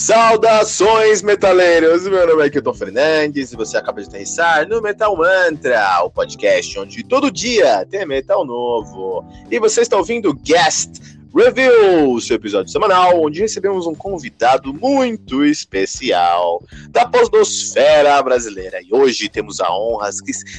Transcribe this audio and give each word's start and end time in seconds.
Saudações, 0.00 1.20
metaleiros! 1.20 2.08
Meu 2.08 2.26
nome 2.26 2.46
é 2.46 2.48
Kilton 2.48 2.72
Fernandes 2.72 3.52
e 3.52 3.56
você 3.56 3.76
acaba 3.76 4.00
de 4.00 4.08
aterrissar 4.08 4.66
no 4.66 4.80
Metal 4.80 5.14
Mantra, 5.14 6.02
o 6.02 6.10
podcast 6.10 6.78
onde 6.78 7.04
todo 7.04 7.30
dia 7.30 7.84
tem 7.84 8.06
metal 8.06 8.46
novo. 8.46 9.22
E 9.50 9.60
você 9.60 9.82
está 9.82 9.98
ouvindo 9.98 10.32
Guest 10.32 11.02
Review, 11.36 12.18
seu 12.18 12.36
episódio 12.36 12.72
semanal, 12.72 13.22
onde 13.22 13.42
recebemos 13.42 13.86
um 13.86 13.94
convidado 13.94 14.72
muito 14.72 15.44
especial 15.44 16.64
da 16.88 17.06
posdosfera 17.06 18.22
brasileira. 18.22 18.80
E 18.82 18.94
hoje 18.94 19.28
temos 19.28 19.60
a 19.60 19.70
honra. 19.70 20.08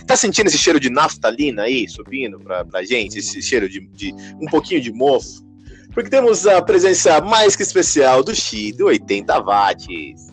Tá 0.05 0.15
sentindo 0.15 0.49
esse 0.49 0.57
cheiro 0.59 0.79
de 0.79 0.91
naftalina 0.91 1.63
aí 1.63 1.89
subindo 1.89 2.39
pra, 2.39 2.63
pra 2.63 2.83
gente? 2.83 3.17
Esse 3.17 3.41
cheiro 3.41 3.67
de, 3.67 3.79
de 3.87 4.13
um 4.39 4.45
pouquinho 4.45 4.79
de 4.79 4.93
mofo? 4.93 5.50
Porque 5.93 6.09
temos 6.09 6.47
a 6.47 6.61
presença 6.61 7.21
mais 7.21 7.55
que 7.55 7.63
especial 7.63 8.23
do 8.23 8.33
Xi, 8.33 8.71
do 8.71 8.85
80 8.85 9.39
watts. 9.41 10.31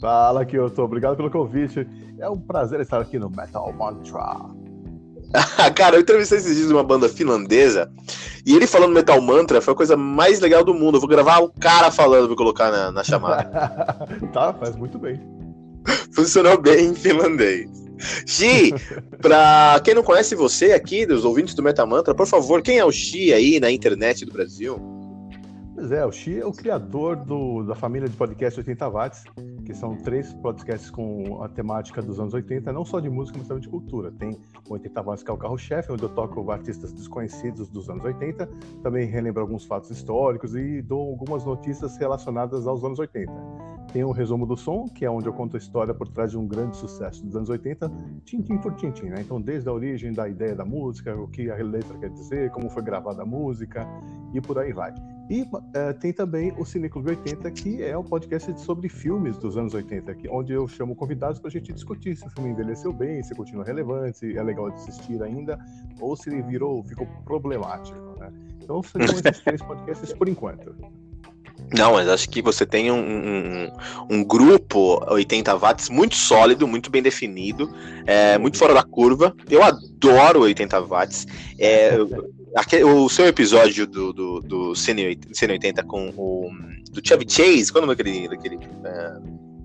Fala, 0.00 0.44
Kyoto. 0.44 0.82
Obrigado 0.82 1.16
pelo 1.16 1.30
convite. 1.30 1.86
É 2.18 2.28
um 2.28 2.38
prazer 2.38 2.80
estar 2.80 3.00
aqui 3.00 3.18
no 3.18 3.30
Metal 3.30 3.72
Mantra. 3.72 4.58
Cara, 5.74 5.96
eu 5.96 6.00
entrevistei 6.00 6.38
esses 6.38 6.56
dias 6.56 6.70
uma 6.70 6.82
banda 6.82 7.08
finlandesa 7.08 7.90
e 8.46 8.56
ele 8.56 8.66
falando 8.66 8.94
Metal 8.94 9.20
Mantra 9.20 9.60
foi 9.60 9.74
a 9.74 9.76
coisa 9.76 9.96
mais 9.96 10.40
legal 10.40 10.64
do 10.64 10.72
mundo. 10.72 10.96
Eu 10.96 11.00
vou 11.00 11.08
gravar 11.08 11.38
o 11.40 11.52
cara 11.60 11.90
falando 11.90 12.28
pra 12.28 12.36
colocar 12.36 12.70
na, 12.70 12.90
na 12.90 13.04
chamada. 13.04 13.44
tá, 14.32 14.54
faz 14.54 14.74
muito 14.74 14.98
bem. 14.98 15.20
Funcionou 16.14 16.60
bem 16.60 16.86
em 16.86 16.94
finlandês. 16.94 17.87
Xi, 18.26 18.72
pra 19.20 19.80
quem 19.84 19.94
não 19.94 20.02
conhece 20.02 20.34
você 20.34 20.72
aqui, 20.72 21.06
dos 21.06 21.24
ouvintes 21.24 21.54
do 21.54 21.62
Metamantra, 21.62 22.14
por 22.14 22.26
favor, 22.26 22.62
quem 22.62 22.78
é 22.78 22.84
o 22.84 22.92
Xi 22.92 23.32
aí 23.32 23.60
na 23.60 23.70
internet 23.70 24.24
do 24.24 24.32
Brasil? 24.32 24.98
Pois 25.78 25.92
é, 25.92 26.04
o 26.04 26.10
Xi 26.10 26.40
é 26.40 26.44
o 26.44 26.50
criador 26.50 27.14
do, 27.14 27.62
da 27.62 27.72
família 27.72 28.08
de 28.08 28.16
podcast 28.16 28.58
80 28.58 28.88
watts, 28.88 29.22
que 29.64 29.72
são 29.72 29.96
três 29.96 30.34
podcasts 30.34 30.90
com 30.90 31.40
a 31.40 31.48
temática 31.48 32.02
dos 32.02 32.18
anos 32.18 32.34
80, 32.34 32.72
não 32.72 32.84
só 32.84 32.98
de 32.98 33.08
música, 33.08 33.38
mas 33.38 33.46
também 33.46 33.62
de 33.62 33.68
cultura. 33.68 34.10
Tem 34.10 34.36
o 34.68 34.72
80 34.72 35.02
watts, 35.02 35.22
que 35.22 35.30
é 35.30 35.34
o 35.34 35.36
carro-chefe, 35.36 35.92
onde 35.92 36.02
eu 36.02 36.08
toco 36.08 36.50
artistas 36.50 36.92
desconhecidos 36.92 37.68
dos 37.68 37.88
anos 37.88 38.04
80, 38.04 38.48
também 38.82 39.06
relembro 39.06 39.40
alguns 39.40 39.66
fatos 39.66 39.88
históricos 39.90 40.56
e 40.56 40.82
dou 40.82 41.10
algumas 41.10 41.44
notícias 41.44 41.96
relacionadas 41.96 42.66
aos 42.66 42.82
anos 42.82 42.98
80. 42.98 43.30
Tem 43.92 44.04
o 44.04 44.10
Resumo 44.10 44.46
do 44.46 44.56
Som, 44.56 44.86
que 44.86 45.04
é 45.04 45.10
onde 45.10 45.26
eu 45.26 45.32
conto 45.32 45.56
a 45.56 45.58
história 45.58 45.94
por 45.94 46.08
trás 46.08 46.30
de 46.30 46.38
um 46.38 46.46
grande 46.46 46.76
sucesso 46.76 47.24
dos 47.24 47.34
anos 47.34 47.48
80, 47.48 47.90
tintim 48.24 48.58
por 48.58 48.74
tintim, 48.74 49.06
né? 49.06 49.20
Então, 49.20 49.40
desde 49.40 49.68
a 49.68 49.72
origem 49.72 50.12
da 50.12 50.28
ideia 50.28 50.54
da 50.54 50.64
música, 50.64 51.16
o 51.16 51.26
que 51.26 51.50
a 51.50 51.56
letra 51.56 51.96
quer 51.96 52.10
dizer, 52.10 52.50
como 52.50 52.68
foi 52.68 52.82
gravada 52.82 53.22
a 53.22 53.26
música 53.26 53.88
e 54.34 54.40
por 54.40 54.58
aí 54.58 54.74
vai. 54.74 54.92
E 55.30 55.42
uh, 55.42 55.94
tem 56.00 56.12
também 56.12 56.52
o 56.58 56.64
Cineclube 56.64 57.10
80, 57.10 57.50
que 57.50 57.82
é 57.82 57.96
um 57.96 58.04
podcast 58.04 58.60
sobre 58.60 58.88
filmes 58.88 59.38
dos 59.38 59.56
anos 59.56 59.72
80, 59.72 60.12
aqui, 60.12 60.28
onde 60.28 60.52
eu 60.52 60.68
chamo 60.68 60.94
convidados 60.94 61.38
para 61.38 61.48
a 61.48 61.50
gente 61.50 61.72
discutir 61.72 62.14
se 62.14 62.26
o 62.26 62.30
filme 62.30 62.50
envelheceu 62.50 62.92
bem, 62.92 63.22
se 63.22 63.34
continua 63.34 63.64
relevante, 63.64 64.18
se 64.18 64.36
é 64.36 64.42
legal 64.42 64.70
de 64.70 64.76
assistir 64.76 65.22
ainda, 65.22 65.58
ou 65.98 66.14
se 66.14 66.28
ele 66.28 66.42
virou, 66.42 66.82
ficou 66.82 67.06
problemático. 67.24 67.98
Né? 68.18 68.32
Então 68.62 68.82
seriam 68.82 69.14
esses 69.14 69.40
três 69.44 69.62
podcasts 69.62 70.12
por 70.12 70.28
enquanto. 70.28 70.74
Não, 71.72 71.92
mas 71.92 72.08
acho 72.08 72.28
que 72.30 72.40
você 72.40 72.64
tem 72.64 72.90
um, 72.90 72.98
um, 72.98 73.70
um, 74.10 74.24
grupo 74.24 75.04
80 75.12 75.54
watts 75.56 75.90
muito 75.90 76.16
sólido, 76.16 76.66
muito 76.66 76.90
bem 76.90 77.02
definido, 77.02 77.70
é, 78.06 78.38
muito 78.38 78.56
fora 78.56 78.72
da 78.72 78.82
curva. 78.82 79.34
Eu 79.50 79.62
adoro 79.62 80.40
80 80.40 80.80
watts. 80.82 81.26
É, 81.58 81.92
aquele, 82.54 82.84
o 82.84 83.08
seu 83.08 83.26
episódio 83.26 83.86
do, 83.86 84.12
do, 84.12 84.40
do 84.40 84.74
Cine 84.74 85.18
80 85.50 85.82
com 85.84 86.08
o 86.16 86.50
do 86.90 87.06
Chevy 87.06 87.26
Chase, 87.28 87.70
quando 87.70 87.84
é 87.84 87.94
daquele, 87.94 88.28
daquele, 88.28 88.58
é, 88.84 89.16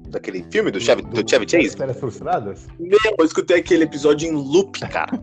daquele 0.09 0.45
filme 0.51 0.71
do 0.71 0.81
Chevy, 0.81 1.03
do, 1.03 1.23
do 1.23 1.29
Chevy 1.29 1.49
Chase? 1.49 1.77
Férias 1.77 1.99
Frustradas? 1.99 2.67
Meu, 2.77 2.99
eu 3.17 3.25
escutei 3.25 3.57
aquele 3.57 3.85
episódio 3.85 4.29
em 4.29 4.33
loop, 4.33 4.77
cara. 4.89 5.11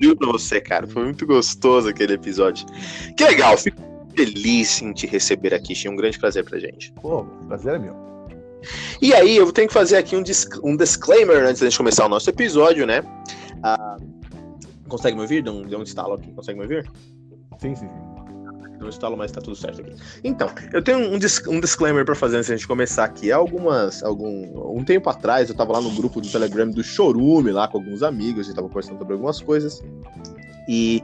Juro 0.00 0.16
pra 0.16 0.32
você, 0.32 0.60
cara. 0.60 0.86
Foi 0.86 1.04
muito 1.04 1.26
gostoso 1.26 1.88
aquele 1.88 2.14
episódio. 2.14 2.66
Que 3.16 3.24
legal, 3.24 3.56
fico 3.58 3.88
feliz 4.18 4.82
em 4.82 4.92
te 4.92 5.06
receber 5.06 5.54
aqui, 5.54 5.74
Xi. 5.74 5.88
Um 5.88 5.94
grande 5.94 6.18
prazer 6.18 6.44
pra 6.44 6.58
gente. 6.58 6.92
Pô, 7.00 7.24
prazer 7.46 7.74
é 7.74 7.78
meu. 7.78 7.94
E 9.00 9.14
aí, 9.14 9.36
eu 9.36 9.52
tenho 9.52 9.68
que 9.68 9.74
fazer 9.74 9.96
aqui 9.96 10.16
um, 10.16 10.22
um 10.64 10.76
disclaimer 10.76 11.44
antes 11.44 11.60
da 11.60 11.68
gente 11.68 11.78
começar 11.78 12.06
o 12.06 12.08
nosso 12.08 12.28
episódio, 12.28 12.84
né? 12.84 13.02
Ah, 13.62 13.96
consegue 14.88 15.14
me 15.14 15.22
ouvir? 15.22 15.42
Deu 15.42 15.52
um, 15.52 15.62
deu 15.62 15.78
um 15.78 15.84
estalo 15.84 16.14
aqui. 16.14 16.32
Consegue 16.32 16.58
me 16.58 16.64
ouvir? 16.64 16.90
Sim, 17.60 17.76
sim, 17.76 17.86
sim. 17.86 18.18
Não 18.80 18.88
instalo, 18.88 19.16
mas 19.16 19.30
tá 19.30 19.40
tudo 19.40 19.56
certo 19.56 19.80
aqui. 19.80 19.92
Então, 20.24 20.50
eu 20.72 20.82
tenho 20.82 20.98
um, 20.98 21.18
dis 21.18 21.40
um 21.46 21.60
disclaimer 21.60 22.04
para 22.04 22.14
fazer 22.14 22.36
antes 22.36 22.48
da 22.48 22.56
gente 22.56 22.66
começar 22.66 23.04
aqui. 23.04 23.30
Algumas, 23.30 24.02
algum, 24.02 24.76
um 24.76 24.84
tempo 24.84 25.08
atrás, 25.10 25.48
eu 25.48 25.54
tava 25.54 25.72
lá 25.72 25.80
no 25.80 25.90
grupo 25.90 26.20
do 26.20 26.28
Telegram 26.28 26.68
do 26.68 26.82
Chorume, 26.82 27.52
lá 27.52 27.68
com 27.68 27.78
alguns 27.78 28.02
amigos, 28.02 28.40
a 28.40 28.44
gente 28.44 28.56
tava 28.56 28.68
conversando 28.68 28.98
sobre 28.98 29.14
algumas 29.14 29.40
coisas. 29.40 29.82
E 30.68 31.02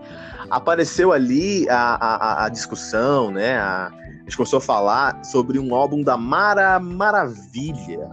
apareceu 0.50 1.12
ali 1.12 1.68
a, 1.68 1.94
a, 1.94 2.44
a 2.44 2.48
discussão, 2.48 3.30
né? 3.30 3.58
A, 3.58 3.86
a 3.86 4.22
gente 4.24 4.36
começou 4.36 4.58
a 4.58 4.62
falar 4.62 5.24
sobre 5.24 5.58
um 5.58 5.74
álbum 5.74 6.02
da 6.02 6.16
Mara 6.16 6.78
Maravilha. 6.78 8.10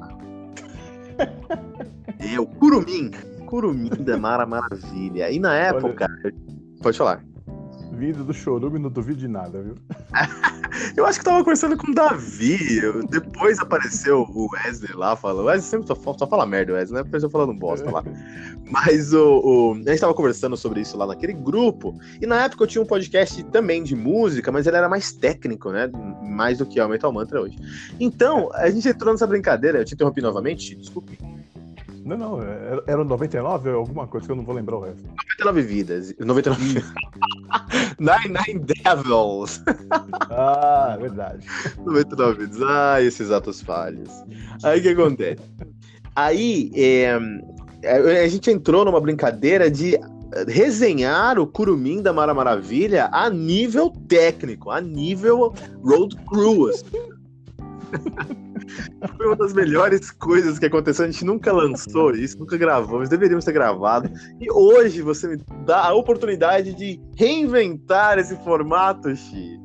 é, 2.19 2.39
o 2.39 2.45
Curumim. 2.45 3.11
Curumim 3.45 3.89
da 3.89 4.17
Mara 4.17 4.45
Maravilha. 4.45 5.29
E 5.29 5.39
na 5.39 5.53
época. 5.55 6.07
Olha, 6.23 6.33
pode 6.81 6.97
falar. 6.97 7.30
Vindo 8.01 8.23
do 8.23 8.33
chorume, 8.33 8.79
não 8.79 8.89
duvido 8.89 9.19
de 9.19 9.27
nada, 9.27 9.61
viu? 9.61 9.75
eu 10.97 11.05
acho 11.05 11.19
que 11.19 11.25
tava 11.25 11.37
conversando 11.43 11.77
com 11.77 11.91
o 11.91 11.93
Davi. 11.93 12.81
Depois 13.07 13.59
apareceu 13.59 14.25
o 14.27 14.49
Wesley 14.51 14.91
lá 14.95 15.15
falando. 15.15 15.43
O 15.43 15.45
Wesley 15.45 15.69
sempre 15.69 15.85
só, 15.85 16.17
só 16.17 16.25
fala 16.25 16.47
merda, 16.47 16.73
Wesley, 16.73 16.95
né? 16.95 17.01
Apareceu 17.01 17.29
falando 17.29 17.53
bosta 17.53 17.91
lá. 17.91 18.03
Mas 18.71 19.13
o, 19.13 19.41
o, 19.43 19.73
a 19.73 19.91
gente 19.91 19.99
tava 19.99 20.15
conversando 20.15 20.57
sobre 20.57 20.81
isso 20.81 20.97
lá 20.97 21.05
naquele 21.05 21.33
grupo. 21.33 21.93
E 22.19 22.25
na 22.25 22.45
época 22.45 22.63
eu 22.63 22.67
tinha 22.67 22.81
um 22.81 22.87
podcast 22.87 23.43
também 23.43 23.83
de 23.83 23.95
música, 23.95 24.51
mas 24.51 24.65
ele 24.65 24.77
era 24.77 24.89
mais 24.89 25.13
técnico, 25.13 25.69
né? 25.69 25.87
Mais 26.23 26.57
do 26.57 26.65
que 26.65 26.79
é 26.79 26.83
o 26.83 26.89
Metal 26.89 27.13
Mantra 27.13 27.39
hoje. 27.39 27.55
Então, 27.99 28.49
a 28.55 28.67
gente 28.71 28.89
entrou 28.89 29.13
nessa 29.13 29.27
brincadeira. 29.27 29.77
Eu 29.77 29.85
te 29.85 29.93
interrompi 29.93 30.21
novamente, 30.21 30.73
desculpe. 30.73 31.19
Não, 32.03 32.17
não, 32.17 32.41
era 32.87 33.03
99 33.03 33.69
ou 33.69 33.79
alguma 33.79 34.07
coisa 34.07 34.25
que 34.25 34.31
eu 34.31 34.35
não 34.35 34.43
vou 34.43 34.55
lembrar 34.55 34.77
o 34.77 34.81
resto. 34.81 35.03
99 35.39 35.61
vidas. 35.61 36.15
99. 36.19 36.83
99 37.99 38.59
Devils. 38.83 39.63
Ah, 40.29 40.97
verdade. 40.99 41.45
99 41.77 42.45
vidas. 42.45 42.61
Ah, 42.63 43.01
esses 43.01 43.31
atos 43.31 43.61
falhos. 43.61 44.09
Aí 44.63 44.79
o 44.79 44.81
que 44.81 44.89
acontece? 44.89 45.41
Aí 46.15 46.71
é, 46.75 47.17
a 48.23 48.27
gente 48.27 48.49
entrou 48.49 48.83
numa 48.83 48.99
brincadeira 48.99 49.69
de 49.69 49.99
resenhar 50.47 51.37
o 51.37 51.45
Curumim 51.45 52.01
da 52.01 52.13
Mara 52.13 52.33
Maravilha 52.33 53.09
a 53.11 53.29
nível 53.29 53.91
técnico, 54.07 54.71
a 54.71 54.81
nível 54.81 55.53
road 55.83 56.15
crew. 56.27 56.71
Foi 59.17 59.25
uma 59.27 59.35
das 59.35 59.53
melhores 59.53 60.11
coisas 60.11 60.57
que 60.57 60.65
aconteceu. 60.65 61.05
A 61.05 61.11
gente 61.11 61.25
nunca 61.25 61.51
lançou 61.51 62.15
isso, 62.15 62.39
nunca 62.39 62.57
gravou, 62.57 62.99
mas 62.99 63.09
deveríamos 63.09 63.45
ter 63.45 63.51
gravado. 63.51 64.09
E 64.39 64.51
hoje 64.51 65.01
você 65.01 65.27
me 65.27 65.37
dá 65.65 65.85
a 65.85 65.93
oportunidade 65.93 66.73
de 66.73 66.99
reinventar 67.15 68.17
esse 68.17 68.35
formato, 68.43 69.15
Xi. 69.15 69.60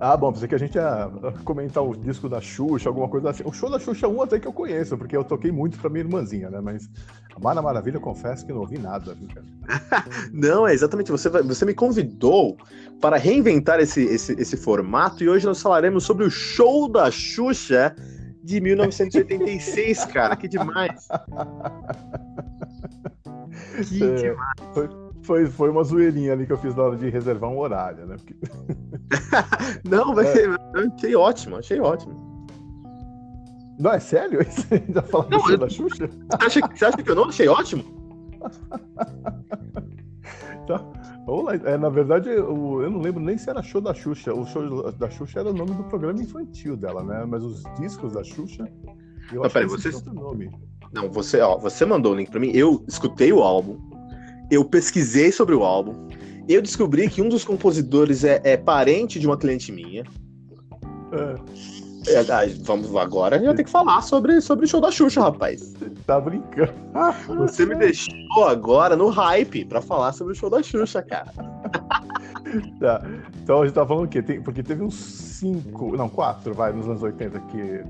Ah, 0.00 0.16
bom, 0.16 0.32
pensei 0.32 0.48
que 0.48 0.54
a 0.54 0.58
gente 0.58 0.76
ia 0.76 1.10
comentar 1.44 1.84
o 1.84 1.94
disco 1.94 2.26
da 2.26 2.40
Xuxa, 2.40 2.88
alguma 2.88 3.06
coisa 3.06 3.28
assim. 3.28 3.42
O 3.44 3.52
show 3.52 3.70
da 3.70 3.78
Xuxa 3.78 4.08
1 4.08 4.22
até 4.22 4.40
que 4.40 4.48
eu 4.48 4.52
conheço, 4.52 4.96
porque 4.96 5.14
eu 5.14 5.22
toquei 5.22 5.52
muito 5.52 5.78
pra 5.78 5.90
minha 5.90 6.02
irmãzinha, 6.02 6.48
né? 6.48 6.58
Mas 6.58 6.88
a 7.36 7.38
Mara 7.38 7.60
Maravilha, 7.60 7.98
eu 7.98 8.00
confesso 8.00 8.46
que 8.46 8.52
não 8.52 8.60
ouvi 8.60 8.78
nada. 8.78 9.14
não, 10.32 10.66
é 10.66 10.72
exatamente. 10.72 11.10
Você, 11.10 11.28
você 11.28 11.66
me 11.66 11.74
convidou 11.74 12.56
para 12.98 13.18
reinventar 13.18 13.78
esse, 13.78 14.02
esse, 14.02 14.32
esse 14.40 14.56
formato 14.56 15.22
e 15.22 15.28
hoje 15.28 15.44
nós 15.44 15.60
falaremos 15.60 16.04
sobre 16.04 16.24
o 16.24 16.30
show 16.30 16.88
da 16.88 17.10
Xuxa 17.10 17.94
de 18.42 18.58
1986, 18.58 20.06
cara. 20.06 20.34
Que 20.34 20.48
demais. 20.48 21.08
Que 23.88 24.02
é, 24.02 24.14
demais. 24.14 24.54
Foi, 24.74 24.88
foi, 25.30 25.46
foi 25.46 25.70
uma 25.70 25.84
zoeirinha 25.84 26.32
ali 26.32 26.44
que 26.44 26.52
eu 26.52 26.58
fiz 26.58 26.74
na 26.74 26.82
hora 26.82 26.96
de 26.96 27.08
reservar 27.08 27.48
um 27.48 27.60
horário, 27.60 28.04
né? 28.04 28.16
Porque... 28.16 28.34
Não, 29.88 30.12
mas 30.12 30.26
é. 30.26 30.46
achei 30.96 31.14
ótimo, 31.14 31.54
achei 31.54 31.78
ótimo. 31.78 32.48
Não, 33.78 33.92
é 33.92 34.00
sério? 34.00 34.40
Você 34.44 34.82
já 34.92 35.02
falou 35.02 35.28
não, 35.30 35.48
eu... 35.48 35.56
da 35.56 35.68
Xuxa? 35.68 36.08
Você 36.08 36.44
acha, 36.44 36.60
você 36.74 36.84
acha 36.84 36.96
que 36.96 37.10
eu 37.10 37.14
não 37.14 37.26
achei 37.26 37.48
ótimo? 37.48 37.84
tá. 40.66 40.84
Vamos 41.24 41.44
lá. 41.44 41.54
É, 41.54 41.78
na 41.78 41.88
verdade, 41.88 42.28
eu, 42.28 42.82
eu, 42.82 42.90
não 42.90 43.00
lembro 43.00 43.22
nem 43.22 43.38
se 43.38 43.48
era 43.48 43.62
show 43.62 43.80
da 43.80 43.94
Xuxa. 43.94 44.34
O 44.34 44.44
show 44.44 44.92
da 44.92 45.08
Xuxa 45.08 45.40
era 45.40 45.50
o 45.50 45.54
nome 45.54 45.70
do 45.70 45.84
programa 45.84 46.20
infantil 46.20 46.76
dela, 46.76 47.04
né? 47.04 47.24
Mas 47.24 47.42
os 47.42 47.62
discos 47.78 48.12
da 48.12 48.24
Xuxa. 48.24 48.68
Eu 49.32 49.42
não, 49.42 49.48
peraí, 49.48 49.68
você... 49.68 49.94
outro 49.94 50.12
nome. 50.12 50.50
Não, 50.92 51.08
você, 51.08 51.40
ó, 51.40 51.56
você 51.56 51.86
mandou 51.86 52.12
o 52.12 52.16
link 52.16 52.30
pra 52.30 52.40
mim. 52.40 52.50
Eu 52.52 52.84
escutei 52.86 53.32
o 53.32 53.42
álbum 53.42 53.89
eu 54.50 54.64
pesquisei 54.64 55.30
sobre 55.32 55.54
o 55.54 55.62
álbum. 55.62 56.08
Eu 56.48 56.60
descobri 56.60 57.08
que 57.08 57.22
um 57.22 57.28
dos 57.28 57.44
compositores 57.44 58.24
é, 58.24 58.40
é 58.42 58.56
parente 58.56 59.20
de 59.20 59.26
uma 59.26 59.36
cliente 59.36 59.70
minha. 59.70 60.04
É. 61.12 61.80
É, 62.06 62.46
vamos 62.62 62.96
agora, 62.96 63.36
a 63.36 63.38
gente 63.38 63.48
vai 63.48 63.56
ter 63.56 63.64
que 63.64 63.70
falar 63.70 64.00
sobre, 64.00 64.40
sobre 64.40 64.64
o 64.64 64.68
show 64.68 64.80
da 64.80 64.90
Xuxa, 64.90 65.20
rapaz. 65.20 65.74
Tá 66.06 66.18
brincando. 66.18 66.72
Você 67.40 67.66
me 67.66 67.74
deixou 67.74 68.44
agora 68.48 68.96
no 68.96 69.10
hype 69.10 69.66
para 69.66 69.82
falar 69.82 70.12
sobre 70.12 70.32
o 70.32 70.36
show 70.36 70.48
da 70.48 70.62
Xuxa, 70.62 71.02
cara. 71.02 71.30
Tá. 72.80 73.00
Então 73.44 73.62
a 73.62 73.64
gente 73.64 73.74
tá 73.74 73.86
falando 73.86 74.06
o 74.06 74.08
quê? 74.08 74.20
Tem, 74.20 74.42
porque 74.42 74.60
teve 74.60 74.82
uns 74.82 74.94
cinco, 74.94 75.96
não, 75.96 76.08
quatro, 76.08 76.52
vai, 76.52 76.72
nos 76.72 76.88
anos 76.88 77.00
80 77.00 77.38
que 77.42 77.84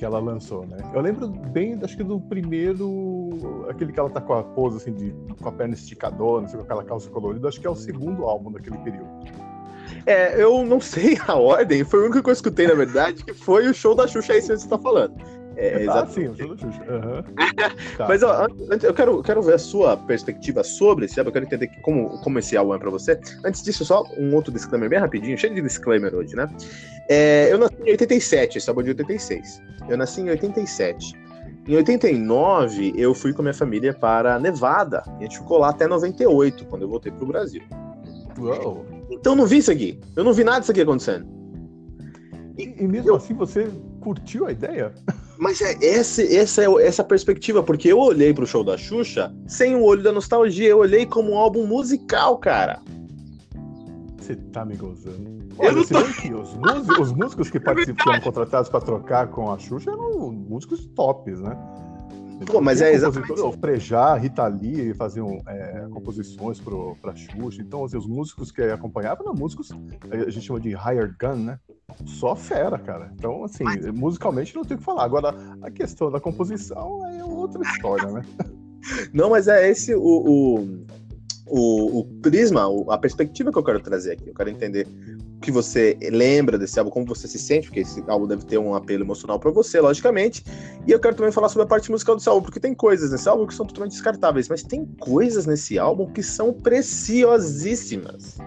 que 0.00 0.04
ela 0.06 0.18
lançou, 0.18 0.66
né? 0.66 0.78
Eu 0.94 1.02
lembro 1.02 1.28
bem, 1.28 1.78
acho 1.82 1.94
que 1.94 2.02
do 2.02 2.18
primeiro, 2.18 3.66
aquele 3.68 3.92
que 3.92 4.00
ela 4.00 4.08
tá 4.08 4.18
com 4.18 4.32
a 4.32 4.42
pose 4.42 4.78
assim 4.78 4.94
de 4.94 5.14
com 5.38 5.46
a 5.46 5.52
perna 5.52 5.74
esticadora, 5.74 6.46
com 6.48 6.62
aquela 6.62 6.82
calça 6.82 7.10
colorida, 7.10 7.48
acho 7.48 7.60
que 7.60 7.66
é 7.66 7.70
o 7.70 7.76
segundo 7.76 8.24
álbum 8.24 8.50
daquele 8.50 8.78
período. 8.78 9.10
É, 10.06 10.42
eu 10.42 10.64
não 10.64 10.80
sei 10.80 11.18
a 11.28 11.34
ordem, 11.36 11.84
foi 11.84 12.00
o 12.00 12.04
único 12.04 12.22
que 12.22 12.30
eu 12.30 12.32
escutei, 12.32 12.66
na 12.66 12.72
verdade, 12.72 13.22
que 13.22 13.34
foi 13.34 13.68
o 13.68 13.74
show 13.74 13.94
da 13.94 14.08
Xuxa, 14.08 14.32
aí 14.32 14.40
que 14.40 14.46
você 14.46 14.66
tá 14.66 14.78
falando. 14.78 15.14
É, 15.60 15.86
ah, 15.90 16.06
sim, 16.06 16.26
o 16.26 16.34
show 16.34 16.48
da 16.48 16.56
Xuxa. 16.56 16.80
Uhum. 16.88 17.22
tá. 17.98 18.08
Mas 18.08 18.22
ó, 18.22 18.48
eu 18.82 18.94
quero, 18.94 19.22
quero 19.22 19.42
ver 19.42 19.54
a 19.54 19.58
sua 19.58 19.94
perspectiva 19.94 20.64
sobre 20.64 21.04
esse 21.04 21.20
álbum, 21.20 21.28
eu 21.28 21.32
quero 21.34 21.44
entender 21.44 21.66
como, 21.82 22.18
como 22.22 22.38
esse 22.38 22.56
álbum 22.56 22.74
é 22.74 22.78
pra 22.78 22.88
você. 22.88 23.20
Antes 23.44 23.62
disso, 23.62 23.84
só 23.84 24.02
um 24.16 24.34
outro 24.34 24.50
disclaimer 24.50 24.88
bem 24.88 24.98
rapidinho, 24.98 25.36
cheio 25.36 25.54
de 25.54 25.60
disclaimer 25.60 26.14
hoje, 26.14 26.34
né? 26.34 26.48
É, 27.10 27.52
eu 27.52 27.58
nasci 27.58 27.74
em 27.84 27.90
87, 27.90 28.56
esse 28.56 28.70
álbum 28.70 28.80
é 28.80 28.84
de 28.84 28.90
86. 28.90 29.62
Eu 29.86 29.98
nasci 29.98 30.22
em 30.22 30.30
87. 30.30 31.14
Em 31.68 31.76
89, 31.76 32.94
eu 32.96 33.14
fui 33.14 33.34
com 33.34 33.42
a 33.42 33.44
minha 33.44 33.54
família 33.54 33.92
para 33.92 34.38
Nevada. 34.38 35.02
E 35.06 35.18
a 35.18 35.22
gente 35.24 35.38
ficou 35.38 35.58
lá 35.58 35.68
até 35.68 35.86
98, 35.86 36.64
quando 36.64 36.82
eu 36.82 36.88
voltei 36.88 37.12
pro 37.12 37.26
Brasil. 37.26 37.62
Uou. 38.38 38.86
Então 39.10 39.36
não 39.36 39.44
vi 39.44 39.58
isso 39.58 39.70
aqui. 39.70 40.00
Eu 40.16 40.24
não 40.24 40.32
vi 40.32 40.42
nada 40.42 40.60
disso 40.60 40.72
aqui 40.72 40.80
acontecendo. 40.80 41.28
E, 42.56 42.82
e 42.82 42.88
mesmo 42.88 43.10
eu... 43.10 43.16
assim 43.16 43.34
você 43.34 43.70
curtiu 44.00 44.46
a 44.46 44.52
ideia? 44.52 44.94
Mas 45.40 45.62
é 45.62 45.74
essa, 45.82 46.22
essa, 46.22 46.62
é 46.62 46.86
essa 46.86 47.02
perspectiva, 47.02 47.62
porque 47.62 47.88
eu 47.88 47.98
olhei 47.98 48.34
pro 48.34 48.46
show 48.46 48.62
da 48.62 48.76
Xuxa 48.76 49.34
sem 49.46 49.74
o 49.74 49.82
olho 49.82 50.02
da 50.02 50.12
nostalgia, 50.12 50.68
eu 50.68 50.78
olhei 50.80 51.06
como 51.06 51.32
um 51.32 51.38
álbum 51.38 51.66
musical, 51.66 52.36
cara. 52.36 52.78
Você 54.18 54.36
tá 54.36 54.66
me 54.66 54.76
gozando. 54.76 55.40
Olha, 55.56 55.72
você 55.72 55.94
tô... 55.94 56.04
que 56.04 56.34
os, 56.34 56.54
músicos, 56.54 56.98
os 56.98 57.12
músicos 57.14 57.50
que 57.50 57.56
é 57.58 57.60
participaram, 57.60 58.20
contratados 58.20 58.68
para 58.68 58.82
trocar 58.82 59.28
com 59.28 59.50
a 59.50 59.58
Xuxa 59.58 59.90
eram 59.90 60.30
músicos 60.30 60.86
tops, 60.94 61.40
né? 61.40 61.56
Pô, 62.46 62.60
mas 62.60 62.82
é 62.82 62.92
exatamente. 62.92 63.32
O 63.32 63.52
Frejá, 63.52 64.14
Rita 64.16 64.46
Lee 64.46 64.92
faziam 64.92 65.40
é, 65.46 65.86
composições 65.90 66.60
pro, 66.60 66.96
pra 67.00 67.14
Xuxa. 67.16 67.62
Então, 67.62 67.82
assim, 67.82 67.96
os 67.96 68.06
músicos 68.06 68.52
que 68.52 68.62
acompanhavam 68.62 69.24
eram 69.24 69.34
músicos, 69.34 69.70
a 70.10 70.30
gente 70.30 70.46
chama 70.46 70.60
de 70.60 70.68
hired 70.68 71.14
gun, 71.18 71.36
né? 71.36 71.58
Só 72.04 72.34
fera, 72.34 72.78
cara. 72.78 73.12
Então, 73.14 73.44
assim, 73.44 73.64
mas... 73.64 73.86
musicalmente 73.86 74.54
não 74.54 74.64
tem 74.64 74.76
o 74.76 74.78
que 74.78 74.84
falar. 74.84 75.04
Agora, 75.04 75.34
a 75.62 75.70
questão 75.70 76.10
da 76.10 76.20
composição 76.20 77.06
é 77.06 77.24
outra 77.24 77.62
história, 77.62 78.10
né? 78.10 78.22
Não, 79.12 79.28
mas 79.30 79.46
é 79.46 79.68
esse 79.68 79.94
o, 79.94 80.00
o, 80.00 80.84
o, 81.46 82.00
o 82.00 82.04
prisma, 82.22 82.66
a 82.88 82.96
perspectiva 82.96 83.52
que 83.52 83.58
eu 83.58 83.62
quero 83.62 83.80
trazer 83.80 84.12
aqui. 84.12 84.28
Eu 84.28 84.34
quero 84.34 84.48
entender 84.48 84.86
que 85.40 85.50
você 85.50 85.96
lembra 86.00 86.58
desse 86.58 86.78
álbum, 86.78 86.90
como 86.90 87.06
você 87.06 87.26
se 87.26 87.38
sente, 87.38 87.66
porque 87.66 87.80
esse 87.80 88.02
álbum 88.06 88.26
deve 88.26 88.44
ter 88.44 88.58
um 88.58 88.74
apelo 88.74 89.04
emocional 89.04 89.38
para 89.38 89.50
você, 89.50 89.80
logicamente. 89.80 90.44
E 90.86 90.92
eu 90.92 91.00
quero 91.00 91.14
também 91.14 91.32
falar 91.32 91.48
sobre 91.48 91.64
a 91.64 91.66
parte 91.66 91.90
musical 91.90 92.14
desse 92.16 92.28
álbum, 92.28 92.42
porque 92.42 92.60
tem 92.60 92.74
coisas 92.74 93.10
nesse 93.10 93.28
álbum 93.28 93.46
que 93.46 93.54
são 93.54 93.66
totalmente 93.66 93.92
descartáveis, 93.92 94.48
mas 94.48 94.62
tem 94.62 94.84
coisas 94.98 95.46
nesse 95.46 95.78
álbum 95.78 96.06
que 96.12 96.22
são 96.22 96.52
preciosíssimas. 96.52 98.38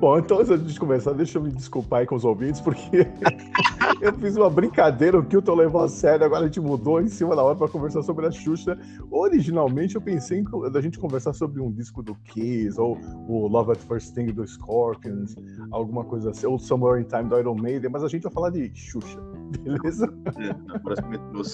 Bom, 0.00 0.18
então 0.18 0.40
antes 0.40 0.72
de 0.72 0.78
começar, 0.78 1.12
deixa 1.12 1.38
eu 1.38 1.42
me 1.42 1.50
desculpar 1.50 2.00
aí 2.00 2.06
com 2.06 2.14
os 2.14 2.24
ouvintes, 2.24 2.60
porque 2.60 3.06
eu 4.00 4.12
fiz 4.14 4.36
uma 4.36 4.50
brincadeira, 4.50 5.18
o 5.18 5.24
Kilton 5.24 5.54
levou 5.54 5.82
a 5.82 5.88
sério, 5.88 6.24
agora 6.24 6.42
a 6.42 6.46
gente 6.46 6.60
mudou 6.60 7.00
em 7.00 7.08
cima 7.08 7.34
da 7.34 7.42
hora 7.42 7.56
para 7.56 7.68
conversar 7.68 8.02
sobre 8.02 8.26
a 8.26 8.30
Xuxa. 8.30 8.78
Originalmente 9.10 9.94
eu 9.94 10.00
pensei 10.00 10.40
em 10.40 10.70
da 10.70 10.80
gente 10.80 10.98
conversar 10.98 11.32
sobre 11.32 11.60
um 11.60 11.70
disco 11.70 12.02
do 12.02 12.14
Kiss, 12.14 12.80
ou 12.80 12.98
o 13.28 13.46
Love 13.48 13.72
at 13.72 13.78
First 13.78 14.14
Thing 14.14 14.26
do 14.26 14.46
Scorpions, 14.46 15.34
alguma 15.70 16.04
coisa 16.04 16.30
assim, 16.30 16.46
ou 16.46 16.58
Somewhere 16.58 17.00
in 17.00 17.04
Time 17.04 17.24
do 17.24 17.38
Iron 17.38 17.56
Maiden, 17.56 17.90
mas 17.90 18.04
a 18.04 18.08
gente 18.08 18.22
vai 18.22 18.32
falar 18.32 18.50
de 18.50 18.70
Xuxa, 18.74 19.20
beleza? 19.62 20.12
É, 20.38 20.54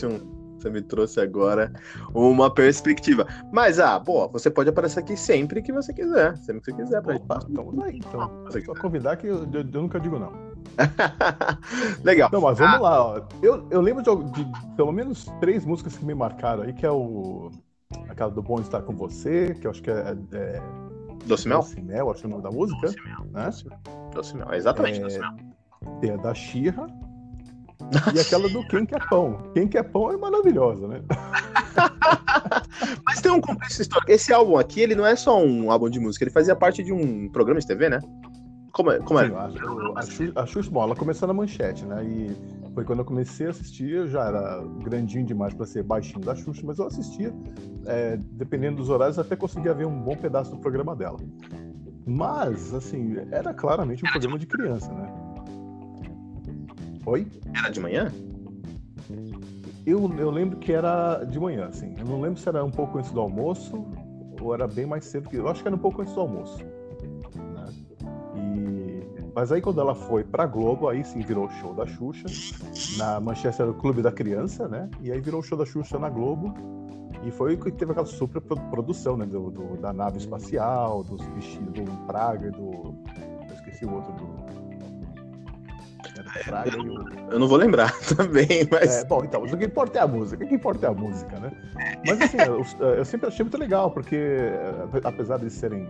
um 0.06 0.41
você 0.58 0.70
me 0.70 0.80
trouxe 0.80 1.20
agora 1.20 1.72
uma 2.14 2.52
perspectiva. 2.52 3.26
Mas, 3.52 3.78
ah, 3.78 3.98
pô, 3.98 4.28
você 4.28 4.50
pode 4.50 4.70
aparecer 4.70 5.00
aqui 5.00 5.16
sempre 5.16 5.62
que 5.62 5.72
você 5.72 5.92
quiser. 5.92 6.36
Sempre 6.38 6.62
que 6.62 6.72
você 6.72 6.82
quiser. 6.82 7.02
Pra 7.02 7.16
Opa, 7.16 7.40
então 7.48 7.82
aí, 7.82 7.98
então. 7.98 8.46
É 8.54 8.60
só 8.60 8.74
convidar 8.74 9.16
que 9.16 9.26
eu, 9.26 9.46
eu, 9.52 9.64
nunca 9.64 9.98
digo 9.98 10.18
não. 10.18 10.32
Legal. 12.04 12.30
Não, 12.32 12.40
mas 12.40 12.58
vamos 12.58 12.76
ah. 12.76 12.80
lá. 12.80 13.04
Ó. 13.04 13.22
Eu, 13.42 13.66
eu 13.70 13.80
lembro 13.80 14.02
de, 14.02 14.44
de, 14.44 14.52
pelo 14.76 14.92
menos 14.92 15.24
três 15.40 15.64
músicas 15.64 15.96
que 15.96 16.04
me 16.04 16.14
marcaram 16.14 16.62
aí, 16.62 16.72
que 16.72 16.86
é 16.86 16.90
o. 16.90 17.50
Aquela 18.08 18.30
do 18.30 18.42
Bom 18.42 18.58
Estar 18.58 18.80
Com 18.82 18.94
Você, 18.96 19.54
que 19.60 19.66
eu 19.66 19.70
acho 19.70 19.82
que 19.82 19.90
é. 19.90 20.16
é 20.32 20.62
Doce 21.26 21.48
Mel? 21.48 21.58
Doce 21.58 21.80
Mel, 21.80 22.10
acho 22.10 22.20
que 22.20 22.26
é 22.26 22.28
o 22.28 22.30
nome 22.30 22.42
da 22.42 22.50
música. 22.50 22.80
Doce 22.80 23.02
Mel. 23.04 23.26
Né? 23.30 23.50
Doce 24.14 24.36
Mel, 24.36 24.52
exatamente, 24.54 24.98
é, 24.98 25.02
Doce 25.02 25.18
Mel. 25.18 25.34
Tem 26.00 26.10
a 26.10 26.16
da 26.16 26.34
Xirra, 26.34 26.86
e 28.14 28.20
aquela 28.20 28.48
do 28.48 28.66
Quem 28.68 28.86
Quer 28.86 29.06
Pão. 29.08 29.38
Quem 29.54 29.68
Quer 29.68 29.84
Pão 29.84 30.10
é 30.10 30.16
maravilhosa, 30.16 30.86
né? 30.88 31.02
Mas 33.04 33.20
tem 33.20 33.30
um 33.30 33.40
contexto 33.40 33.80
histórico. 33.80 34.10
Esse 34.10 34.32
álbum 34.32 34.56
aqui, 34.56 34.80
ele 34.80 34.94
não 34.94 35.06
é 35.06 35.14
só 35.16 35.42
um 35.42 35.70
álbum 35.70 35.88
de 35.88 36.00
música, 36.00 36.24
ele 36.24 36.30
fazia 36.30 36.56
parte 36.56 36.82
de 36.82 36.92
um 36.92 37.28
programa 37.28 37.60
de 37.60 37.66
TV, 37.66 37.88
né? 37.88 38.00
Como 38.72 38.90
é? 38.90 38.98
Como 39.00 39.20
é? 39.20 39.28
Sim, 39.28 39.34
a, 40.34 40.40
a, 40.40 40.42
a 40.42 40.46
Xuxa, 40.46 40.70
bom, 40.70 40.82
ela 40.82 40.96
começou 40.96 41.28
na 41.28 41.34
manchete, 41.34 41.84
né? 41.84 42.02
E 42.04 42.34
foi 42.74 42.84
quando 42.84 43.00
eu 43.00 43.04
comecei 43.04 43.46
a 43.46 43.50
assistir, 43.50 43.90
eu 43.90 44.08
já 44.08 44.26
era 44.26 44.64
grandinho 44.82 45.26
demais 45.26 45.52
para 45.52 45.66
ser 45.66 45.82
baixinho 45.82 46.20
da 46.20 46.34
Xuxa, 46.34 46.62
mas 46.64 46.78
eu 46.78 46.86
assistia, 46.86 47.34
é, 47.86 48.18
dependendo 48.32 48.78
dos 48.78 48.88
horários, 48.88 49.18
até 49.18 49.36
conseguia 49.36 49.74
ver 49.74 49.86
um 49.86 50.00
bom 50.00 50.16
pedaço 50.16 50.50
do 50.52 50.58
programa 50.58 50.96
dela. 50.96 51.18
Mas, 52.06 52.72
assim, 52.72 53.16
era 53.30 53.52
claramente 53.52 54.04
um 54.04 54.10
programa 54.10 54.38
de 54.38 54.46
criança, 54.46 54.90
né? 54.92 55.11
Oi? 57.04 57.26
Era 57.54 57.68
de 57.68 57.80
manhã? 57.80 58.12
Eu, 59.84 60.12
eu 60.16 60.30
lembro 60.30 60.58
que 60.58 60.72
era 60.72 61.24
de 61.24 61.38
manhã, 61.38 61.66
assim. 61.66 61.94
Eu 61.98 62.04
não 62.04 62.20
lembro 62.20 62.38
se 62.38 62.48
era 62.48 62.64
um 62.64 62.70
pouco 62.70 62.98
antes 62.98 63.10
do 63.10 63.20
almoço 63.20 63.84
ou 64.40 64.54
era 64.54 64.66
bem 64.66 64.86
mais 64.86 65.04
cedo. 65.04 65.28
que 65.28 65.36
Eu 65.36 65.48
acho 65.48 65.62
que 65.62 65.68
era 65.68 65.76
um 65.76 65.80
pouco 65.80 66.02
antes 66.02 66.14
do 66.14 66.20
almoço. 66.20 66.64
Né? 66.64 67.66
E... 68.36 69.32
Mas 69.34 69.50
aí 69.50 69.60
quando 69.60 69.80
ela 69.80 69.94
foi 69.94 70.22
pra 70.22 70.46
Globo, 70.46 70.88
aí 70.88 71.04
sim 71.04 71.20
virou 71.20 71.46
o 71.46 71.50
show 71.50 71.74
da 71.74 71.86
Xuxa. 71.86 72.26
Na 72.96 73.18
Manchester 73.18 73.66
era 73.66 73.72
o 73.72 73.74
Clube 73.74 74.02
da 74.02 74.12
Criança, 74.12 74.68
né? 74.68 74.88
E 75.00 75.10
aí 75.10 75.20
virou 75.20 75.40
o 75.40 75.42
show 75.42 75.58
da 75.58 75.64
Xuxa 75.64 75.98
na 75.98 76.08
Globo. 76.08 76.54
E 77.24 77.30
foi 77.30 77.56
que 77.56 77.70
teve 77.70 77.92
aquela 77.92 78.06
super 78.06 78.40
produção, 78.40 79.16
né? 79.16 79.24
Do, 79.24 79.50
do 79.50 79.76
da 79.76 79.92
nave 79.92 80.18
espacial, 80.18 81.02
dos 81.04 81.24
bichinhos 81.28 81.72
do 81.72 82.06
Praga 82.06 82.48
e 82.48 82.50
do. 82.50 82.94
Eu 83.48 83.54
esqueci 83.54 83.84
o 83.84 83.94
outro 83.94 84.12
do. 84.12 84.61
Praga 86.44 86.70
eu, 86.76 86.82
o... 86.82 87.32
eu 87.32 87.38
não 87.38 87.46
vou 87.46 87.58
lembrar 87.58 87.92
também, 88.16 88.66
mas. 88.70 88.98
É, 88.98 89.04
bom, 89.04 89.22
então, 89.24 89.42
o 89.42 89.56
que 89.56 89.64
importa 89.64 89.98
é 89.98 90.02
a 90.02 90.06
música. 90.06 90.44
O 90.44 90.48
que 90.48 90.54
importa 90.54 90.86
é 90.86 90.90
a 90.90 90.94
música, 90.94 91.38
né? 91.38 91.52
Mas 92.06 92.20
assim, 92.20 92.38
eu, 92.38 92.64
eu 92.86 93.04
sempre 93.04 93.28
achei 93.28 93.44
muito 93.44 93.58
legal, 93.58 93.90
porque 93.90 94.50
apesar 95.04 95.38
de 95.38 95.50
serem 95.50 95.88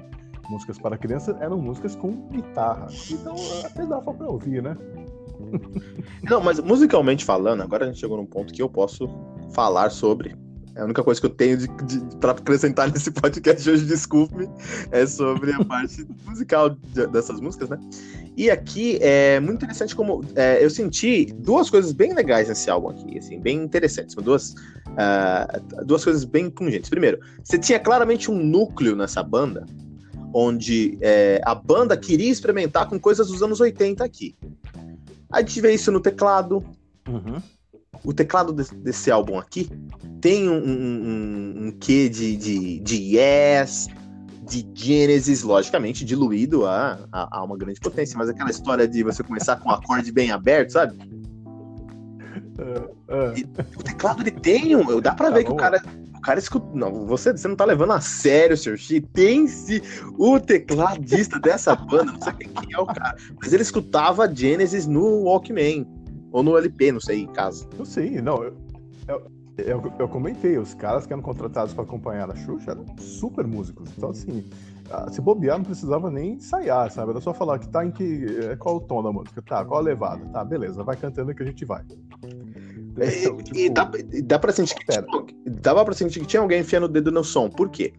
músicas 0.48 0.78
para 0.78 0.98
criança, 0.98 1.36
eram 1.40 1.58
músicas 1.58 1.96
com 1.96 2.28
guitarra. 2.28 2.86
Então 3.10 3.34
até 3.64 3.86
dava 3.86 4.12
pra 4.12 4.28
ouvir, 4.28 4.62
né? 4.62 4.76
Não, 6.22 6.40
mas 6.40 6.60
musicalmente 6.60 7.24
falando, 7.24 7.62
agora 7.62 7.84
a 7.84 7.86
gente 7.86 7.98
chegou 7.98 8.16
num 8.16 8.26
ponto 8.26 8.52
que 8.52 8.62
eu 8.62 8.68
posso 8.68 9.08
falar 9.54 9.90
sobre. 9.90 10.36
É 10.74 10.80
a 10.80 10.84
única 10.84 11.02
coisa 11.02 11.20
que 11.20 11.26
eu 11.26 11.30
tenho 11.30 11.56
de, 11.58 11.66
de, 11.66 12.16
para 12.16 12.32
acrescentar 12.32 12.90
nesse 12.92 13.10
podcast 13.10 13.68
hoje, 13.68 13.84
desculpe-me, 13.84 14.48
é 14.90 15.06
sobre 15.06 15.52
a 15.52 15.64
parte 15.64 16.06
musical 16.24 16.70
de, 16.70 17.06
dessas 17.08 17.40
músicas, 17.40 17.68
né? 17.68 17.78
E 18.36 18.50
aqui 18.50 18.98
é 19.02 19.38
muito 19.40 19.58
interessante 19.58 19.94
como 19.94 20.24
é, 20.34 20.64
eu 20.64 20.70
senti 20.70 21.26
duas 21.26 21.68
coisas 21.68 21.92
bem 21.92 22.14
legais 22.14 22.48
nesse 22.48 22.70
álbum 22.70 22.88
aqui, 22.88 23.18
assim, 23.18 23.38
bem 23.38 23.62
interessantes. 23.62 24.14
Duas, 24.14 24.54
uh, 24.88 25.84
duas 25.84 26.02
coisas 26.02 26.24
bem 26.24 26.48
pungentes. 26.48 26.88
Primeiro, 26.88 27.20
você 27.44 27.58
tinha 27.58 27.78
claramente 27.78 28.30
um 28.30 28.42
núcleo 28.42 28.96
nessa 28.96 29.22
banda, 29.22 29.66
onde 30.32 30.96
é, 31.02 31.42
a 31.44 31.54
banda 31.54 31.94
queria 31.96 32.32
experimentar 32.32 32.88
com 32.88 32.98
coisas 32.98 33.28
dos 33.28 33.42
anos 33.42 33.60
80 33.60 34.02
aqui. 34.02 34.34
A 35.30 35.40
gente 35.40 35.60
vê 35.60 35.74
isso 35.74 35.92
no 35.92 36.00
teclado. 36.00 36.64
Uhum. 37.06 37.42
O 38.04 38.12
teclado 38.12 38.52
desse, 38.52 38.74
desse, 38.74 39.10
álbum 39.10 39.38
aqui 39.38 39.70
tem 40.20 40.48
um, 40.48 40.58
um, 40.58 41.66
um, 41.66 41.70
quê 41.78 42.08
de, 42.08 42.36
de, 42.36 42.80
de 42.80 43.16
Yes, 43.16 43.88
de 44.42 44.68
Genesis, 44.74 45.42
logicamente, 45.42 46.04
diluído 46.04 46.66
a, 46.66 46.98
a, 47.12 47.38
a, 47.38 47.44
uma 47.44 47.56
grande 47.56 47.78
potência, 47.80 48.18
mas 48.18 48.28
aquela 48.28 48.50
história 48.50 48.88
de 48.88 49.02
você 49.02 49.22
começar 49.22 49.56
com 49.56 49.68
um 49.68 49.72
acorde 49.72 50.10
bem 50.10 50.32
aberto, 50.32 50.70
sabe? 50.70 50.96
Uh, 52.58 52.90
uh. 53.08 53.36
E, 53.36 53.44
o 53.76 53.82
teclado 53.82 54.22
ele 54.22 54.30
tem 54.30 54.76
um. 54.76 55.00
Dá 55.00 55.14
pra 55.14 55.28
tá 55.28 55.36
ver 55.36 55.44
bom. 55.44 55.48
que 55.48 55.52
o 55.52 55.56
cara. 55.56 55.82
O 56.16 56.20
cara 56.20 56.38
escuta. 56.38 56.66
Não, 56.72 57.06
você, 57.06 57.32
você 57.32 57.48
não 57.48 57.56
tá 57.56 57.64
levando 57.64 57.92
a 57.92 58.00
sério, 58.00 58.56
Sr. 58.56 58.76
Xi. 58.76 59.00
Tem-se 59.00 59.82
o 60.16 60.38
tecladista 60.38 61.40
dessa 61.40 61.74
banda, 61.74 62.12
não 62.12 62.20
sei 62.20 62.32
quem 62.32 62.74
é 62.74 62.78
o 62.78 62.86
cara, 62.86 63.16
mas 63.40 63.52
ele 63.52 63.62
escutava 63.62 64.32
Genesis 64.32 64.86
no 64.86 65.24
Walkman. 65.24 65.86
Ou 66.32 66.42
no 66.42 66.56
LP, 66.56 66.92
não 66.92 67.00
sei, 67.00 67.22
em 67.22 67.26
casa. 67.26 67.68
Eu 67.78 67.84
sei, 67.84 68.20
não. 68.20 68.42
Eu, 68.42 68.54
eu, 69.06 69.32
eu, 69.58 69.92
eu, 69.98 70.08
comentei, 70.08 70.58
os 70.58 70.74
caras 70.74 71.06
que 71.06 71.12
eram 71.12 71.22
contratados 71.22 71.74
para 71.74 71.84
acompanhar 71.84 72.30
a 72.30 72.34
Xuxa 72.34 72.70
eram 72.70 72.86
super 72.98 73.46
músicos. 73.46 73.90
Então, 73.96 74.10
assim, 74.10 74.44
ah, 74.90 75.10
se 75.10 75.20
bobear, 75.20 75.58
não 75.58 75.64
precisava 75.64 76.10
nem 76.10 76.34
ensaiar, 76.34 76.90
sabe? 76.90 77.10
Era 77.10 77.20
só 77.20 77.34
falar 77.34 77.58
que 77.58 77.68
tá 77.68 77.84
em 77.84 77.90
que. 77.90 78.26
É, 78.50 78.56
qual 78.56 78.76
o 78.76 78.80
tom 78.80 79.02
da 79.02 79.12
música? 79.12 79.42
Tá, 79.42 79.64
qual 79.64 79.80
a 79.80 79.82
levada? 79.82 80.24
Tá, 80.26 80.44
beleza, 80.44 80.82
vai 80.82 80.96
cantando 80.96 81.34
que 81.34 81.42
a 81.42 81.46
gente 81.46 81.64
vai. 81.64 81.84
Então, 82.96 83.36
tipo... 83.38 83.56
E 83.56 83.70
dá, 83.70 83.90
dá 84.24 84.38
pra 84.38 84.52
sentir 84.52 84.74
que 84.74 84.86
tinha, 84.86 85.04
dava 85.46 85.84
pra 85.84 85.94
sentir 85.94 86.20
que 86.20 86.26
tinha 86.26 86.40
alguém 86.40 86.60
enfiando 86.60 86.84
o 86.84 86.88
dedo 86.88 87.10
no 87.10 87.24
som. 87.24 87.48
Por 87.48 87.70
quê? 87.70 87.92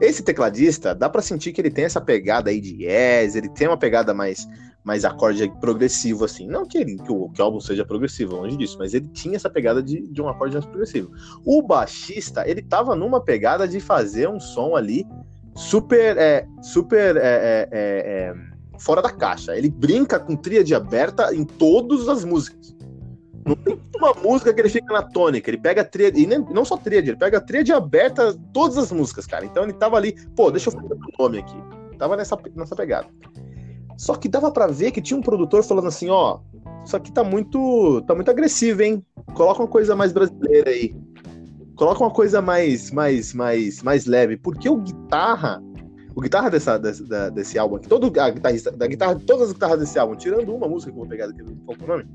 Esse 0.00 0.22
tecladista, 0.22 0.94
dá 0.94 1.08
pra 1.08 1.20
sentir 1.20 1.52
que 1.52 1.60
ele 1.60 1.70
tem 1.70 1.84
essa 1.84 2.00
pegada 2.00 2.50
aí 2.50 2.60
de 2.60 2.84
yes, 2.84 3.34
ele 3.34 3.48
tem 3.48 3.68
uma 3.68 3.76
pegada 3.76 4.14
mais 4.14 4.46
mais 4.84 5.04
acorde 5.04 5.52
progressivo, 5.60 6.24
assim. 6.24 6.46
Não 6.46 6.64
que, 6.64 6.78
ele, 6.78 6.96
que, 6.96 7.12
o, 7.12 7.28
que 7.28 7.42
o 7.42 7.44
álbum 7.44 7.60
seja 7.60 7.84
progressivo, 7.84 8.36
longe 8.36 8.56
disso, 8.56 8.76
mas 8.78 8.94
ele 8.94 9.06
tinha 9.08 9.36
essa 9.36 9.50
pegada 9.50 9.82
de, 9.82 10.00
de 10.00 10.22
um 10.22 10.28
acorde 10.28 10.54
mais 10.54 10.64
progressivo. 10.64 11.10
O 11.44 11.60
baixista, 11.60 12.48
ele 12.48 12.62
tava 12.62 12.96
numa 12.96 13.22
pegada 13.22 13.68
de 13.68 13.80
fazer 13.80 14.30
um 14.30 14.40
som 14.40 14.74
ali 14.74 15.06
super, 15.54 16.16
é, 16.16 16.46
super 16.62 17.16
é, 17.16 17.20
é, 17.20 17.68
é, 17.70 18.32
é 18.32 18.34
fora 18.78 19.02
da 19.02 19.10
caixa. 19.10 19.54
Ele 19.54 19.68
brinca 19.68 20.18
com 20.18 20.34
tríade 20.34 20.74
aberta 20.74 21.34
em 21.34 21.44
todas 21.44 22.08
as 22.08 22.24
músicas. 22.24 22.74
Não 23.48 23.56
tem 23.56 23.80
uma 23.96 24.12
música 24.14 24.52
que 24.52 24.60
ele 24.60 24.68
fica 24.68 24.92
na 24.92 25.02
tônica, 25.02 25.48
ele 25.48 25.56
pega 25.56 25.80
a 25.82 26.18
e 26.18 26.26
não 26.26 26.64
só 26.64 26.76
tríade, 26.76 27.10
ele 27.10 27.16
pega 27.16 27.42
a 27.42 27.76
aberta 27.76 28.36
todas 28.52 28.76
as 28.76 28.92
músicas, 28.92 29.26
cara. 29.26 29.44
Então 29.46 29.64
ele 29.64 29.72
tava 29.72 29.96
ali, 29.96 30.14
pô, 30.36 30.50
deixa 30.50 30.68
eu 30.68 30.74
fazer 30.74 30.92
o 30.92 31.22
nome 31.22 31.38
aqui. 31.38 31.56
Tava 31.98 32.16
nessa, 32.16 32.38
nessa 32.54 32.76
pegada. 32.76 33.08
Só 33.96 34.14
que 34.14 34.28
dava 34.28 34.50
para 34.50 34.66
ver 34.66 34.92
que 34.92 35.00
tinha 35.00 35.18
um 35.18 35.22
produtor 35.22 35.64
falando 35.64 35.88
assim, 35.88 36.08
ó, 36.08 36.38
isso 36.84 36.96
aqui 36.96 37.10
tá 37.10 37.24
muito, 37.24 38.02
tá 38.06 38.14
muito 38.14 38.30
agressivo, 38.30 38.82
hein? 38.82 39.04
Coloca 39.34 39.62
uma 39.62 39.68
coisa 39.68 39.96
mais 39.96 40.12
brasileira 40.12 40.70
aí. 40.70 40.94
Coloca 41.74 42.00
uma 42.02 42.10
coisa 42.10 42.42
mais, 42.42 42.90
mais, 42.90 43.32
mais, 43.32 43.82
mais 43.82 44.04
leve, 44.06 44.36
porque 44.36 44.68
o 44.68 44.76
guitarra, 44.76 45.62
o 46.14 46.20
guitarra 46.20 46.50
dessa, 46.50 46.78
dessa 46.78 47.30
desse 47.30 47.58
álbum 47.58 47.78
todo 47.78 48.12
a 48.20 48.30
guitarrista, 48.30 48.70
da 48.70 48.86
guitarra, 48.86 49.16
todas 49.26 49.48
as 49.48 49.52
guitarras 49.52 49.78
desse 49.80 49.98
álbum, 49.98 50.16
tirando 50.16 50.54
uma 50.54 50.68
música 50.68 50.92
que 50.92 50.96
eu 50.96 51.00
vou 51.00 51.08
pegar 51.08 51.26
aqui, 51.26 51.42
qual 51.64 51.76
é 51.80 51.84
o 51.84 51.86
nome? 51.86 52.06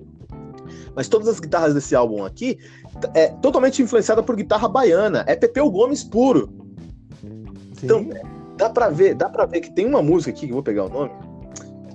Mas 0.96 1.08
todas 1.08 1.28
as 1.28 1.40
guitarras 1.40 1.74
desse 1.74 1.96
álbum 1.96 2.24
aqui 2.24 2.58
é 3.14 3.28
totalmente 3.28 3.82
influenciada 3.82 4.22
por 4.22 4.36
guitarra 4.36 4.68
baiana, 4.68 5.24
é 5.28 5.36
Pepeu 5.36 5.70
Gomes 5.70 6.04
puro. 6.04 6.50
Sim. 7.22 7.86
Então, 7.86 8.10
dá 8.58 8.70
para 8.70 8.90
ver, 8.90 9.16
dá 9.16 9.30
para 9.30 9.46
ver 9.46 9.62
que 9.62 9.72
tem 9.72 9.86
uma 9.86 10.02
música 10.02 10.32
aqui 10.32 10.42
que 10.42 10.52
eu 10.52 10.56
vou 10.56 10.64
pegar 10.64 10.86
o 10.86 10.90
nome 10.90 11.12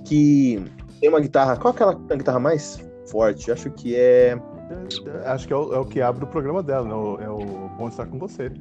que 0.09 0.65
tem 0.99 1.07
uma 1.07 1.19
guitarra. 1.19 1.55
Qual 1.55 1.71
é 1.71 1.75
aquela 1.75 1.93
guitarra 1.93 2.39
mais 2.39 2.83
forte? 3.05 3.51
Acho 3.51 3.69
que 3.69 3.95
é. 3.95 4.35
Acho 5.25 5.47
que 5.47 5.53
é 5.53 5.55
o, 5.55 5.73
é 5.73 5.79
o 5.79 5.85
que 5.85 6.01
abre 6.01 6.23
o 6.23 6.27
programa 6.27 6.61
dela, 6.63 6.83
né? 6.83 7.25
É 7.25 7.29
o 7.29 7.69
Bom 7.77 7.87
Estar 7.87 8.07
Com 8.07 8.17
Você. 8.17 8.51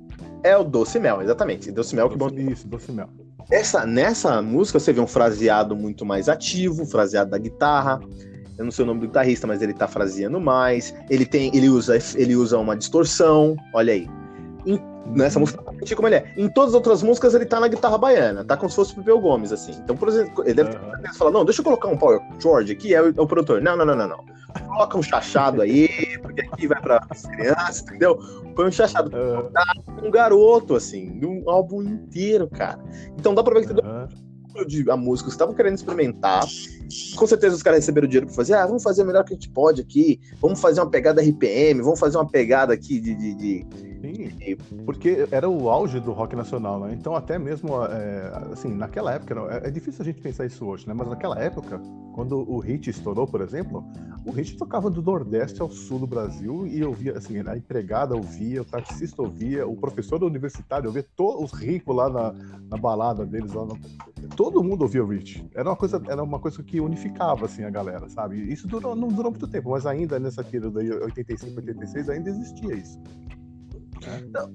É 0.42 0.56
o 0.56 0.62
Doce 0.62 1.00
Mel, 1.00 1.22
exatamente. 1.22 1.72
Doce 1.72 1.96
Mel 1.96 2.08
Doce, 2.08 2.34
que 2.34 2.42
bom. 2.44 2.52
Isso, 2.52 2.68
Doce 2.68 2.92
Mel. 2.92 3.08
Essa, 3.50 3.86
nessa 3.86 4.40
música 4.42 4.78
você 4.78 4.92
vê 4.92 5.00
um 5.00 5.06
fraseado 5.06 5.74
muito 5.74 6.04
mais 6.04 6.28
ativo, 6.28 6.84
fraseado 6.84 7.30
da 7.30 7.38
guitarra. 7.38 8.00
Eu 8.58 8.64
não 8.64 8.72
sei 8.72 8.84
o 8.84 8.86
nome 8.86 9.00
do 9.00 9.06
guitarrista, 9.06 9.46
mas 9.46 9.62
ele 9.62 9.72
tá 9.72 9.86
fraseando 9.86 10.40
mais. 10.40 10.94
Ele 11.08 11.24
tem, 11.24 11.54
ele 11.56 11.68
usa, 11.68 11.96
ele 12.16 12.34
usa 12.34 12.58
uma 12.58 12.76
distorção. 12.76 13.56
Olha 13.72 13.92
aí. 13.92 14.08
Em 14.66 14.78
nessa 15.14 15.38
música 15.38 15.62
como 15.96 16.08
ele 16.08 16.16
é. 16.16 16.32
Em 16.36 16.48
todas 16.48 16.70
as 16.70 16.74
outras 16.74 17.02
músicas 17.02 17.34
ele 17.34 17.46
tá 17.46 17.60
na 17.60 17.68
guitarra 17.68 17.96
baiana, 17.96 18.44
tá 18.44 18.56
como 18.56 18.68
se 18.68 18.76
fosse 18.76 18.92
o 18.92 18.96
Pepeu 18.96 19.20
Gomes, 19.20 19.52
assim. 19.52 19.72
Então, 19.82 19.96
por 19.96 20.08
exemplo, 20.08 20.44
ele 20.44 20.54
deve 20.54 20.70
ter 20.70 21.14
falado, 21.14 21.34
não, 21.34 21.44
deixa 21.44 21.60
eu 21.60 21.64
colocar 21.64 21.88
um 21.88 21.96
Power 21.96 22.20
George 22.38 22.72
aqui, 22.72 22.94
é 22.94 23.02
o, 23.02 23.08
é 23.08 23.20
o, 23.20 23.26
produtor. 23.26 23.60
Não, 23.62 23.76
não, 23.76 23.86
não, 23.86 23.96
não, 23.96 24.08
não. 24.08 24.24
Coloca 24.66 24.98
um 24.98 25.02
chachado 25.02 25.62
aí, 25.62 26.18
porque 26.22 26.42
aqui 26.42 26.66
vai 26.66 26.80
para 26.80 27.04
as 27.08 27.26
crianças, 27.26 27.82
entendeu? 27.82 28.18
Põe 28.54 28.66
um 28.66 28.72
chachado. 28.72 29.10
Uhum. 29.16 30.08
Um 30.08 30.10
garoto, 30.10 30.74
assim, 30.74 31.24
um 31.24 31.48
álbum 31.48 31.82
inteiro, 31.82 32.48
cara. 32.48 32.78
Então 33.16 33.34
dá 33.34 33.42
pra 33.42 33.54
ver 33.54 33.66
que 33.66 33.72
uhum 33.72 34.27
de 34.64 34.88
a 34.90 34.96
música, 34.96 35.28
estavam 35.28 35.54
querendo 35.54 35.76
experimentar. 35.76 36.44
Com 37.16 37.26
certeza 37.26 37.54
os 37.56 37.62
caras 37.62 37.80
receberam 37.80 38.06
dinheiro 38.06 38.26
para 38.26 38.34
fazer. 38.34 38.54
Ah, 38.54 38.66
vamos 38.66 38.82
fazer 38.82 39.02
o 39.02 39.06
melhor 39.06 39.24
que 39.24 39.34
a 39.34 39.36
gente 39.36 39.50
pode 39.50 39.80
aqui. 39.80 40.20
Vamos 40.40 40.60
fazer 40.60 40.80
uma 40.80 40.90
pegada 40.90 41.22
RPM, 41.22 41.82
vamos 41.82 42.00
fazer 42.00 42.16
uma 42.16 42.28
pegada 42.28 42.72
aqui 42.72 43.00
de. 43.00 43.14
de, 43.14 43.34
de... 43.34 43.87
Sim, 44.00 44.56
porque 44.84 45.26
era 45.30 45.48
o 45.48 45.68
auge 45.68 45.98
do 45.98 46.12
rock 46.12 46.36
nacional, 46.36 46.80
né? 46.80 46.94
Então, 46.94 47.16
até 47.16 47.38
mesmo, 47.38 47.84
é, 47.84 48.32
assim, 48.52 48.72
naquela 48.72 49.12
época, 49.12 49.34
é, 49.50 49.68
é 49.68 49.70
difícil 49.70 50.02
a 50.02 50.04
gente 50.04 50.20
pensar 50.20 50.46
isso 50.46 50.64
hoje, 50.64 50.86
né? 50.86 50.94
Mas 50.94 51.08
naquela 51.08 51.38
época, 51.38 51.80
quando 52.14 52.38
o 52.50 52.58
hit 52.58 52.88
estourou, 52.88 53.26
por 53.26 53.40
exemplo, 53.40 53.84
o 54.24 54.30
hit 54.30 54.56
tocava 54.56 54.88
do 54.88 55.02
Nordeste 55.02 55.60
ao 55.60 55.70
Sul 55.70 56.00
do 56.00 56.06
Brasil 56.06 56.66
e 56.66 56.80
eu 56.80 56.92
via, 56.92 57.18
assim, 57.18 57.40
a 57.46 57.56
empregada 57.56 58.14
ouvia, 58.14 58.62
o 58.62 58.64
taxista 58.64 59.22
ouvia, 59.22 59.66
o 59.66 59.76
professor 59.76 60.22
universitário 60.22 60.88
ouvia, 60.88 61.04
todos 61.16 61.52
os 61.52 61.58
ricos 61.58 61.94
lá 61.94 62.08
na, 62.08 62.32
na 62.70 62.76
balada 62.76 63.26
deles, 63.26 63.52
lá 63.52 63.64
no, 63.64 63.78
todo 64.36 64.62
mundo 64.62 64.82
ouvia 64.82 65.02
o 65.02 65.08
Rich. 65.08 65.44
Era 65.54 65.70
uma 65.70 65.76
coisa, 65.76 66.00
era 66.06 66.22
uma 66.22 66.38
coisa 66.38 66.62
que 66.62 66.80
unificava 66.80 67.46
assim 67.46 67.64
a 67.64 67.70
galera, 67.70 68.08
sabe? 68.08 68.36
Isso 68.52 68.68
durou, 68.68 68.94
não 68.94 69.08
durou 69.08 69.32
muito 69.32 69.48
tempo, 69.48 69.70
mas 69.70 69.86
ainda 69.86 70.18
nessa 70.18 70.44
período 70.44 70.78
aí, 70.78 70.90
85, 70.90 71.56
86, 71.56 72.08
ainda 72.08 72.30
existia 72.30 72.74
isso. 72.74 73.00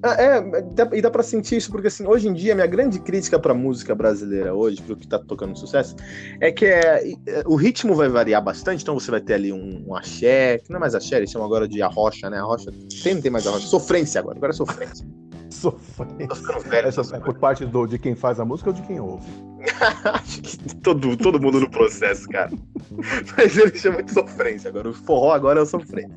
É, 0.04 0.26
é, 0.26 0.98
e 0.98 1.02
dá 1.02 1.10
pra 1.10 1.24
sentir 1.24 1.58
isso, 1.58 1.72
porque 1.72 1.88
assim, 1.88 2.06
hoje 2.06 2.28
em 2.28 2.34
dia, 2.34 2.56
minha 2.56 2.68
grande 2.68 3.00
crítica 3.00 3.40
pra 3.40 3.54
música 3.54 3.94
brasileira 3.94 4.54
hoje, 4.54 4.82
pro 4.82 4.96
que 4.96 5.08
tá 5.08 5.20
tocando 5.20 5.58
sucesso, 5.58 5.96
é 6.40 6.52
que 6.52 6.66
é, 6.66 7.12
é, 7.28 7.44
o 7.46 7.56
ritmo 7.56 7.96
vai 7.96 8.10
variar 8.10 8.44
bastante, 8.44 8.82
então 8.82 9.00
você 9.00 9.12
vai 9.12 9.22
ter 9.22 9.34
ali 9.34 9.52
um, 9.52 9.84
um 9.88 9.96
axé, 9.96 10.60
que 10.60 10.70
não 10.70 10.78
é 10.78 10.80
mais 10.80 10.96
axé, 10.96 11.18
eles 11.18 11.32
chamam 11.32 11.48
agora 11.48 11.68
de 11.68 11.82
arrocha, 11.82 12.30
né? 12.30 12.38
Arrocha, 12.38 12.72
tem, 13.04 13.16
não 13.16 13.22
tem 13.22 13.32
mais 13.32 13.48
arrocha, 13.48 13.68
sofrência 13.68 14.20
agora, 14.20 14.38
agora 14.38 14.52
é 14.52 14.56
sofrência. 14.56 15.06
Sofrência. 15.50 16.28
Velho, 16.68 16.88
Essa, 16.88 17.16
é 17.16 17.20
por 17.20 17.38
parte 17.38 17.66
do, 17.66 17.86
de 17.86 18.00
quem 18.00 18.16
faz 18.16 18.40
a 18.40 18.46
música 18.46 18.70
ou 18.70 18.76
de 18.76 18.82
quem 18.82 19.00
ouve? 19.00 19.26
Acho 20.14 20.42
que 20.42 20.76
todo, 20.78 21.16
todo 21.16 21.40
mundo 21.40 21.60
no 21.60 21.70
processo, 21.70 22.28
cara. 22.28 22.52
Mas 23.38 23.58
ele 23.58 23.76
chama 23.78 24.04
de 24.04 24.12
sofrência. 24.12 24.70
Agora, 24.70 24.90
o 24.90 24.94
forró 24.94 25.32
agora 25.32 25.60
é 25.60 25.64
o 25.64 25.66
sofrência. 25.66 26.16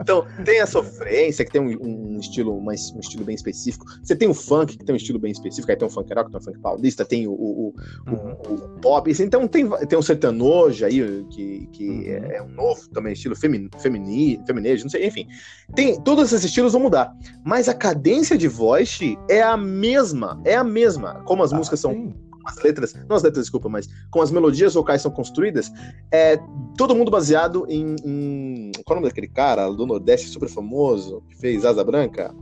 Então, 0.00 0.26
tem 0.44 0.60
a 0.60 0.66
sofrência, 0.66 1.44
que 1.44 1.52
tem 1.52 1.60
um, 1.60 2.14
um 2.14 2.18
estilo 2.18 2.60
mais, 2.60 2.92
um 2.92 3.00
estilo 3.00 3.24
bem 3.24 3.34
específico. 3.34 3.84
Você 4.02 4.14
tem 4.14 4.28
o 4.28 4.34
funk, 4.34 4.78
que 4.78 4.84
tem 4.84 4.94
um 4.94 4.96
estilo 4.96 5.18
bem 5.18 5.32
específico. 5.32 5.70
Aí 5.70 5.76
tem 5.76 5.86
o 5.86 5.90
funk 5.90 6.12
rock, 6.14 6.30
tem 6.30 6.40
o 6.40 6.42
funk 6.42 6.58
paulista, 6.60 7.04
tem 7.04 7.26
o, 7.26 7.32
o, 7.32 7.68
o, 7.68 8.10
uhum. 8.10 8.32
o 8.48 8.80
pop. 8.80 9.10
Então, 9.20 9.48
tem, 9.48 9.68
tem 9.88 9.98
o 9.98 10.02
sertanojo 10.02 10.84
aí, 10.84 11.24
que, 11.30 11.68
que 11.72 11.88
uhum. 11.88 12.30
é 12.30 12.42
um 12.42 12.48
novo 12.48 12.88
também, 12.90 13.12
estilo 13.12 13.34
femini, 13.34 13.68
femini, 13.78 14.40
feminejo, 14.46 14.84
não 14.84 14.90
sei, 14.90 15.06
enfim. 15.06 15.26
Tem, 15.74 16.00
todos 16.00 16.32
esses 16.32 16.44
estilos 16.44 16.72
vão 16.72 16.82
mudar. 16.82 17.12
Mas 17.44 17.68
a 17.68 17.74
cadência 17.74 18.38
de 18.38 18.48
voz 18.48 18.98
é 19.28 19.42
a 19.42 19.56
mesma. 19.56 20.40
É 20.44 20.54
a 20.54 20.64
mesma. 20.64 21.22
Como 21.24 21.42
as 21.42 21.52
ah, 21.52 21.56
músicas 21.56 21.80
são 21.80 21.92
sim 21.92 22.23
as 22.44 22.62
letras, 22.62 22.94
não 23.08 23.16
as 23.16 23.22
letras, 23.22 23.44
desculpa, 23.44 23.68
mas 23.68 23.88
como 24.10 24.22
as 24.22 24.30
melodias 24.30 24.74
vocais 24.74 25.02
são 25.02 25.10
construídas, 25.10 25.72
é 26.10 26.38
todo 26.76 26.94
mundo 26.94 27.10
baseado 27.10 27.66
em, 27.68 27.96
em 28.04 28.72
qual 28.84 28.96
é 28.96 28.98
o 28.98 29.02
nome 29.02 29.08
daquele 29.08 29.28
cara 29.28 29.70
do 29.70 29.86
Nordeste 29.86 30.28
super 30.28 30.48
famoso 30.48 31.22
que 31.28 31.36
fez 31.36 31.64
Asa 31.64 31.84
Branca? 31.84 32.34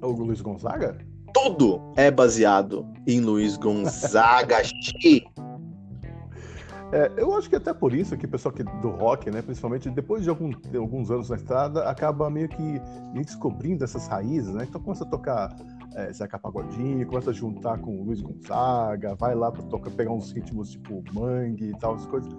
O 0.00 0.10
Luiz 0.10 0.40
Gonzaga? 0.40 0.98
Tudo 1.32 1.80
é 1.96 2.10
baseado 2.10 2.86
em 3.06 3.20
Luiz 3.20 3.56
Gonzaga. 3.56 4.62
É, 6.92 7.10
eu 7.16 7.36
acho 7.36 7.50
que 7.50 7.56
até 7.56 7.74
por 7.74 7.92
isso 7.92 8.16
que 8.16 8.24
o 8.24 8.28
pessoal 8.28 8.54
que, 8.54 8.62
do 8.62 8.90
rock, 8.90 9.28
né, 9.28 9.42
principalmente 9.42 9.90
depois 9.90 10.22
de, 10.22 10.28
algum, 10.28 10.50
de 10.50 10.76
alguns 10.76 11.10
anos 11.10 11.28
na 11.28 11.34
estrada, 11.34 11.88
acaba 11.88 12.30
meio 12.30 12.48
que 12.48 12.80
descobrindo 13.12 13.82
essas 13.82 14.06
raízes, 14.06 14.54
né? 14.54 14.64
Então 14.68 14.80
começa 14.80 15.02
a 15.02 15.06
tocar 15.08 15.56
é, 15.94 16.12
Zeca 16.12 16.38
Pagodinho, 16.38 17.06
começa 17.06 17.30
a 17.30 17.32
juntar 17.32 17.78
com 17.78 17.96
o 17.96 18.04
Luiz 18.04 18.20
Gonzaga, 18.20 19.14
vai 19.14 19.34
lá 19.34 19.50
para 19.50 19.62
tocar, 19.64 19.90
pegar 19.90 20.12
uns 20.12 20.32
ritmos 20.32 20.70
tipo 20.70 21.02
mangue 21.12 21.70
e 21.70 21.78
tal, 21.78 21.94
as 21.94 22.06
coisas. 22.06 22.32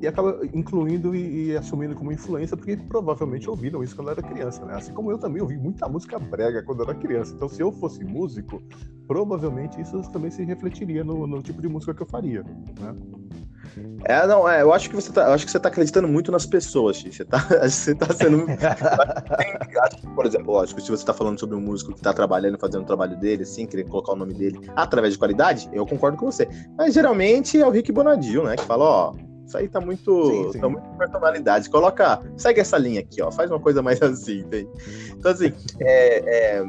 E 0.00 0.06
acaba 0.06 0.40
incluindo 0.52 1.14
e, 1.14 1.46
e, 1.46 1.56
assumindo 1.56 1.94
como 1.94 2.12
influência, 2.12 2.56
porque 2.56 2.76
provavelmente 2.76 3.48
ouviram 3.48 3.82
isso 3.82 3.96
quando 3.96 4.10
era 4.10 4.22
criança, 4.22 4.64
né? 4.64 4.74
Assim 4.74 4.92
como 4.92 5.10
eu 5.10 5.18
também 5.18 5.40
ouvi 5.40 5.56
muita 5.56 5.88
música 5.88 6.18
brega 6.18 6.62
quando 6.62 6.82
era 6.82 6.94
criança. 6.94 7.32
Então, 7.34 7.48
se 7.48 7.62
eu 7.62 7.72
fosse 7.72 8.04
músico, 8.04 8.62
provavelmente 9.06 9.80
isso 9.80 10.02
também 10.10 10.30
se 10.30 10.44
refletiria 10.44 11.04
no, 11.04 11.26
no 11.26 11.40
tipo 11.40 11.62
de 11.62 11.68
música 11.68 11.94
que 11.94 12.02
eu 12.02 12.06
faria, 12.06 12.42
né? 12.42 12.94
É, 14.04 14.26
não, 14.26 14.48
é, 14.48 14.62
eu 14.62 14.72
acho 14.72 14.88
que 14.88 14.94
você 14.94 15.12
tá, 15.12 15.32
acho 15.32 15.44
que 15.44 15.50
você 15.50 15.58
tá 15.58 15.68
acreditando 15.68 16.06
muito 16.06 16.30
nas 16.30 16.46
pessoas, 16.46 16.96
Xi. 16.96 17.12
Você 17.12 17.24
tá, 17.24 17.38
você 17.62 17.94
tá 17.94 18.12
sendo. 18.14 18.46
por 20.14 20.26
exemplo, 20.26 20.52
lógico, 20.52 20.80
se 20.80 20.90
você 20.90 21.04
tá 21.04 21.12
falando 21.12 21.38
sobre 21.40 21.56
um 21.56 21.60
músico 21.60 21.94
que 21.94 22.00
tá 22.00 22.12
trabalhando, 22.12 22.58
fazendo 22.58 22.82
o 22.82 22.86
trabalho 22.86 23.16
dele, 23.18 23.42
assim, 23.42 23.66
querendo 23.66 23.88
colocar 23.88 24.12
o 24.12 24.16
nome 24.16 24.34
dele 24.34 24.60
através 24.76 25.14
de 25.14 25.18
qualidade, 25.18 25.68
eu 25.72 25.86
concordo 25.86 26.16
com 26.16 26.26
você. 26.26 26.48
Mas 26.76 26.94
geralmente 26.94 27.60
é 27.60 27.66
o 27.66 27.70
Rick 27.70 27.90
Bonadil, 27.90 28.44
né? 28.44 28.56
Que 28.56 28.64
fala, 28.64 28.84
ó, 28.84 29.14
isso 29.46 29.58
aí 29.58 29.68
tá 29.68 29.80
muito, 29.80 30.26
sim, 30.26 30.52
sim. 30.52 30.58
tá 30.58 30.68
muito 30.68 30.88
personalidade. 30.96 31.68
Coloca, 31.68 32.20
segue 32.36 32.60
essa 32.60 32.78
linha 32.78 33.00
aqui, 33.00 33.20
ó, 33.20 33.30
faz 33.30 33.50
uma 33.50 33.60
coisa 33.60 33.82
mais 33.82 34.00
assim, 34.02 34.42
tem. 34.44 34.68
Então, 35.10 35.30
assim, 35.32 35.52
é, 35.80 36.58
é, 36.58 36.64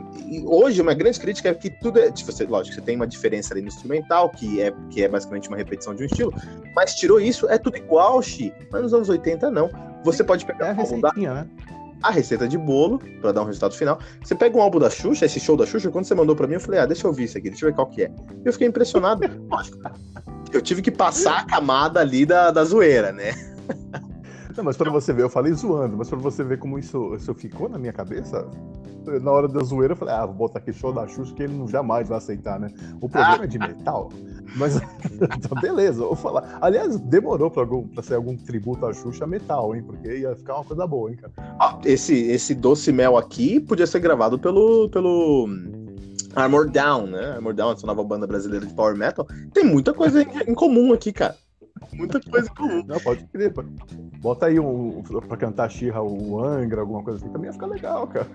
hoje 0.46 0.82
uma 0.82 0.94
grande 0.94 1.20
crítica 1.20 1.50
é 1.50 1.54
que 1.54 1.70
tudo 1.70 2.00
é, 2.00 2.12
tipo, 2.12 2.32
você, 2.32 2.46
lógico, 2.46 2.76
você 2.76 2.82
tem 2.82 2.96
uma 2.96 3.08
diferença 3.08 3.54
ali 3.54 3.62
no 3.62 3.68
instrumental, 3.68 4.30
que 4.30 4.62
é, 4.62 4.74
que 4.90 5.04
é 5.04 5.08
basicamente 5.08 5.48
uma 5.48 5.58
repetição 5.58 5.96
de 5.96 6.04
um 6.04 6.06
estilo, 6.06 6.34
mas 6.76 6.96
tirou 6.96 7.20
isso, 7.20 7.50
é 7.50 7.58
tudo 7.58 7.78
igual, 7.78 8.22
Xi. 8.22 8.54
Mas 8.72 8.82
nos 8.82 8.94
anos 8.94 9.10
80, 9.10 9.50
não. 9.50 9.70
Você 10.04 10.24
pode 10.24 10.46
pegar 10.46 10.68
é 10.68 10.70
a 10.70 10.74
receitinha, 10.74 11.34
né? 11.34 11.48
A 12.02 12.12
receita 12.12 12.48
de 12.48 12.58
bolo 12.58 13.00
para 13.22 13.32
dar 13.32 13.42
um 13.42 13.46
resultado 13.46 13.76
final. 13.76 14.00
Você 14.24 14.36
pega 14.36 14.58
um 14.58 14.62
álbum 14.62 14.80
da 14.80 14.90
Xuxa, 14.90 15.26
esse 15.26 15.40
show 15.40 15.58
da 15.58 15.66
Xuxa, 15.66 15.90
quando 15.90 16.06
você 16.06 16.16
mandou 16.16 16.36
para 16.36 16.48
mim, 16.48 16.56
eu 16.56 16.60
falei, 16.60 16.80
ah, 16.80 16.86
deixa 16.86 17.06
eu 17.06 17.10
ouvir 17.10 17.26
isso 17.26 17.38
aqui, 17.38 17.50
deixa 17.50 17.66
eu 17.66 17.70
ver 17.70 17.76
qual 17.76 17.88
que 17.88 18.04
é. 18.04 18.12
Eu 18.44 18.54
fiquei 18.54 18.68
impressionado. 18.68 19.22
eu 20.54 20.62
tive 20.62 20.82
que 20.82 20.92
passar 20.92 21.40
a 21.40 21.46
camada 21.46 22.00
ali 22.00 22.26
da, 22.26 22.52
da 22.52 22.64
zoeira, 22.64 23.12
né? 23.12 23.34
Não, 24.56 24.64
mas 24.64 24.78
para 24.78 24.90
você 24.90 25.12
ver, 25.12 25.24
eu 25.24 25.30
falei 25.30 25.54
zoando, 25.54 25.98
mas 25.98 26.10
para 26.10 26.18
você 26.18 26.44
ver 26.44 26.58
como 26.58 26.80
isso, 26.80 27.14
isso 27.16 27.34
ficou 27.34 27.68
na 27.68 27.78
minha 27.78 27.92
cabeça, 27.92 28.48
na 29.22 29.32
hora 29.32 29.48
da 29.48 29.62
zoeira 29.62 29.94
eu 29.94 29.98
falei, 29.98 30.14
ah, 30.14 30.26
vou 30.26 30.36
botar 30.36 30.60
aqui 30.60 30.72
show 30.72 30.94
da 30.94 31.08
Xuxa 31.08 31.34
que 31.34 31.44
ele 31.44 31.54
não 31.54 31.68
jamais 31.68 32.08
vai 32.08 32.18
aceitar, 32.18 32.60
né? 32.60 32.70
O 33.02 33.10
programa 33.10 33.44
é 33.44 33.48
de 33.48 33.60
metal, 33.60 34.10
mas 34.56 34.78
então, 35.12 35.60
beleza, 35.62 36.04
vou 36.04 36.16
falar. 36.16 36.58
Aliás, 36.62 36.98
demorou 37.02 37.52
pra, 37.52 37.64
algum, 37.64 37.88
pra 37.88 38.02
ser 38.02 38.16
algum 38.16 38.36
tributo 38.38 38.86
à 38.86 38.94
Xuxa 38.94 39.28
metal, 39.28 39.76
hein? 39.76 39.84
Porque 39.84 40.20
ia 40.20 40.36
ficar 40.36 40.56
uma 40.56 40.64
coisa 40.64 40.88
boa, 40.88 41.10
hein, 41.12 41.18
cara? 41.18 41.34
Ah, 41.60 41.78
esse, 41.84 42.16
esse 42.16 42.56
doce 42.56 42.92
mel 42.92 43.18
aqui 43.18 43.60
podia 43.60 43.86
ser 43.86 44.00
gravado 44.00 44.40
pelo, 44.40 44.90
pelo 44.90 45.50
Armor 46.36 46.70
Down, 46.70 47.08
né? 47.08 47.34
Armor 47.34 47.54
Down, 47.54 47.74
essa 47.74 47.86
nova 47.86 48.04
banda 48.04 48.26
brasileira 48.26 48.66
de 48.66 48.74
power 48.74 48.96
metal. 48.96 49.28
Tem 49.54 49.66
muita 49.66 49.94
coisa 49.94 50.22
em 50.22 50.54
comum 50.54 50.94
aqui, 50.94 51.12
cara. 51.12 51.36
Muita 51.94 52.20
coisa 52.22 52.50
comum. 52.50 52.84
Não, 52.86 53.00
pode 53.00 53.26
crer. 53.26 53.54
Bota 54.20 54.48
aí 54.48 54.60
um, 54.60 55.02
pra 55.28 55.38
cantar 55.38 55.70
Xirra, 55.70 56.02
o 56.02 56.44
Angra, 56.44 56.82
alguma 56.82 57.04
coisa 57.04 57.20
assim, 57.20 57.32
também 57.32 57.48
ia 57.48 57.54
ficar 57.54 57.68
legal, 57.68 58.08
cara. 58.08 58.28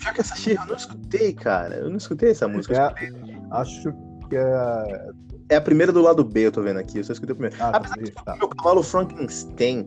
Pior 0.00 0.14
que 0.14 0.20
essa 0.20 0.36
Xirra 0.36 0.64
eu 0.64 0.68
não 0.68 0.76
escutei, 0.76 1.32
cara. 1.32 1.74
Eu 1.76 1.90
não 1.90 1.96
escutei 1.96 2.30
essa 2.30 2.48
música. 2.48 2.94
É, 3.00 3.10
acho 3.50 3.92
que 4.28 4.36
é. 4.36 5.10
É 5.50 5.56
a 5.56 5.60
primeira 5.60 5.92
do 5.92 6.00
lado 6.00 6.24
B, 6.24 6.46
eu 6.46 6.52
tô 6.52 6.62
vendo 6.62 6.78
aqui. 6.78 6.98
Eu 6.98 7.04
só 7.04 7.12
escutei 7.12 7.34
o 7.34 7.36
primeiro. 7.36 7.62
Ah, 7.62 7.76
Apesar 7.76 7.96
de 7.96 8.10
tá. 8.10 8.34
meu 8.36 8.48
cavalo 8.48 8.82
Frankenstein, 8.82 9.86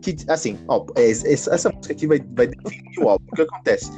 que, 0.00 0.16
assim, 0.28 0.58
ó, 0.66 0.86
é, 0.96 1.10
essa 1.10 1.70
música 1.70 1.92
aqui 1.92 2.06
vai, 2.06 2.20
vai 2.34 2.46
definir 2.46 2.98
o 3.00 3.08
álbum. 3.10 3.26
O 3.30 3.36
que 3.36 3.42
acontece? 3.42 3.90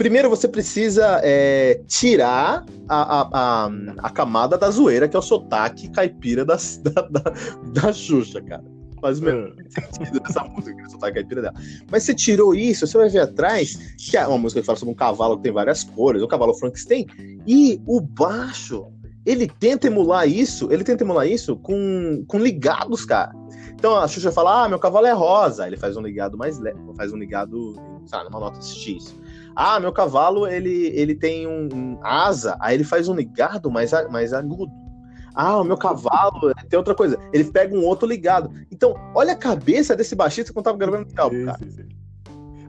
Primeiro 0.00 0.30
você 0.30 0.48
precisa 0.48 1.20
é, 1.22 1.82
tirar 1.86 2.64
a, 2.88 3.20
a, 3.20 3.28
a, 3.66 3.70
a, 3.98 4.08
camada 4.08 4.56
da 4.56 4.70
zoeira, 4.70 5.06
que 5.06 5.14
é 5.14 5.18
o 5.18 5.22
sotaque 5.22 5.90
caipira 5.90 6.42
da, 6.42 6.56
da, 6.82 7.02
da, 7.02 7.34
da 7.70 7.92
Xuxa, 7.92 8.40
cara. 8.40 8.64
Faz 8.98 9.20
o 9.20 9.24
menor 9.24 9.52
é. 9.58 9.92
sentido 9.92 10.20
dessa 10.20 10.42
música, 10.44 10.80
é 10.80 10.86
o 10.86 10.90
sotaque 10.90 11.16
caipira 11.16 11.42
dela. 11.42 11.54
Mas 11.90 12.04
você 12.04 12.14
tirou 12.14 12.54
isso, 12.54 12.86
você 12.86 12.96
vai 12.96 13.10
ver 13.10 13.18
atrás, 13.18 13.76
que 13.98 14.16
é 14.16 14.26
uma 14.26 14.38
música 14.38 14.62
que 14.62 14.66
fala 14.66 14.78
sobre 14.78 14.94
um 14.94 14.96
cavalo 14.96 15.36
que 15.36 15.42
tem 15.42 15.52
várias 15.52 15.84
cores, 15.84 16.22
o 16.22 16.28
cavalo 16.28 16.54
Frankenstein, 16.54 17.06
e 17.46 17.78
o 17.86 18.00
baixo, 18.00 18.86
ele 19.26 19.46
tenta 19.46 19.86
emular 19.86 20.26
isso, 20.26 20.72
ele 20.72 20.82
tenta 20.82 21.04
emular 21.04 21.28
isso 21.28 21.56
com, 21.56 22.24
com 22.26 22.38
ligados, 22.38 23.04
cara. 23.04 23.32
Então 23.74 23.96
a 23.96 24.08
Xuxa 24.08 24.32
fala, 24.32 24.64
ah, 24.64 24.68
meu 24.68 24.78
cavalo 24.78 25.06
é 25.06 25.12
rosa. 25.12 25.66
Ele 25.66 25.76
faz 25.76 25.96
um 25.96 26.00
ligado 26.00 26.38
mais 26.38 26.58
leve, 26.58 26.78
faz 26.96 27.12
um 27.12 27.16
ligado, 27.16 27.76
sabe, 28.06 28.24
numa 28.24 28.40
nota 28.40 28.62
X. 28.62 29.14
Ah, 29.54 29.80
meu 29.80 29.92
cavalo 29.92 30.46
ele, 30.46 30.88
ele 30.94 31.14
tem 31.14 31.46
um, 31.46 31.68
um 31.72 31.98
asa, 32.02 32.56
aí 32.60 32.74
ele 32.74 32.84
faz 32.84 33.08
um 33.08 33.14
ligado 33.14 33.70
mais, 33.70 33.90
mais 34.10 34.32
agudo. 34.32 34.72
Ah, 35.34 35.58
o 35.58 35.64
meu 35.64 35.76
cavalo 35.76 36.52
tem 36.68 36.76
outra 36.76 36.94
coisa. 36.94 37.18
Ele 37.32 37.44
pega 37.44 37.74
um 37.74 37.84
outro 37.84 38.08
ligado. 38.08 38.52
Então, 38.70 38.94
olha 39.14 39.32
a 39.32 39.36
cabeça 39.36 39.94
desse 39.94 40.14
baixista 40.14 40.52
quando 40.52 40.64
tava 40.64 40.78
gravando 40.78 41.06
o 41.08 41.20
álbum, 41.20 41.44
cara. 41.44 41.58
Sim, 41.58 41.70
sim. 41.70 41.99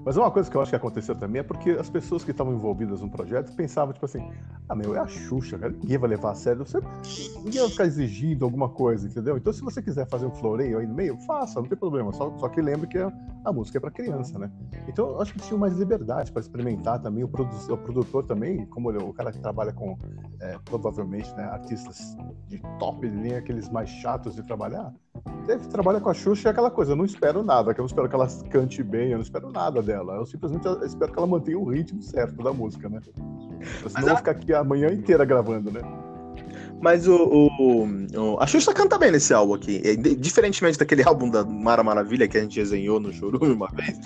Mas 0.03 0.17
uma 0.17 0.31
coisa 0.31 0.49
que 0.49 0.57
eu 0.57 0.61
acho 0.61 0.71
que 0.71 0.75
aconteceu 0.75 1.15
também 1.15 1.41
é 1.41 1.43
porque 1.43 1.71
as 1.71 1.89
pessoas 1.89 2.23
que 2.23 2.31
estavam 2.31 2.53
envolvidas 2.53 3.01
no 3.01 3.09
projeto 3.09 3.53
pensavam, 3.55 3.93
tipo 3.93 4.05
assim, 4.05 4.27
ah, 4.67 4.75
meu, 4.75 4.95
é 4.95 4.99
a 4.99 5.07
Xuxa, 5.07 5.59
cara, 5.59 5.71
ninguém 5.71 5.97
vai 5.97 6.09
levar 6.09 6.31
a 6.31 6.35
sério, 6.35 6.65
você, 6.65 6.79
ninguém 7.43 7.61
vai 7.61 7.69
ficar 7.69 7.85
exigindo 7.85 8.43
alguma 8.43 8.69
coisa, 8.69 9.07
entendeu? 9.07 9.37
Então, 9.37 9.53
se 9.53 9.61
você 9.61 9.81
quiser 9.81 10.07
fazer 10.07 10.25
um 10.25 10.31
floreio 10.31 10.79
aí 10.79 10.87
no 10.87 10.95
meio, 10.95 11.17
faça, 11.21 11.61
não 11.61 11.67
tem 11.67 11.77
problema, 11.77 12.11
só, 12.13 12.35
só 12.37 12.49
que 12.49 12.61
lembre 12.61 12.87
que 12.87 12.97
a, 12.97 13.11
a 13.45 13.53
música 13.53 13.77
é 13.77 13.81
para 13.81 13.91
criança, 13.91 14.39
né? 14.39 14.51
Então, 14.87 15.09
eu 15.09 15.21
acho 15.21 15.33
que 15.33 15.39
tinha 15.39 15.57
mais 15.57 15.73
liberdade 15.77 16.31
para 16.31 16.41
experimentar 16.41 16.99
também, 16.99 17.23
o, 17.23 17.27
produ 17.27 17.55
o 17.71 17.77
produtor 17.77 18.25
também, 18.25 18.65
como 18.67 18.91
ele, 18.91 19.03
o 19.03 19.13
cara 19.13 19.31
que 19.31 19.39
trabalha 19.39 19.71
com, 19.71 19.97
é, 20.39 20.57
provavelmente, 20.65 21.31
né, 21.35 21.43
artistas 21.43 22.17
de 22.47 22.59
top 22.79 23.07
de 23.07 23.15
linha, 23.15 23.37
aqueles 23.37 23.69
mais 23.69 23.89
chatos 23.89 24.35
de 24.35 24.43
trabalhar, 24.43 24.91
trabalha 25.71 25.99
com 25.99 26.09
a 26.09 26.13
Xuxa 26.13 26.49
é 26.49 26.51
aquela 26.51 26.71
coisa, 26.71 26.91
eu 26.91 26.95
não 26.95 27.05
espero 27.05 27.43
nada, 27.43 27.73
que 27.73 27.79
eu 27.79 27.83
não 27.83 27.87
espero 27.87 28.07
que 28.07 28.15
ela 28.15 28.27
cante 28.49 28.83
bem, 28.83 29.09
eu 29.09 29.17
não 29.17 29.23
espero 29.23 29.51
nada 29.51 29.81
dela. 29.81 30.15
Eu 30.15 30.25
simplesmente 30.25 30.67
espero 30.85 31.11
que 31.11 31.17
ela 31.17 31.27
mantenha 31.27 31.57
o 31.57 31.69
ritmo 31.69 32.01
certo 32.01 32.41
da 32.43 32.53
música, 32.53 32.89
né? 32.89 33.01
Senão 33.87 34.01
eu 34.01 34.07
vou 34.07 34.17
ficar 34.17 34.31
aqui 34.31 34.53
a 34.53 34.63
manhã 34.63 34.91
inteira 34.91 35.25
gravando, 35.25 35.71
né? 35.71 35.81
Mas 36.81 37.07
o, 37.07 37.15
o, 37.15 37.85
o, 37.85 38.39
A 38.39 38.47
Xuxa 38.47 38.73
canta 38.73 38.97
bem 38.97 39.11
nesse 39.11 39.31
álbum 39.33 39.53
aqui. 39.53 39.79
Diferentemente 40.17 40.79
daquele 40.79 41.03
álbum 41.07 41.29
da 41.29 41.45
Mara 41.45 41.83
Maravilha 41.83 42.27
que 42.27 42.37
a 42.37 42.41
gente 42.41 42.59
desenhou 42.59 42.99
no 42.99 43.13
Chorume 43.13 43.53
uma 43.53 43.69
vez. 43.69 43.99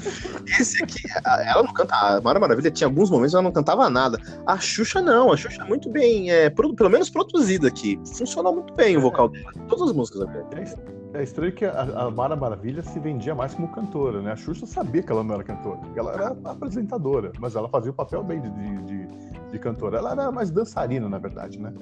Esse 0.60 0.84
aqui, 0.84 1.02
ela 1.26 1.64
não 1.64 1.74
canta. 1.74 1.96
A 1.96 2.22
Mara 2.22 2.38
Maravilha 2.38 2.70
tinha 2.70 2.88
alguns 2.88 3.10
momentos 3.10 3.34
ela 3.34 3.44
não 3.44 3.52
cantava 3.52 3.90
nada. 3.90 4.20
A 4.46 4.60
Xuxa 4.60 5.02
não. 5.02 5.32
A 5.32 5.38
Xuxa 5.38 5.62
é 5.62 5.66
muito 5.66 5.90
bem, 5.90 6.30
é, 6.30 6.50
pelo 6.50 6.90
menos 6.90 7.10
produzida 7.10 7.70
aqui. 7.70 7.98
Funciona 8.18 8.52
muito 8.52 8.74
bem 8.74 8.98
o 8.98 9.02
vocal 9.02 9.30
dela. 9.30 9.54
Todas 9.70 9.90
as 9.90 9.96
músicas 9.96 10.22
aqui. 10.24 10.76
É 11.16 11.24
estranho 11.24 11.54
que 11.54 11.64
a, 11.64 12.12
Mara 12.12 12.36
Maravilha 12.36 12.84
se 12.84 13.00
vendia 13.00 13.34
mais 13.34 13.54
como 13.54 13.70
cantora, 13.70 14.22
né? 14.22 14.34
A 14.34 14.36
Xuxa 14.36 14.66
sabia 14.66 15.02
que 15.02 15.10
ela 15.10 15.24
não 15.24 15.36
era 15.36 15.44
cantora, 15.46 15.80
ela 15.96 16.12
era 16.12 16.36
apresentadora, 16.44 17.32
mas 17.40 17.56
ela 17.56 17.70
fazia 17.70 17.90
o 17.90 17.94
papel 17.94 18.22
bem 18.22 18.42
de, 18.42 18.50
de, 18.50 18.84
de, 18.84 19.08
de 19.52 19.60
cantora. 19.60 19.98
Ela 19.98 20.12
era 20.12 20.30
mais 20.30 20.52
dançarina, 20.52 21.08
na 21.08 21.18
verdade, 21.18 21.58
né? 21.58 21.74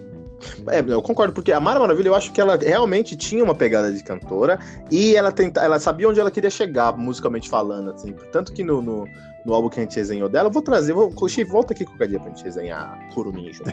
É, 0.67 0.79
eu 0.79 1.01
concordo, 1.01 1.33
porque 1.33 1.51
a 1.51 1.59
Mara 1.59 1.79
Maravilha, 1.79 2.09
eu 2.09 2.15
acho 2.15 2.31
que 2.31 2.41
ela 2.41 2.57
realmente 2.57 3.15
tinha 3.15 3.43
uma 3.43 3.55
pegada 3.55 3.91
de 3.91 4.03
cantora 4.03 4.59
e 4.91 5.15
ela 5.15 5.31
tenta, 5.31 5.61
ela 5.61 5.79
sabia 5.79 6.09
onde 6.09 6.19
ela 6.19 6.31
queria 6.31 6.49
chegar, 6.49 6.95
musicalmente 6.97 7.49
falando, 7.49 7.91
assim. 7.91 8.13
Tanto 8.31 8.53
que 8.53 8.63
no, 8.63 8.81
no, 8.81 9.07
no 9.45 9.53
álbum 9.53 9.69
que 9.69 9.79
a 9.79 9.83
gente 9.83 9.95
resenhou 9.95 10.29
dela, 10.29 10.47
eu 10.47 10.51
vou 10.51 10.61
trazer, 10.61 10.93
vou, 10.93 11.11
Chief, 11.27 11.47
volta 11.47 11.73
aqui 11.73 11.85
qualquer 11.85 12.07
dia 12.07 12.19
pra 12.19 12.29
gente 12.29 12.43
resenhar 12.43 13.09
Kurumin 13.13 13.51
junto. 13.51 13.71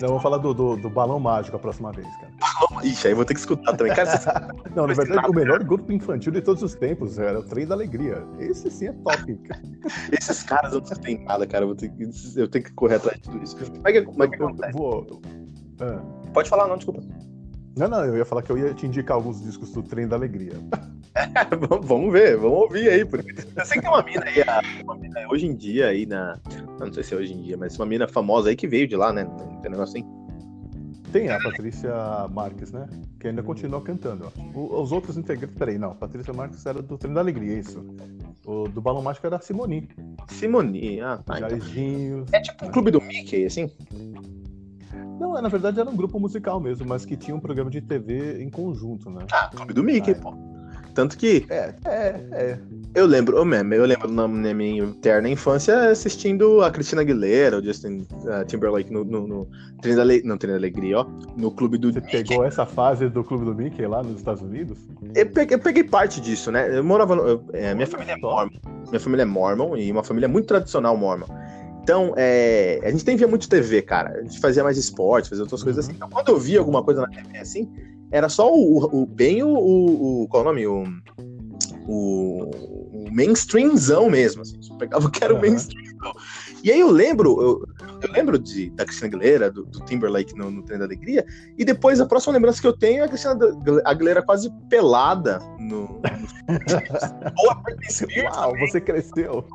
Não, 0.00 0.08
vou 0.08 0.20
falar 0.20 0.38
do, 0.38 0.52
do, 0.52 0.76
do, 0.76 0.90
Balão 0.90 1.20
Mágico 1.20 1.56
a 1.56 1.58
próxima 1.58 1.92
vez, 1.92 2.08
cara. 2.16 2.32
Balão, 2.40 2.84
ixi, 2.84 3.08
aí 3.08 3.14
vou 3.14 3.24
ter 3.24 3.34
que 3.34 3.40
escutar 3.40 3.76
também. 3.76 3.94
Cara, 3.94 4.16
você... 4.16 4.30
Não, 4.74 4.86
na 4.86 4.94
verdade, 4.94 5.28
o 5.28 5.34
melhor 5.34 5.62
grupo 5.62 5.92
infantil 5.92 6.32
de 6.32 6.40
todos 6.40 6.62
os 6.62 6.74
tempos 6.74 7.18
era 7.18 7.38
o 7.38 7.42
Trem 7.42 7.66
da 7.66 7.74
Alegria. 7.74 8.24
Esse 8.38 8.70
sim 8.70 8.88
é 8.88 8.92
top, 8.92 9.34
cara. 9.48 9.62
Esses 10.12 10.42
caras 10.42 10.72
não 10.72 10.80
tem 10.80 11.22
nada, 11.24 11.46
cara. 11.46 11.64
Eu, 11.64 11.68
vou 11.68 11.76
ter 11.76 11.92
eu 12.36 12.48
tenho 12.48 12.64
que 12.64 12.72
correr 12.72 12.96
atrás 12.96 13.16
de 13.18 13.22
tudo 13.22 13.42
isso. 13.42 13.56
Como 13.56 13.88
é 13.88 13.92
que, 13.92 14.02
que 14.02 14.42
acontece? 14.42 14.72
Vou... 14.72 15.22
Ah. 15.80 16.00
Pode 16.32 16.48
falar, 16.48 16.68
não, 16.68 16.76
desculpa. 16.76 17.02
Não, 17.76 17.88
não, 17.88 18.04
eu 18.04 18.16
ia 18.16 18.24
falar 18.24 18.42
que 18.42 18.52
eu 18.52 18.58
ia 18.58 18.72
te 18.72 18.86
indicar 18.86 19.16
alguns 19.16 19.42
discos 19.42 19.72
do 19.72 19.82
Trem 19.82 20.06
da 20.06 20.14
Alegria. 20.14 20.52
vamos 21.82 22.12
ver, 22.12 22.36
vamos 22.36 22.58
ouvir 22.58 22.88
aí. 22.88 23.04
Porque 23.04 23.34
eu 23.56 23.64
sei 23.64 23.76
que 23.76 23.82
tem 23.82 23.90
uma 23.90 24.02
mina 24.02 24.24
aí, 24.24 24.82
uma 24.82 24.96
mina 24.96 25.26
hoje 25.28 25.46
em 25.46 25.54
dia 25.54 25.88
aí 25.88 26.06
na. 26.06 26.38
Não 26.78 26.92
sei 26.92 27.02
se 27.02 27.14
é 27.14 27.16
hoje 27.16 27.32
em 27.32 27.42
dia, 27.42 27.56
mas 27.56 27.76
uma 27.76 27.86
mina 27.86 28.06
famosa 28.06 28.48
aí 28.48 28.56
que 28.56 28.68
veio 28.68 28.86
de 28.86 28.96
lá, 28.96 29.12
né? 29.12 29.24
Tem 29.60 29.70
negócio 29.70 29.98
assim. 29.98 30.04
Tem 31.10 31.30
a 31.30 31.38
Patrícia 31.40 31.92
Marques, 32.32 32.72
né? 32.72 32.88
Que 33.20 33.28
ainda 33.28 33.42
continua 33.42 33.80
cantando. 33.80 34.32
O, 34.54 34.80
os 34.80 34.90
outros 34.90 35.16
integrantes. 35.16 35.56
Peraí, 35.56 35.78
não. 35.78 35.94
Patrícia 35.94 36.32
Marques 36.32 36.64
era 36.66 36.80
do 36.82 36.96
Trem 36.96 37.12
da 37.12 37.20
Alegria, 37.20 37.58
isso. 37.58 37.84
O 38.44 38.68
do 38.68 38.80
Balão 38.80 39.02
Mágico 39.02 39.26
era 39.26 39.40
Simoni. 39.40 39.88
Simoni, 40.28 41.00
ah, 41.00 41.18
tá. 41.24 41.38
Então. 41.38 41.58
É 42.32 42.40
tipo 42.40 42.66
um 42.66 42.70
clube 42.70 42.90
do 42.90 43.00
Mickey, 43.00 43.46
assim? 43.46 43.70
Não, 45.24 45.38
é, 45.38 45.40
na 45.40 45.48
verdade 45.48 45.80
era 45.80 45.88
um 45.88 45.96
grupo 45.96 46.20
musical 46.20 46.60
mesmo, 46.60 46.86
mas 46.86 47.06
que 47.06 47.16
tinha 47.16 47.34
um 47.34 47.40
programa 47.40 47.70
de 47.70 47.80
TV 47.80 48.42
em 48.42 48.50
conjunto, 48.50 49.08
né? 49.10 49.24
Ah, 49.32 49.50
Clube 49.54 49.72
do 49.72 49.82
Mickey, 49.82 50.12
ah, 50.12 50.16
pô. 50.16 50.34
Tanto 50.92 51.16
que. 51.16 51.46
É, 51.48 51.74
é, 51.86 52.20
é. 52.30 52.58
Eu 52.94 53.06
lembro, 53.06 53.36
eu, 53.36 53.44
mesmo, 53.44 53.74
eu 53.74 53.84
lembro 53.84 54.08
na, 54.12 54.28
na 54.28 54.54
minha 54.54 54.84
eterna 54.84 55.28
infância 55.28 55.90
assistindo 55.90 56.62
a 56.62 56.70
Cristina 56.70 57.00
Aguilera, 57.00 57.58
o 57.58 57.64
Justin 57.64 58.06
uh, 58.22 58.44
Timberlake 58.46 58.92
no, 58.92 59.02
no, 59.02 59.26
no 59.26 59.48
Trem 59.80 59.96
da 59.96 60.04
não, 60.22 60.38
Trem 60.38 60.52
da 60.52 60.58
Alegria, 60.58 61.00
ó. 61.00 61.06
No 61.36 61.50
clube 61.50 61.78
do 61.78 61.92
Você 61.92 62.00
Mickey. 62.00 62.22
pegou 62.22 62.44
essa 62.44 62.64
fase 62.64 63.08
do 63.08 63.24
clube 63.24 63.46
do 63.46 63.54
Mickey 63.54 63.84
lá 63.86 64.02
nos 64.02 64.18
Estados 64.18 64.42
Unidos? 64.42 64.78
Eu 65.14 65.26
peguei, 65.26 65.56
eu 65.56 65.60
peguei 65.60 65.82
parte 65.82 66.20
disso, 66.20 66.52
né? 66.52 66.78
Eu 66.78 66.84
morava. 66.84 67.16
No, 67.16 67.26
eu, 67.26 67.44
é, 67.52 67.74
minha 67.74 67.86
família 67.86 68.12
é 68.12 68.16
mormon. 68.16 68.52
Minha 68.88 69.00
família 69.00 69.22
é 69.22 69.26
mormon 69.26 69.76
e 69.76 69.90
uma 69.90 70.04
família 70.04 70.28
muito 70.28 70.46
tradicional 70.46 70.96
mormon. 70.96 71.26
Então, 71.84 72.14
é, 72.16 72.80
a 72.82 72.90
gente 72.90 73.06
nem 73.06 73.14
via 73.14 73.28
muito 73.28 73.46
TV, 73.46 73.82
cara. 73.82 74.18
A 74.18 74.22
gente 74.22 74.40
fazia 74.40 74.64
mais 74.64 74.78
esporte, 74.78 75.28
fazia 75.28 75.44
outras 75.44 75.60
uhum. 75.60 75.66
coisas 75.66 75.84
assim. 75.84 75.94
Então, 75.94 76.08
quando 76.08 76.30
eu 76.30 76.40
via 76.40 76.58
alguma 76.58 76.82
coisa 76.82 77.02
na 77.02 77.08
TV 77.08 77.36
assim, 77.36 77.70
era 78.10 78.30
só 78.30 78.50
o, 78.50 79.02
o 79.02 79.04
bem 79.04 79.42
o, 79.42 79.48
o, 79.50 80.22
o, 80.22 80.28
Qual 80.28 80.42
é 80.42 80.46
o 80.46 80.48
nome? 80.48 80.66
O, 80.66 80.84
o, 81.86 83.04
o 83.04 83.12
mainstreamzão 83.12 84.08
mesmo. 84.08 84.40
Assim. 84.40 84.56
Só 84.62 84.74
pegava 84.76 85.06
o 85.06 85.10
que 85.10 85.22
era 85.22 85.34
uhum. 85.34 85.40
o 85.40 85.42
mainstreamzão. 85.42 86.14
E 86.62 86.72
aí 86.72 86.80
eu 86.80 86.90
lembro, 86.90 87.38
eu, 87.42 87.68
eu 88.00 88.12
lembro 88.12 88.38
de, 88.38 88.70
da 88.70 88.86
Cristina 88.86 89.08
Aguilera, 89.08 89.50
do, 89.50 89.66
do 89.66 89.80
Timberlake 89.80 90.34
no, 90.34 90.50
no 90.50 90.62
Trem 90.62 90.78
da 90.78 90.86
Alegria, 90.86 91.26
e 91.58 91.66
depois 91.66 92.00
a 92.00 92.06
próxima 92.06 92.32
lembrança 92.32 92.62
que 92.62 92.66
eu 92.66 92.72
tenho 92.72 93.02
é 93.02 93.04
a 93.04 93.08
Cristina 93.08 93.36
Aguilera 93.84 94.22
quase 94.22 94.50
pelada 94.70 95.38
no. 95.58 96.00
no... 96.00 96.00
Ou 97.44 97.50
a 97.50 97.54
Britney 97.56 97.92
Spears. 97.92 98.34
Uau, 98.34 98.58
você 98.58 98.80
cresceu. 98.80 99.46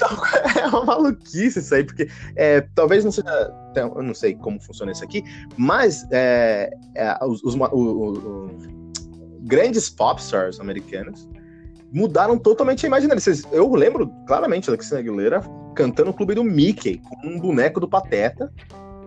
Então, 0.00 0.08
é 0.62 0.66
uma 0.68 0.84
maluquice 0.84 1.58
isso 1.58 1.74
aí, 1.74 1.84
porque 1.84 2.08
é, 2.34 2.62
talvez 2.74 3.04
não 3.04 3.12
seja. 3.12 3.52
Eu 3.76 4.02
não 4.02 4.14
sei 4.14 4.34
como 4.34 4.60
funciona 4.60 4.92
isso 4.92 5.04
aqui, 5.04 5.22
mas 5.56 6.06
é, 6.10 6.70
é, 6.96 7.24
os, 7.24 7.44
os, 7.44 7.54
os 7.54 8.68
grandes 9.42 9.90
popstars 9.90 10.58
americanos 10.58 11.28
mudaram 11.92 12.38
totalmente 12.38 12.86
a 12.86 12.88
imagem 12.88 13.08
deles. 13.08 13.44
Eu 13.52 13.72
lembro 13.74 14.10
claramente 14.26 14.70
da 14.70 14.76
Cristina 14.76 15.00
Aguilera 15.00 15.42
cantando 15.74 16.10
o 16.10 16.14
clube 16.14 16.34
do 16.34 16.42
Mickey, 16.42 16.98
com 16.98 17.28
um 17.28 17.38
boneco 17.38 17.78
do 17.78 17.88
Pateta, 17.88 18.52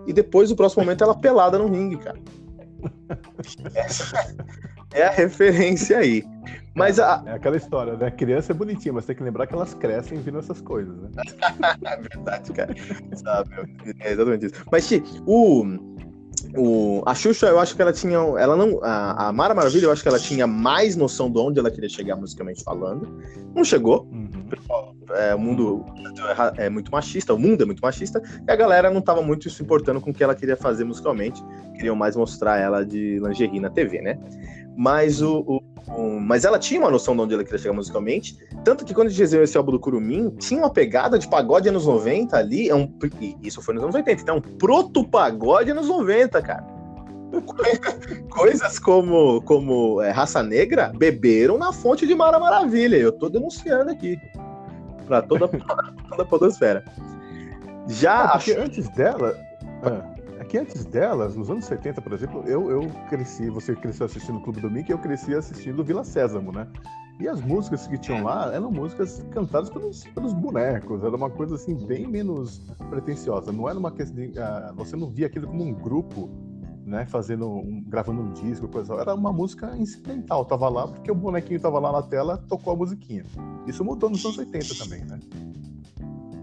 e 0.06 0.14
depois, 0.14 0.50
no 0.50 0.56
próximo 0.56 0.84
momento, 0.84 1.04
ela 1.04 1.16
pelada 1.16 1.58
no 1.58 1.68
ringue, 1.68 1.98
cara. 1.98 2.20
é 4.94 5.04
a 5.04 5.12
referência 5.12 5.98
aí. 5.98 6.24
Mas 6.76 7.00
a... 7.00 7.24
É 7.26 7.34
aquela 7.34 7.56
história, 7.56 7.96
né? 7.96 8.08
A 8.08 8.12
criança 8.12 8.52
é 8.52 8.56
bonitinha, 8.56 8.94
mas 8.94 9.06
tem 9.06 9.16
que 9.16 9.24
lembrar 9.24 9.46
que 9.46 9.54
elas 9.54 9.74
crescem 9.76 10.20
vindo 10.20 10.40
essas 10.40 10.60
coisas, 10.60 10.96
né? 10.98 11.10
é 11.86 11.98
verdade, 12.02 12.52
cara. 12.52 12.76
Sabe? 13.16 13.50
É 14.00 14.12
exatamente 14.12 14.48
isso. 14.48 14.66
Mas, 14.72 14.90
o 15.26 15.64
o, 16.56 17.02
a 17.06 17.16
Xuxa, 17.16 17.48
eu 17.48 17.60
acho 17.60 17.76
que 17.76 17.82
ela 17.82 17.94
tinha. 17.94 18.18
Ela 18.18 18.56
não. 18.56 18.84
A, 18.84 19.30
a, 19.30 19.34
Mara 19.34 19.54
Maravilha, 19.54 19.86
eu 19.86 19.92
acho 19.92 20.02
que 20.02 20.08
ela 20.08 20.20
tinha 20.20 20.46
mais 20.46 20.96
noção 20.96 21.32
de 21.32 21.40
onde 21.40 21.60
ela 21.60 21.72
queria 21.72 21.90
chegar 21.90 22.16
musicalmente 22.16 22.64
falando. 22.64 23.08
Não 23.56 23.64
chegou. 23.64 24.08
Uhum. 24.12 24.30
É, 25.12 25.34
o 25.34 25.40
mundo 25.40 25.86
é 26.58 26.70
muito 26.70 26.92
machista, 26.92 27.34
o 27.34 27.40
mundo 27.40 27.64
é 27.64 27.66
muito 27.66 27.82
machista, 27.82 28.22
e 28.48 28.52
a 28.52 28.56
galera 28.56 28.92
não 28.92 29.00
estava 29.00 29.22
muito 29.22 29.50
se 29.50 29.64
importando 29.64 30.00
com 30.00 30.12
o 30.12 30.14
que 30.14 30.24
ela 30.24 30.36
queria 30.36 30.58
fazer 30.58 30.84
musicalmente. 30.84 31.44
Queriam 31.76 31.96
mais 31.96 32.16
mostrar 32.16 32.60
ela 32.60 32.86
de 32.86 33.20
lingerie 33.20 33.60
na 33.60 33.70
TV, 33.70 34.02
né? 34.02 34.20
Mas 34.76 35.22
o, 35.22 35.40
o 35.40 35.74
um, 35.90 36.20
mas 36.20 36.46
ela 36.46 36.58
tinha 36.58 36.80
uma 36.80 36.90
noção 36.90 37.16
de 37.16 37.22
onde 37.22 37.34
ela 37.34 37.44
queria 37.44 37.60
chegar 37.60 37.74
musicalmente. 37.74 38.38
Tanto 38.64 38.86
que 38.86 38.94
quando 38.94 39.08
a 39.08 39.10
gente 39.10 39.20
desenhou 39.20 39.44
esse 39.44 39.58
álbum 39.58 39.72
do 39.72 39.80
Curumim, 39.80 40.30
tinha 40.40 40.62
uma 40.62 40.70
pegada 40.70 41.20
de 41.20 41.28
pagode 41.28 41.68
anos 41.68 41.86
90 41.86 42.38
ali. 42.38 42.70
É 42.70 42.76
um, 42.76 42.92
isso 43.42 43.62
foi 43.62 43.74
nos 43.74 43.84
anos 43.84 43.96
80, 43.96 44.22
então, 44.22 44.42
proto-pagode 44.42 45.72
anos 45.72 45.88
90, 45.88 46.42
cara. 46.42 46.66
Coisas 48.30 48.80
como, 48.80 49.42
como 49.42 50.02
é, 50.02 50.12
Raça 50.12 50.42
Negra 50.42 50.92
beberam 50.96 51.58
na 51.58 51.74
fonte 51.74 52.08
de 52.08 52.16
Mara 52.16 52.40
Maravilha. 52.40 52.96
Eu 52.96 53.12
tô 53.12 53.28
denunciando 53.28 53.92
aqui. 53.92 54.18
Pra 55.06 55.22
toda, 55.22 55.48
toda 56.10 56.24
a 56.24 56.26
podosfera. 56.26 56.84
Já. 57.88 58.24
Ah, 58.24 58.38
porque 58.38 58.54
antes 58.54 58.88
dela. 58.90 59.36
Ah 59.84 60.13
que 60.54 60.60
antes 60.60 60.86
delas, 60.86 61.36
nos 61.36 61.50
anos 61.50 61.66
70, 61.66 62.00
por 62.00 62.14
exemplo, 62.14 62.44
eu, 62.46 62.70
eu 62.70 62.82
cresci, 63.10 63.50
você 63.50 63.76
cresceu 63.76 64.06
assistindo 64.06 64.38
o 64.38 64.42
Clube 64.42 64.62
do 64.62 64.70
Mickey, 64.70 64.92
eu 64.92 65.00
cresci 65.00 65.34
assistindo 65.34 65.84
Vila 65.84 66.04
Sésamo, 66.04 66.52
né? 66.52 66.68
E 67.20 67.28
as 67.28 67.42
músicas 67.42 67.88
que 67.88 67.98
tinham 67.98 68.24
lá 68.24 68.54
eram 68.54 68.70
músicas 68.70 69.26
cantadas 69.32 69.72
pelos, 69.72 70.04
pelos 70.04 70.32
bonecos, 70.32 71.04
era 71.04 71.16
uma 71.16 71.32
coisa 71.32 71.56
assim 71.56 71.74
bem 71.88 72.06
menos 72.06 72.60
pretensiosa. 72.88 73.52
Não 73.52 73.68
era 73.68 73.80
uma 73.80 73.92
questão 73.92 74.16
de, 74.16 74.28
uh, 74.38 74.76
você 74.76 74.96
não 74.96 75.10
via 75.10 75.26
aquilo 75.26 75.48
como 75.48 75.64
um 75.64 75.74
grupo, 75.74 76.30
né, 76.86 77.04
fazendo 77.08 77.50
um, 77.50 77.84
gravando 77.88 78.22
um 78.22 78.32
disco, 78.34 78.68
coisa. 78.68 78.94
Era 78.94 79.16
uma 79.16 79.34
música 79.34 79.76
incidental, 79.76 80.46
tava 80.46 80.70
lá 80.70 80.88
porque 80.88 81.12
o 81.12 81.16
bonequinho 81.16 81.60
tava 81.60 81.80
lá 81.80 81.92
na 81.92 82.04
tela, 82.04 82.38
tocou 82.48 82.74
a 82.74 82.76
musiquinha. 82.76 83.26
Isso 83.66 83.84
mudou 83.84 84.08
nos 84.08 84.24
anos 84.24 84.38
80 84.38 84.68
também, 84.76 85.04
né? 85.04 85.20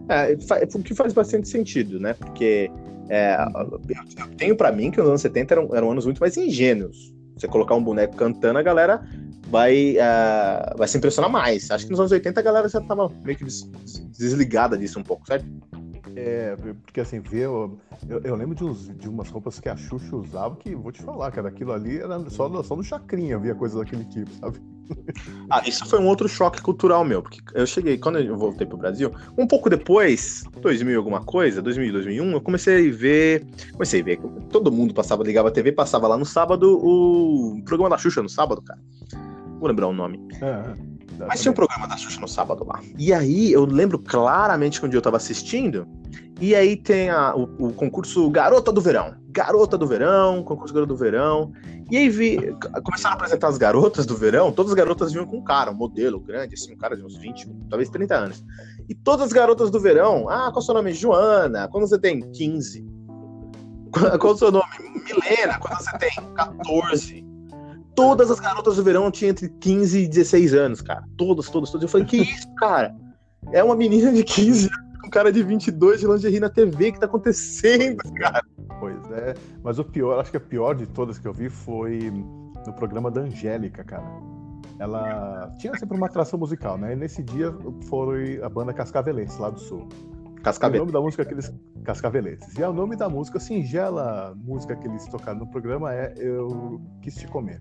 É, 0.08 0.32
o 0.32 0.82
que 0.82 0.96
faz 0.96 1.12
bastante 1.12 1.48
sentido, 1.48 2.00
né? 2.00 2.14
Porque 2.14 2.68
é, 3.10 3.36
eu 3.56 4.36
tenho 4.36 4.56
para 4.56 4.70
mim 4.70 4.90
que 4.90 5.00
os 5.00 5.08
anos 5.08 5.20
70 5.20 5.54
eram, 5.54 5.68
eram 5.74 5.90
anos 5.90 6.04
muito 6.04 6.20
mais 6.20 6.36
ingênuos. 6.36 7.12
Você 7.36 7.48
colocar 7.48 7.74
um 7.74 7.82
boneco 7.82 8.14
cantando, 8.14 8.58
a 8.58 8.62
galera 8.62 9.02
vai, 9.48 9.96
uh, 9.96 10.78
vai 10.78 10.86
se 10.86 10.96
impressionar 10.96 11.30
mais. 11.30 11.70
Acho 11.70 11.86
que 11.86 11.90
nos 11.90 11.98
anos 11.98 12.12
80 12.12 12.38
a 12.38 12.42
galera 12.42 12.68
já 12.68 12.80
tava 12.80 13.10
meio 13.24 13.36
que 13.36 13.44
desligada 14.16 14.78
disso 14.78 15.00
um 15.00 15.02
pouco, 15.02 15.26
certo? 15.26 15.44
É, 16.16 16.56
porque 16.84 17.00
assim, 17.00 17.20
ver. 17.20 17.44
Eu, 17.44 17.78
eu, 18.24 18.34
lembro 18.34 18.54
de, 18.54 18.64
uns, 18.64 18.88
de 18.96 19.08
umas 19.08 19.28
roupas 19.28 19.60
que 19.60 19.68
a 19.68 19.76
Xuxa 19.76 20.16
usava 20.16 20.56
que, 20.56 20.74
vou 20.74 20.90
te 20.90 21.02
falar, 21.02 21.30
cara, 21.30 21.48
aquilo 21.48 21.72
ali 21.72 21.98
era 21.98 22.18
só, 22.30 22.62
só 22.62 22.74
no 22.74 22.82
Chacrinha, 22.82 23.38
via 23.38 23.54
coisas 23.54 23.78
daquele 23.78 24.04
tipo, 24.04 24.30
sabe? 24.34 24.60
Ah, 25.48 25.62
isso 25.66 25.86
foi 25.86 26.00
um 26.00 26.06
outro 26.06 26.28
choque 26.28 26.60
cultural 26.60 27.04
meu, 27.04 27.22
porque 27.22 27.40
eu 27.54 27.66
cheguei, 27.66 27.98
quando 27.98 28.18
eu 28.18 28.36
voltei 28.36 28.66
pro 28.66 28.76
Brasil, 28.76 29.12
um 29.36 29.46
pouco 29.46 29.70
depois, 29.70 30.44
2000 30.60 30.98
alguma 30.98 31.22
coisa, 31.22 31.62
2000, 31.62 31.92
2001, 31.92 32.32
eu 32.32 32.40
comecei 32.40 32.88
a 32.88 32.92
ver, 32.92 33.46
comecei 33.72 34.00
a 34.00 34.04
ver, 34.04 34.20
todo 34.50 34.70
mundo 34.70 34.94
passava, 34.94 35.22
ligava 35.22 35.48
a 35.48 35.52
TV, 35.52 35.72
passava 35.72 36.08
lá 36.08 36.16
no 36.16 36.24
sábado 36.24 36.78
o 36.82 37.62
programa 37.64 37.90
da 37.90 37.98
Xuxa 37.98 38.22
no 38.22 38.28
sábado, 38.28 38.62
cara. 38.62 38.80
Vou 39.58 39.68
lembrar 39.68 39.88
o 39.88 39.92
nome. 39.92 40.20
É, 40.40 41.26
Mas 41.26 41.42
tinha 41.42 41.52
um 41.52 41.54
programa 41.54 41.86
da 41.86 41.96
Xuxa 41.96 42.20
no 42.20 42.28
sábado 42.28 42.64
lá. 42.64 42.80
E 42.98 43.12
aí 43.12 43.52
eu 43.52 43.64
lembro 43.64 43.98
claramente 43.98 44.80
que 44.80 44.86
um 44.86 44.88
dia 44.88 44.98
eu 44.98 45.02
tava 45.02 45.18
assistindo, 45.18 45.86
e 46.40 46.54
aí 46.54 46.76
tem 46.76 47.10
a, 47.10 47.36
o, 47.36 47.42
o, 47.58 47.72
concurso 47.72 48.28
Garota 48.30 48.72
do 48.72 48.80
Verão. 48.80 49.14
Garota 49.28 49.76
do 49.76 49.86
Verão, 49.86 50.42
concurso 50.42 50.72
Garota 50.72 50.92
do 50.92 50.96
Verão. 50.96 51.52
E 51.90 51.96
aí 51.96 52.08
vi, 52.08 52.38
começaram 52.84 53.14
a 53.14 53.16
apresentar 53.16 53.48
as 53.48 53.58
garotas 53.58 54.06
do 54.06 54.16
verão, 54.16 54.52
todas 54.52 54.70
as 54.70 54.76
garotas 54.76 55.12
vinham 55.12 55.26
com 55.26 55.38
um 55.38 55.44
cara, 55.44 55.72
um 55.72 55.74
modelo 55.74 56.20
grande, 56.20 56.54
assim, 56.54 56.72
um 56.72 56.78
cara 56.78 56.96
de 56.96 57.04
uns 57.04 57.16
20, 57.16 57.50
talvez 57.68 57.90
30 57.90 58.14
anos. 58.14 58.44
E 58.88 58.94
todas 58.94 59.26
as 59.26 59.32
garotas 59.32 59.72
do 59.72 59.80
verão, 59.80 60.28
ah, 60.28 60.52
qual 60.52 60.56
é 60.56 60.58
o 60.58 60.62
seu 60.62 60.74
nome? 60.74 60.92
Joana, 60.92 61.66
quando 61.66 61.88
você 61.88 61.98
tem 61.98 62.20
15? 62.30 62.86
Qual, 63.90 64.32
é 64.32 64.34
o 64.34 64.36
seu 64.36 64.52
nome? 64.52 64.64
Milena, 65.04 65.58
quando 65.58 65.78
você 65.78 65.98
tem 65.98 66.10
14? 66.34 67.26
Todas 67.96 68.30
as 68.30 68.38
garotas 68.38 68.76
do 68.76 68.84
verão 68.84 69.10
tinham 69.10 69.30
entre 69.30 69.48
15 69.48 69.98
e 69.98 70.08
16 70.08 70.54
anos, 70.54 70.80
cara. 70.80 71.04
Todas, 71.16 71.50
todas, 71.50 71.70
todas. 71.70 71.82
Eu 71.82 71.88
falei, 71.88 72.06
que 72.06 72.18
isso, 72.18 72.48
cara? 72.54 72.94
É 73.52 73.64
uma 73.64 73.74
menina 73.74 74.12
de 74.12 74.22
15 74.22 74.66
anos 74.66 74.89
com 75.00 75.10
cara 75.10 75.32
de 75.32 75.42
22 75.42 76.00
de 76.00 76.06
lingerie 76.06 76.40
na 76.40 76.50
TV. 76.50 76.88
O 76.88 76.92
que 76.92 77.00
tá 77.00 77.06
acontecendo, 77.06 78.02
cara? 78.14 78.42
Pois 78.78 79.10
é. 79.12 79.34
Mas 79.62 79.78
o 79.78 79.84
pior, 79.84 80.20
acho 80.20 80.30
que 80.30 80.36
a 80.36 80.40
pior 80.40 80.74
de 80.74 80.86
todas 80.86 81.18
que 81.18 81.26
eu 81.26 81.32
vi 81.32 81.48
foi 81.48 82.12
no 82.66 82.72
programa 82.74 83.10
da 83.10 83.22
Angélica, 83.22 83.82
cara. 83.84 84.04
Ela 84.78 85.52
tinha 85.58 85.74
sempre 85.76 85.96
uma 85.96 86.06
atração 86.06 86.38
musical, 86.38 86.78
né? 86.78 86.94
E 86.94 86.96
nesse 86.96 87.22
dia 87.22 87.54
foi 87.88 88.42
a 88.42 88.48
banda 88.48 88.72
Cascaveletes, 88.72 89.36
lá 89.38 89.50
do 89.50 89.60
Sul. 89.60 89.86
Cascaveletes. 90.42 90.80
O 90.80 90.84
nome 90.86 90.92
da 90.92 91.00
música 91.00 91.22
é 91.22 91.26
aqueles 91.26 91.52
Cascaveletes. 91.84 92.56
E 92.56 92.62
é 92.62 92.68
o 92.68 92.72
nome 92.72 92.96
da 92.96 93.08
música, 93.08 93.38
singela 93.38 94.34
música 94.36 94.74
que 94.74 94.88
eles 94.88 95.06
tocaram 95.06 95.40
no 95.40 95.46
programa 95.46 95.94
é 95.94 96.14
Eu 96.16 96.80
Quis 97.02 97.14
Te 97.14 97.26
Comer. 97.26 97.60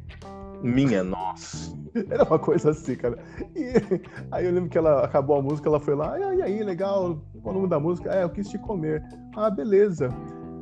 Minha 0.61 1.03
nossa. 1.03 1.77
Era 2.09 2.23
uma 2.23 2.39
coisa 2.39 2.71
assim, 2.71 2.95
cara. 2.95 3.17
E 3.55 3.73
aí 4.31 4.45
eu 4.45 4.51
lembro 4.51 4.69
que 4.69 4.77
ela 4.77 5.05
acabou 5.05 5.37
a 5.37 5.41
música, 5.41 5.69
ela 5.69 5.79
foi 5.79 5.95
lá, 5.95 6.17
e 6.35 6.41
aí, 6.41 6.63
legal, 6.63 7.21
o 7.43 7.53
nome 7.53 7.67
da 7.67 7.79
música? 7.79 8.11
É, 8.11 8.23
eu 8.23 8.29
quis 8.29 8.49
te 8.49 8.57
comer. 8.59 9.03
Ah, 9.35 9.49
beleza. 9.49 10.09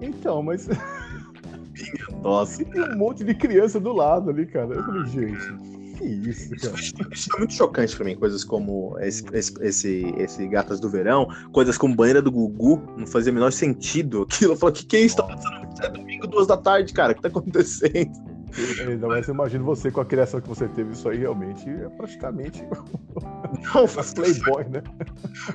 Então, 0.02 0.44
mas. 0.44 0.68
Minha 1.78 2.22
nossa. 2.24 2.62
E 2.62 2.66
tem 2.66 2.82
um 2.82 2.98
monte 2.98 3.24
de 3.24 3.36
criança 3.36 3.80
do 3.80 3.94
lado 3.94 4.30
ali, 4.30 4.46
cara. 4.48 4.74
Eu 4.74 4.84
falei, 4.84 5.06
gente. 5.06 5.78
Que 5.98 6.06
isso, 6.06 6.50
cara. 6.56 6.76
Isso 7.12 7.30
é 7.36 7.38
muito 7.38 7.54
chocante 7.54 7.96
pra 7.96 8.06
mim, 8.06 8.16
coisas 8.16 8.44
como 8.44 8.98
esse, 9.00 9.24
esse, 9.34 10.14
esse, 10.18 10.48
Gatas 10.48 10.80
do 10.80 10.90
Verão, 10.90 11.28
coisas 11.52 11.78
como 11.78 11.96
Banheira 11.96 12.22
do 12.22 12.32
Gugu, 12.32 12.82
não 12.98 13.08
fazia 13.08 13.32
o 13.32 13.36
menor 13.36 13.52
sentido. 13.52 14.24
Aquilo, 14.24 14.54
eu 14.54 14.58
falei, 14.58 14.74
o 14.74 14.76
que, 14.76 14.86
que 14.86 14.98
é 14.98 15.02
isso? 15.02 15.18
Tá 15.18 15.24
passando 15.24 15.68
é 15.84 15.90
domingo, 15.90 16.28
duas 16.28 16.48
da 16.48 16.58
tarde, 16.58 16.94
cara, 16.94 17.12
o 17.14 17.16
que 17.16 17.22
tá 17.22 17.28
acontecendo? 17.28 18.37
Ainda 18.88 19.08
mais 19.08 19.28
eu 19.28 19.34
imagino 19.34 19.64
você 19.64 19.92
com 19.92 20.02
a 20.02 20.06
criação 20.06 20.42
que 20.42 20.48
você 20.48 20.68
teve, 20.68 20.92
isso 20.92 21.08
aí 21.10 21.20
realmente 21.20 21.70
é 21.70 21.90
praticamente 21.90 22.64
Não, 23.74 23.88
foi 23.88 24.04
Playboy, 24.04 24.66
né? 24.70 24.84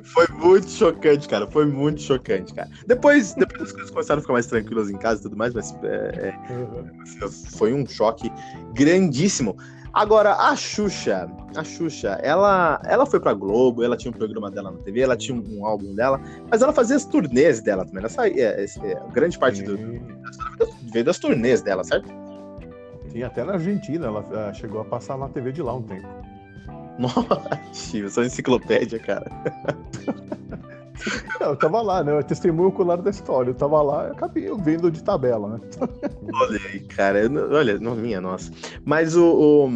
Foi 0.04 0.26
muito 0.28 0.70
chocante, 0.70 1.28
cara. 1.28 1.46
Foi 1.50 1.66
muito 1.66 2.00
chocante, 2.00 2.54
cara. 2.54 2.68
Depois, 2.86 3.34
depois 3.34 3.62
as 3.62 3.72
coisas 3.72 3.90
começaram 3.90 4.18
a 4.18 4.22
ficar 4.22 4.32
mais 4.32 4.46
tranquilas 4.46 4.90
em 4.90 4.96
casa 4.96 5.20
e 5.20 5.22
tudo 5.24 5.36
mais, 5.36 5.54
mas 5.54 5.74
é, 5.82 6.28
é, 6.28 7.28
foi 7.56 7.72
um 7.72 7.86
choque 7.86 8.32
grandíssimo. 8.74 9.56
Agora, 9.92 10.34
a 10.34 10.56
Xuxa, 10.56 11.30
a 11.54 11.62
Xuxa, 11.62 12.18
ela, 12.22 12.80
ela 12.86 13.04
foi 13.04 13.20
pra 13.20 13.34
Globo, 13.34 13.82
ela 13.82 13.94
tinha 13.94 14.10
um 14.10 14.14
programa 14.14 14.50
dela 14.50 14.70
na 14.70 14.78
TV, 14.78 15.00
ela 15.00 15.16
tinha 15.16 15.36
um, 15.36 15.58
um 15.58 15.66
álbum 15.66 15.94
dela, 15.94 16.18
mas 16.50 16.62
ela 16.62 16.72
fazia 16.72 16.96
as 16.96 17.04
turnês 17.04 17.60
dela 17.60 17.84
também. 17.84 18.00
Ela 18.00 18.08
saía, 18.08 18.56
é, 18.58 18.64
é, 18.64 19.02
grande 19.12 19.38
parte 19.38 19.62
do, 19.62 19.76
veio 20.90 21.04
das 21.04 21.18
turnês 21.18 21.60
dela, 21.60 21.84
certo? 21.84 22.08
Sim, 23.12 23.22
até 23.22 23.44
na 23.44 23.55
Argentina, 23.55 24.07
ela 24.07 24.20
uh, 24.20 24.55
chegou 24.55 24.81
a 24.81 24.85
passar 24.85 25.18
na 25.18 25.29
TV 25.29 25.53
de 25.53 25.62
lá 25.62 25.75
um 25.75 25.83
tempo. 25.83 26.07
Nossa, 26.98 27.96
eu 27.96 28.09
sou 28.09 28.25
enciclopédia, 28.25 28.98
cara. 28.98 29.31
Não, 31.40 31.48
eu 31.48 31.57
tava 31.57 31.83
lá, 31.83 32.05
né? 32.05 32.12
Eu 32.12 32.22
testemunho 32.22 32.68
ocular 32.68 33.01
da 33.01 33.11
história. 33.11 33.51
Eu 33.51 33.55
tava 33.55 33.83
lá, 33.83 34.07
eu 34.07 34.12
acabei 34.12 34.48
vendo 34.62 34.90
de 34.90 35.03
tabela, 35.03 35.48
né? 35.48 35.61
Olha 36.33 36.61
aí, 36.72 36.81
cara. 36.81 37.29
Olha, 37.51 37.79
não, 37.81 37.96
minha 37.96 38.20
nossa. 38.20 38.53
Mas 38.85 39.16
o, 39.16 39.66
o, 39.66 39.68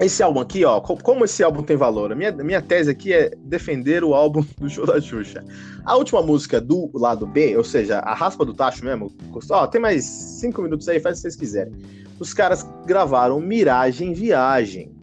esse 0.00 0.22
álbum 0.22 0.40
aqui, 0.40 0.64
ó, 0.64 0.80
como 0.80 1.24
esse 1.24 1.42
álbum 1.42 1.62
tem 1.62 1.76
valor? 1.76 2.12
A 2.12 2.14
minha, 2.14 2.32
minha 2.32 2.62
tese 2.62 2.90
aqui 2.90 3.12
é 3.12 3.30
defender 3.36 4.02
o 4.02 4.14
álbum 4.14 4.44
do 4.58 4.70
show 4.70 4.86
da 4.86 5.00
Xuxa. 5.00 5.44
A 5.84 5.96
última 5.96 6.22
música 6.22 6.60
do 6.60 6.90
lado 6.94 7.26
B, 7.26 7.56
ou 7.56 7.64
seja, 7.64 7.98
a 7.98 8.14
raspa 8.14 8.44
do 8.44 8.54
tacho 8.54 8.84
mesmo, 8.84 9.12
ó, 9.50 9.66
tem 9.66 9.80
mais 9.80 10.04
cinco 10.04 10.62
minutos 10.62 10.88
aí, 10.88 10.98
faz 10.98 11.18
o 11.18 11.18
que 11.18 11.22
vocês 11.22 11.36
quiserem. 11.36 11.72
Os 12.18 12.34
caras 12.34 12.66
gravaram 12.86 13.40
Miragem 13.40 14.12
Viagem 14.12 14.98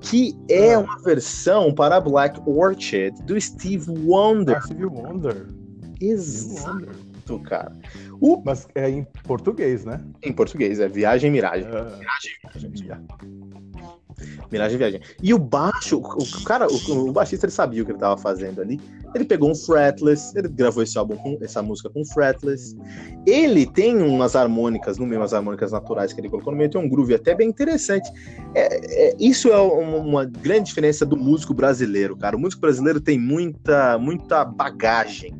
que 0.00 0.34
é 0.48 0.74
ah. 0.74 0.80
uma 0.80 0.98
versão 1.02 1.72
para 1.72 2.00
Black 2.00 2.40
Orchid 2.46 3.14
do 3.22 3.40
Steve 3.40 3.90
Wonder. 3.90 4.56
Ah, 4.56 4.60
Steve 4.62 4.86
Wonder. 4.86 5.46
Exato, 6.00 7.38
cara. 7.44 7.76
O... 8.20 8.42
Mas 8.44 8.66
é 8.74 8.88
em 8.88 9.04
português, 9.24 9.84
né? 9.84 10.00
Em 10.22 10.32
português, 10.32 10.80
é 10.80 10.88
Viagem 10.88 11.30
Miragem. 11.30 11.68
Uh... 11.68 11.98
Miragem, 11.98 12.70
Miragem. 12.70 13.06
Miragem 14.50 14.78
Viagem. 14.78 15.00
E 15.22 15.32
o 15.32 15.38
baixo, 15.38 15.98
o, 15.98 16.44
cara, 16.44 16.66
o, 16.66 17.08
o, 17.08 17.12
baixista 17.12 17.46
ele 17.46 17.52
sabia 17.52 17.82
o 17.82 17.84
que 17.84 17.92
ele 17.92 17.96
estava 17.98 18.16
fazendo 18.16 18.60
ali. 18.60 18.80
Ele 19.14 19.24
pegou 19.24 19.50
um 19.50 19.54
fretless, 19.54 20.36
ele 20.36 20.48
gravou 20.48 20.82
esse 20.82 20.96
álbum 20.96 21.16
com 21.16 21.38
essa 21.40 21.62
música 21.62 21.90
com 21.90 22.04
fretless. 22.04 22.76
Ele 23.26 23.66
tem 23.66 23.96
umas 23.96 24.36
harmônicas 24.36 24.98
no 24.98 25.06
meio, 25.06 25.20
umas 25.20 25.34
harmônicas 25.34 25.72
naturais 25.72 26.12
que 26.12 26.20
ele 26.20 26.28
colocou 26.28 26.52
no 26.52 26.58
meio, 26.58 26.70
tem 26.70 26.80
um 26.80 26.88
groove 26.88 27.14
até 27.14 27.34
bem 27.34 27.48
interessante. 27.48 28.10
É, 28.54 29.08
é, 29.08 29.16
isso 29.18 29.48
é 29.48 29.60
uma, 29.60 29.96
uma, 29.98 30.24
grande 30.24 30.66
diferença 30.66 31.04
do 31.04 31.16
músico 31.16 31.52
brasileiro, 31.52 32.16
cara. 32.16 32.36
O 32.36 32.40
músico 32.40 32.60
brasileiro 32.60 33.00
tem 33.00 33.18
muita, 33.18 33.98
muita 33.98 34.44
bagagem. 34.44 35.34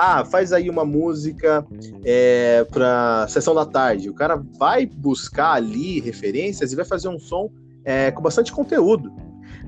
Ah, 0.00 0.24
faz 0.24 0.52
aí 0.52 0.70
uma 0.70 0.84
música 0.84 1.66
é, 2.04 2.64
para 2.70 3.26
sessão 3.28 3.52
da 3.52 3.66
tarde. 3.66 4.08
O 4.08 4.14
cara 4.14 4.36
vai 4.56 4.86
buscar 4.86 5.54
ali 5.54 5.98
referências 5.98 6.72
e 6.72 6.76
vai 6.76 6.84
fazer 6.84 7.08
um 7.08 7.18
som 7.18 7.50
é, 7.88 8.10
com 8.10 8.20
bastante 8.20 8.52
conteúdo. 8.52 9.10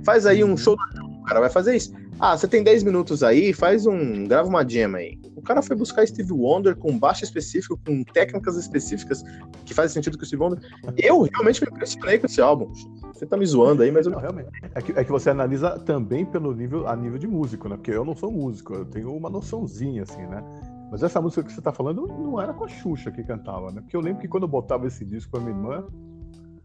Faz 0.05 0.27
aí 0.27 0.45
um 0.45 0.51
uhum. 0.51 0.57
show, 0.57 0.77
o 1.21 1.25
cara 1.25 1.41
vai 1.41 1.49
fazer 1.49 1.75
isso. 1.75 1.93
Ah, 2.19 2.37
você 2.37 2.47
tem 2.47 2.63
10 2.63 2.83
minutos 2.83 3.23
aí, 3.23 3.55
faz 3.55 3.87
um. 3.87 4.27
grava 4.27 4.47
uma 4.47 4.63
jam 4.69 4.95
aí. 4.95 5.19
O 5.35 5.41
cara 5.41 5.63
foi 5.63 5.75
buscar 5.75 6.07
Steve 6.07 6.31
Wonder 6.31 6.77
com 6.77 6.99
baixo 6.99 7.25
específico, 7.25 7.81
com 7.87 8.05
técnicas 8.05 8.59
específicas 8.59 9.25
que 9.65 9.73
fazem 9.73 9.95
sentido 9.95 10.19
com 10.19 10.25
o 10.25 10.27
Steve 10.27 10.43
Wonder. 10.43 10.59
Eu 10.99 11.23
realmente 11.23 11.63
me 11.63 11.71
impressionei 11.71 12.19
com 12.19 12.27
esse 12.27 12.43
álbum. 12.43 12.71
Você 13.15 13.25
tá 13.25 13.39
me 13.39 13.47
zoando 13.47 13.83
aí, 13.83 13.91
mas 13.91 14.05
eu. 14.05 14.13
Não, 14.13 14.19
realmente. 14.19 14.51
É 14.75 14.83
que, 14.83 14.93
é 14.93 15.03
que 15.03 15.11
você 15.11 15.31
analisa 15.31 15.79
também 15.79 16.27
pelo 16.27 16.55
nível, 16.55 16.87
a 16.87 16.95
nível 16.95 17.19
de 17.19 17.27
músico, 17.27 17.71
né? 17.71 17.77
Porque 17.77 17.91
eu 17.91 18.05
não 18.05 18.15
sou 18.15 18.31
músico, 18.31 18.75
eu 18.75 18.85
tenho 18.85 19.17
uma 19.17 19.31
noçãozinha, 19.31 20.03
assim, 20.03 20.27
né? 20.27 20.45
Mas 20.91 21.03
essa 21.03 21.23
música 21.23 21.43
que 21.43 21.53
você 21.53 21.63
tá 21.63 21.73
falando 21.73 22.07
não 22.07 22.39
era 22.39 22.53
com 22.53 22.65
a 22.65 22.69
Xuxa 22.69 23.11
que 23.11 23.23
cantava, 23.25 23.71
né? 23.71 23.81
Porque 23.81 23.97
eu 23.97 24.01
lembro 24.01 24.21
que 24.21 24.29
quando 24.29 24.43
eu 24.43 24.49
botava 24.49 24.87
esse 24.87 25.07
disco 25.07 25.33
com 25.33 25.39
a 25.39 25.41
minha 25.41 25.57
irmã, 25.57 25.87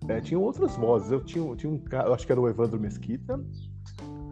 é, 0.07 0.21
tinham 0.21 0.41
outras 0.41 0.75
vozes. 0.75 1.11
Eu 1.11 1.23
tinha, 1.23 1.55
tinha 1.55 1.71
um 1.71 1.77
cara, 1.79 2.13
acho 2.13 2.25
que 2.25 2.31
era 2.31 2.41
o 2.41 2.47
Evandro 2.47 2.79
Mesquita, 2.79 3.39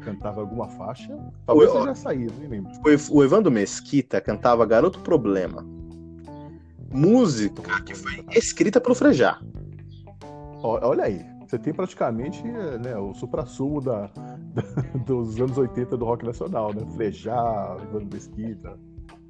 cantava 0.02 0.42
alguma 0.42 0.68
faixa. 0.70 1.18
Talvez 1.46 1.74
o, 1.74 1.84
já 1.84 1.96
saía, 1.96 2.28
nem 2.40 2.48
lembro. 2.48 2.72
O, 2.72 3.18
o 3.18 3.24
Evandro 3.24 3.52
Mesquita 3.52 4.22
cantava 4.22 4.66
Garoto 4.66 5.00
Problema. 5.00 5.66
Música 6.92 7.82
que 7.84 7.96
foi 7.96 8.24
escrita 8.32 8.80
pelo 8.80 8.94
Frejá. 8.94 9.40
Olha 10.62 11.06
aí, 11.06 11.26
você 11.46 11.58
tem 11.58 11.74
praticamente 11.74 12.44
né, 12.44 12.96
o 12.98 13.14
supra-sumo 13.14 13.82
da, 13.82 14.08
da, 14.08 14.62
dos 15.06 15.40
anos 15.40 15.58
80 15.58 15.98
do 15.98 16.06
rock 16.06 16.26
nacional, 16.26 16.74
né? 16.74 16.86
Frejá, 16.96 17.78
Evandro 17.82 18.10
Mesquita. 18.14 18.78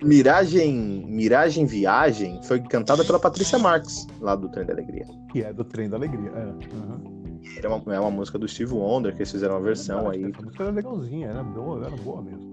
Miragem, 0.04 1.06
Miragem 1.08 1.66
Viagem 1.66 2.40
foi 2.44 2.60
cantada 2.62 3.04
pela 3.06 3.20
Patrícia 3.20 3.58
Marques, 3.58 4.08
lá 4.20 4.36
do 4.36 4.50
Trem 4.50 4.66
da 4.66 4.74
Alegria. 4.74 5.06
Que 5.32 5.44
é 5.44 5.54
do 5.54 5.64
Trem 5.64 5.90
da 5.90 5.98
Alegria, 5.98 6.30
é. 6.30 6.46
Uhum. 6.76 7.24
É 7.62 7.68
uma, 7.68 7.96
é 7.96 8.00
uma 8.00 8.12
música 8.12 8.38
do 8.38 8.48
Steve 8.48 8.74
Wonder, 8.74 9.14
que 9.14 9.20
eles 9.20 9.32
fizeram 9.32 9.56
uma 9.56 9.62
versão 9.62 10.10
aí. 10.10 10.24
Essa 10.24 10.42
música 10.42 10.64
era 10.64 10.72
legalzinha, 10.72 11.28
era 11.28 11.44
boa, 11.44 11.86
era 11.86 11.96
boa 11.98 12.22
mesmo. 12.22 12.52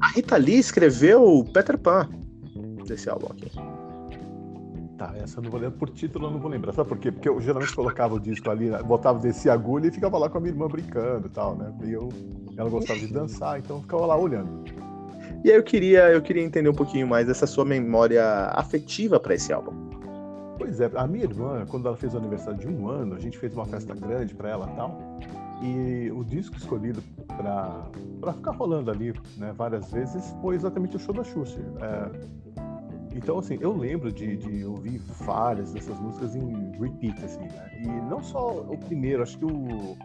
A 0.00 0.08
Rita 0.08 0.36
Lee 0.36 0.58
escreveu 0.58 1.44
Peter 1.52 1.76
Pan 1.76 2.08
desse 2.86 3.10
álbum 3.10 3.26
aqui. 3.26 3.50
Tá, 4.96 5.12
essa 5.16 5.38
eu 5.38 5.44
não 5.44 5.50
vou 5.50 5.60
lembrar. 5.60 5.78
Por 5.78 5.90
título 5.90 6.26
eu 6.26 6.30
não 6.32 6.40
vou 6.40 6.50
lembrar. 6.50 6.72
Sabe 6.72 6.88
por 6.88 6.98
quê? 6.98 7.12
Porque 7.12 7.28
eu 7.28 7.40
geralmente 7.40 7.74
colocava 7.74 8.14
o 8.14 8.20
disco 8.20 8.50
ali, 8.50 8.70
botava 8.84 9.18
desse 9.18 9.48
agulha 9.48 9.88
e 9.88 9.92
ficava 9.92 10.18
lá 10.18 10.28
com 10.28 10.38
a 10.38 10.40
minha 10.40 10.52
irmã 10.52 10.66
brincando 10.66 11.26
e 11.26 11.30
tal, 11.30 11.56
né? 11.56 11.72
E 11.84 11.92
eu, 11.92 12.08
ela 12.56 12.68
gostava 12.68 12.98
de 12.98 13.06
dançar, 13.06 13.58
então 13.58 13.76
eu 13.76 13.82
ficava 13.82 14.06
lá 14.06 14.16
olhando. 14.16 14.64
E 15.44 15.50
aí 15.50 15.56
eu 15.56 15.62
queria, 15.62 16.10
eu 16.10 16.20
queria 16.20 16.42
entender 16.42 16.68
um 16.68 16.74
pouquinho 16.74 17.06
mais 17.06 17.26
dessa 17.26 17.46
sua 17.46 17.64
memória 17.64 18.24
afetiva 18.52 19.20
para 19.20 19.34
esse 19.34 19.52
álbum. 19.52 19.72
Pois 20.58 20.80
é, 20.80 20.90
a 20.94 21.06
minha 21.06 21.24
irmã, 21.24 21.64
quando 21.68 21.86
ela 21.86 21.96
fez 21.96 22.14
o 22.14 22.18
aniversário 22.18 22.58
de 22.58 22.66
um 22.66 22.88
ano, 22.88 23.14
a 23.14 23.20
gente 23.20 23.38
fez 23.38 23.54
uma 23.54 23.64
festa 23.64 23.94
grande 23.94 24.34
para 24.34 24.50
ela 24.50 24.68
e 24.72 24.76
tal. 24.76 25.18
E 25.62 26.12
o 26.12 26.24
disco 26.24 26.56
escolhido 26.56 27.02
para 27.26 28.32
ficar 28.32 28.52
rolando 28.52 28.90
ali 28.90 29.14
né, 29.36 29.52
várias 29.56 29.90
vezes 29.90 30.34
foi 30.42 30.56
exatamente 30.56 30.96
o 30.96 30.98
show 30.98 31.14
da 31.14 31.22
Xuxa. 31.22 31.60
É, 31.80 32.48
então, 33.14 33.38
assim, 33.38 33.58
eu 33.60 33.76
lembro 33.76 34.12
de, 34.12 34.36
de, 34.36 34.64
ouvir 34.64 34.98
várias 35.20 35.72
dessas 35.72 35.98
músicas 35.98 36.36
em 36.36 36.72
repeat, 36.78 37.24
assim, 37.24 37.40
né? 37.40 37.70
E 37.80 37.86
não 38.08 38.22
só 38.22 38.60
o 38.68 38.76
primeiro, 38.78 39.22
acho 39.22 39.38
que 39.38 39.44
o, 39.44 39.96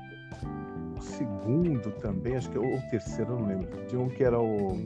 o 0.98 1.02
segundo 1.02 1.92
também, 2.00 2.36
acho 2.36 2.50
que 2.50 2.58
ou 2.58 2.66
o 2.66 2.82
terceiro, 2.90 3.38
não 3.38 3.48
lembro. 3.48 3.68
Tinha 3.88 4.02
um 4.02 4.10
que 4.10 4.24
era 4.24 4.40
o 4.40 4.78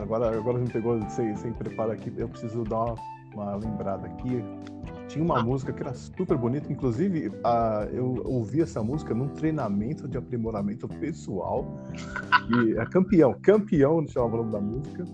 agora, 0.00 0.36
agora 0.36 0.58
me 0.58 0.68
pegou 0.68 1.00
sem, 1.08 1.36
sem 1.36 1.52
preparo 1.52 1.92
aqui, 1.92 2.12
eu 2.16 2.28
preciso 2.28 2.64
dar 2.64 2.84
uma, 2.84 2.96
uma 3.34 3.56
lembrada 3.56 4.06
aqui. 4.06 4.42
Tinha 5.08 5.24
uma 5.24 5.40
ah. 5.40 5.42
música 5.42 5.72
que 5.72 5.82
era 5.82 5.92
super 5.92 6.36
bonita, 6.36 6.72
inclusive 6.72 7.32
a, 7.44 7.86
eu 7.92 8.22
ouvi 8.24 8.62
essa 8.62 8.82
música 8.82 9.12
num 9.12 9.28
treinamento 9.28 10.06
de 10.06 10.16
aprimoramento 10.16 10.88
pessoal. 10.88 11.66
E 12.50 12.76
é 12.76 12.84
campeão, 12.84 13.32
campeão, 13.40 14.04
chamava 14.08 14.34
o 14.34 14.38
nome 14.38 14.50
da 14.50 14.60
música. 14.60 15.04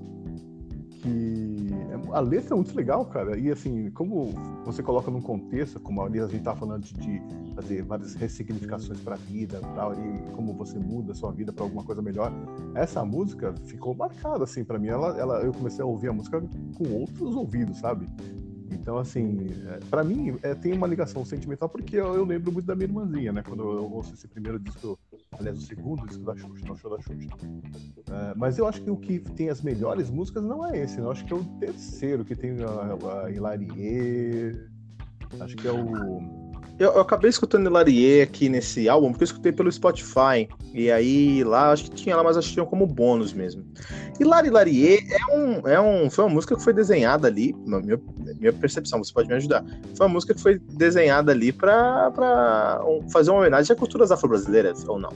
Que 1.07 1.66
a 2.12 2.21
letra 2.21 2.55
é 2.55 2.57
muito 2.57 2.77
legal, 2.77 3.07
cara. 3.07 3.38
E 3.38 3.51
assim, 3.51 3.90
como 3.90 4.33
você 4.64 4.83
coloca 4.83 5.11
num 5.11 5.21
contexto, 5.21 5.79
como 5.79 6.03
a 6.03 6.09
gente 6.09 6.42
tá 6.42 6.55
falando 6.55 6.83
de 6.83 7.23
fazer 7.55 7.83
várias 7.83 8.14
ressignificações 8.14 9.01
para 9.01 9.14
a 9.14 9.19
vida, 9.19 9.61
tal, 9.75 9.95
e 9.95 10.31
como 10.33 10.53
você 10.53 10.79
muda 10.79 11.12
a 11.12 11.14
sua 11.14 11.31
vida 11.31 11.53
para 11.53 11.64
alguma 11.64 11.85
coisa 11.85 12.03
melhor, 12.03 12.33
essa 12.75 13.05
música 13.05 13.55
ficou 13.66 13.95
marcada 13.95 14.45
assim 14.45 14.64
para 14.64 14.79
mim. 14.79 14.88
Ela, 14.88 15.16
ela, 15.19 15.40
eu 15.42 15.53
comecei 15.53 15.83
a 15.83 15.87
ouvir 15.87 16.09
a 16.09 16.12
música 16.12 16.42
com 16.77 16.92
outros 16.92 17.37
ouvidos, 17.37 17.79
sabe? 17.79 18.09
Então, 18.71 18.99
assim, 18.99 19.47
é, 19.66 19.79
para 19.90 20.03
mim 20.03 20.37
é, 20.42 20.55
tem 20.55 20.73
uma 20.73 20.87
ligação 20.87 21.25
sentimental 21.25 21.69
porque 21.69 21.97
eu, 21.97 22.14
eu, 22.14 22.25
lembro 22.25 22.53
muito 22.53 22.66
da 22.66 22.75
minha 22.75 22.87
irmãzinha, 22.87 23.33
né? 23.33 23.42
Quando 23.42 23.62
eu 23.62 23.92
ouço 23.92 24.14
esse 24.14 24.27
primeiro 24.29 24.59
disco, 24.59 24.99
aliás, 25.38 25.59
o 25.59 25.62
segundo 25.62 26.07
disco 26.07 26.25
da 26.25 26.37
Xuxa, 26.37 26.66
não 26.66 26.77
show 26.77 26.90
da 26.90 27.03
Xuxa. 27.03 27.37
É, 28.11 28.35
mas 28.37 28.59
eu 28.59 28.66
acho 28.66 28.83
que 28.83 28.90
o 28.90 28.96
que 28.96 29.18
tem 29.18 29.49
as 29.49 29.62
melhores 29.62 30.11
músicas 30.11 30.42
não 30.42 30.66
é 30.66 30.79
esse, 30.79 30.99
eu 30.99 31.11
acho 31.11 31.25
que 31.25 31.33
é 31.33 31.37
o 31.37 31.44
terceiro, 31.59 32.25
que 32.25 32.35
tem 32.35 32.57
a, 32.62 33.25
a 33.25 33.31
Hilarie, 33.31 34.61
acho 35.40 35.57
que 35.57 35.66
é 35.66 35.72
o 35.72 36.36
eu, 36.78 36.92
eu, 36.92 37.00
acabei 37.00 37.30
escutando 37.30 37.66
Hilarie 37.68 38.20
aqui 38.20 38.48
nesse 38.48 38.86
álbum, 38.88 39.10
porque 39.10 39.24
eu 39.24 39.26
escutei 39.26 39.50
pelo 39.50 39.72
Spotify. 39.72 40.46
E 40.74 40.90
aí 40.90 41.42
lá, 41.42 41.72
acho 41.72 41.84
que 41.84 41.90
tinha 41.90 42.14
lá, 42.14 42.22
mas 42.22 42.36
acho 42.36 42.48
que 42.48 42.54
tinha 42.54 42.66
como 42.66 42.86
bônus 42.86 43.32
mesmo. 43.32 43.64
Hilari 44.20 44.48
Hilarie 44.48 44.98
é 45.10 45.34
um, 45.34 45.68
é 45.68 45.80
um, 45.80 46.10
foi 46.10 46.24
uma 46.24 46.34
música 46.34 46.54
que 46.54 46.62
foi 46.62 46.74
desenhada 46.74 47.28
ali, 47.28 47.54
na 47.66 47.80
minha, 47.80 47.98
minha 48.38 48.52
percepção, 48.52 49.02
você 49.02 49.12
pode 49.12 49.28
me 49.28 49.34
ajudar. 49.34 49.64
Foi 49.96 50.06
uma 50.06 50.12
música 50.12 50.34
que 50.34 50.40
foi 50.40 50.58
desenhada 50.58 51.32
ali 51.32 51.50
para 51.50 52.12
fazer 53.10 53.30
uma 53.30 53.40
homenagem 53.40 53.74
a 53.74 53.78
culturas 53.78 54.12
afro-brasileiras, 54.12 54.86
ou 54.86 54.98
não? 54.98 55.10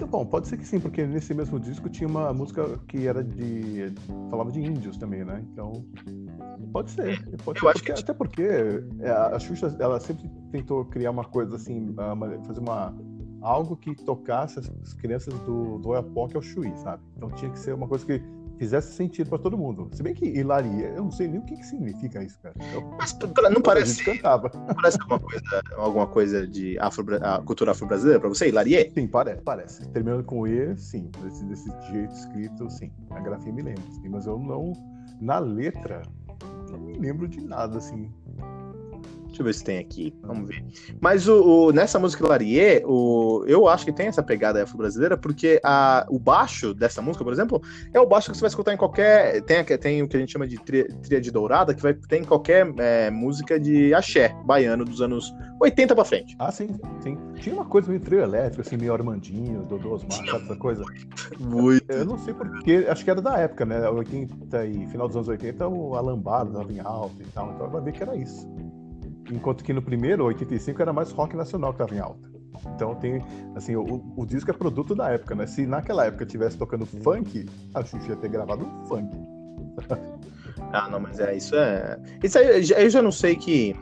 É... 0.00 0.06
Bom, 0.06 0.24
pode 0.26 0.48
ser 0.48 0.56
que 0.56 0.66
sim, 0.66 0.80
porque 0.80 1.06
nesse 1.06 1.34
mesmo 1.34 1.58
disco 1.58 1.88
tinha 1.88 2.08
uma 2.08 2.32
música 2.32 2.78
que 2.88 3.06
era 3.06 3.22
de. 3.22 3.92
falava 4.30 4.50
de 4.50 4.60
índios 4.60 4.96
também, 4.96 5.24
né? 5.24 5.44
Então. 5.52 5.84
Pode 6.72 6.90
ser. 6.90 7.24
Pode 7.44 7.60
ser 7.60 7.72
porque, 7.72 7.92
que... 7.92 8.00
Até 8.00 8.12
porque 8.14 8.42
é, 9.00 9.10
a 9.10 9.38
Xuxa 9.38 9.76
ela 9.78 9.98
sempre 10.00 10.30
tentou 10.50 10.84
criar 10.84 11.10
uma 11.10 11.24
coisa 11.24 11.56
assim, 11.56 11.94
fazer 12.46 12.60
uma 12.60 12.94
algo 13.40 13.76
que 13.76 13.94
tocasse 13.94 14.58
as 14.58 14.94
crianças 14.94 15.32
do, 15.40 15.78
do 15.78 15.90
Oiapoque 15.90 16.36
ao 16.36 16.42
Chuí, 16.42 16.76
sabe? 16.76 17.02
Então 17.16 17.30
tinha 17.30 17.50
que 17.50 17.58
ser 17.58 17.74
uma 17.74 17.86
coisa 17.86 18.04
que 18.04 18.20
fizesse 18.58 18.92
sentido 18.94 19.30
para 19.30 19.38
todo 19.38 19.56
mundo. 19.56 19.88
Se 19.92 20.02
bem 20.02 20.14
que 20.14 20.26
hilaria, 20.26 20.88
eu 20.88 21.04
não 21.04 21.10
sei 21.10 21.28
nem 21.28 21.38
o 21.40 21.42
que, 21.42 21.56
que 21.56 21.64
significa 21.64 22.22
isso, 22.22 22.38
cara. 22.40 22.54
Eu, 22.72 22.82
Mas 22.98 23.16
não 23.50 23.62
parece. 23.62 24.04
Cantava. 24.04 24.50
Parece 24.74 24.98
alguma 25.00 25.20
coisa, 25.20 25.62
alguma 25.76 26.06
coisa 26.06 26.46
de 26.46 26.78
afro, 26.78 27.04
a 27.24 27.40
cultura 27.42 27.72
afro-brasileira 27.72 28.20
para 28.20 28.28
você, 28.28 28.48
hilarie? 28.48 28.90
Sim, 28.92 29.06
parece, 29.06 29.42
parece. 29.42 29.88
Terminando 29.90 30.24
com 30.24 30.46
E, 30.46 30.76
sim. 30.76 31.10
Desse, 31.22 31.44
desse 31.44 31.70
jeito 31.90 32.12
escrito, 32.12 32.70
sim. 32.70 32.92
A 33.10 33.20
grafia 33.20 33.52
me 33.52 33.62
lembra. 33.62 33.82
Sim, 33.90 34.08
mas 34.08 34.26
eu 34.26 34.38
não. 34.38 34.72
Na 35.20 35.38
letra, 35.38 36.02
não 36.70 36.78
me 36.78 36.98
lembro 36.98 37.28
de 37.28 37.40
nada, 37.40 37.78
assim. 37.78 38.10
Deixa 39.38 39.42
eu 39.42 39.44
ver 39.44 39.54
se 39.54 39.64
tem 39.64 39.78
aqui. 39.78 40.12
Vamos 40.22 40.48
ver. 40.48 40.64
Mas 41.00 41.28
o, 41.28 41.68
o 41.68 41.72
nessa 41.72 41.96
música 41.98 42.26
Larie, 42.26 42.82
o, 42.84 43.44
eu 43.46 43.68
acho 43.68 43.84
que 43.84 43.92
tem 43.92 44.08
essa 44.08 44.22
pegada 44.22 44.62
afro-brasileira, 44.62 45.16
porque 45.16 45.60
a, 45.62 46.04
o 46.10 46.18
baixo 46.18 46.74
dessa 46.74 47.00
música, 47.00 47.22
por 47.22 47.32
exemplo, 47.32 47.62
é 47.94 48.00
o 48.00 48.06
baixo 48.06 48.30
que 48.30 48.36
você 48.36 48.40
vai 48.40 48.48
escutar 48.48 48.74
em 48.74 48.76
qualquer. 48.76 49.40
Tem, 49.42 49.64
tem 49.64 50.02
o 50.02 50.08
que 50.08 50.16
a 50.16 50.20
gente 50.20 50.32
chama 50.32 50.46
de 50.46 50.58
tria, 50.58 50.86
de 51.20 51.30
dourada, 51.30 51.72
que 51.72 51.80
vai 51.80 51.94
ter 51.94 52.18
em 52.18 52.24
qualquer 52.24 52.68
é, 52.78 53.10
música 53.10 53.60
de 53.60 53.94
axé 53.94 54.34
baiano 54.44 54.84
dos 54.84 55.00
anos 55.00 55.32
80 55.60 55.94
pra 55.94 56.04
frente. 56.04 56.34
Ah, 56.40 56.50
sim, 56.50 56.70
sim. 57.00 57.16
Tinha 57.36 57.54
uma 57.54 57.64
coisa 57.64 57.88
meio 57.88 58.00
trio 58.00 58.20
elétrico, 58.20 58.62
assim, 58.62 58.76
meio 58.76 58.92
Armandinho, 58.92 59.62
Dodô 59.66 59.92
Osmar, 59.92 60.24
essa 60.34 60.56
coisa. 60.56 60.84
Muito. 61.38 61.88
Eu, 61.88 61.98
eu 61.98 62.04
não 62.04 62.18
sei 62.18 62.34
porque, 62.34 62.86
acho 62.88 63.04
que 63.04 63.10
era 63.10 63.22
da 63.22 63.38
época, 63.38 63.64
né? 63.64 63.88
80 63.88 64.66
e 64.66 64.86
final 64.88 65.06
dos 65.06 65.16
anos 65.16 65.28
80, 65.28 65.68
o 65.68 65.94
Alambado 65.94 66.52
tava 66.52 66.72
em 66.72 66.80
alta 66.80 67.22
e 67.22 67.26
tal, 67.26 67.52
então 67.52 67.70
vai 67.70 67.82
ver 67.82 67.92
que 67.92 68.02
era 68.02 68.16
isso. 68.16 68.48
Enquanto 69.30 69.62
que 69.62 69.72
no 69.72 69.82
primeiro, 69.82 70.24
85, 70.24 70.80
era 70.80 70.92
mais 70.92 71.10
rock 71.10 71.36
nacional 71.36 71.72
que 71.72 71.82
estava 71.82 71.94
em 71.94 72.00
alta. 72.00 72.28
Então 72.74 72.94
tem, 72.96 73.22
assim, 73.54 73.76
o, 73.76 74.02
o, 74.16 74.26
disco 74.26 74.50
é 74.50 74.54
produto 74.54 74.94
da 74.94 75.10
época, 75.10 75.34
né? 75.34 75.46
Se 75.46 75.66
naquela 75.66 76.06
época 76.06 76.26
tivesse 76.26 76.56
tocando 76.56 76.84
funk, 76.86 77.46
a 77.74 77.84
Xuxa 77.84 78.08
ia 78.10 78.16
ter 78.16 78.28
gravado 78.28 78.64
um 78.64 78.86
funk. 78.86 79.16
ah, 80.72 80.88
não, 80.88 80.98
mas 80.98 81.20
é 81.20 81.36
isso 81.36 81.54
é. 81.54 81.98
Isso 82.22 82.38
aí 82.38 82.68
eu 82.68 82.90
já 82.90 83.02
não 83.02 83.12
sei 83.12 83.36
que 83.36 83.76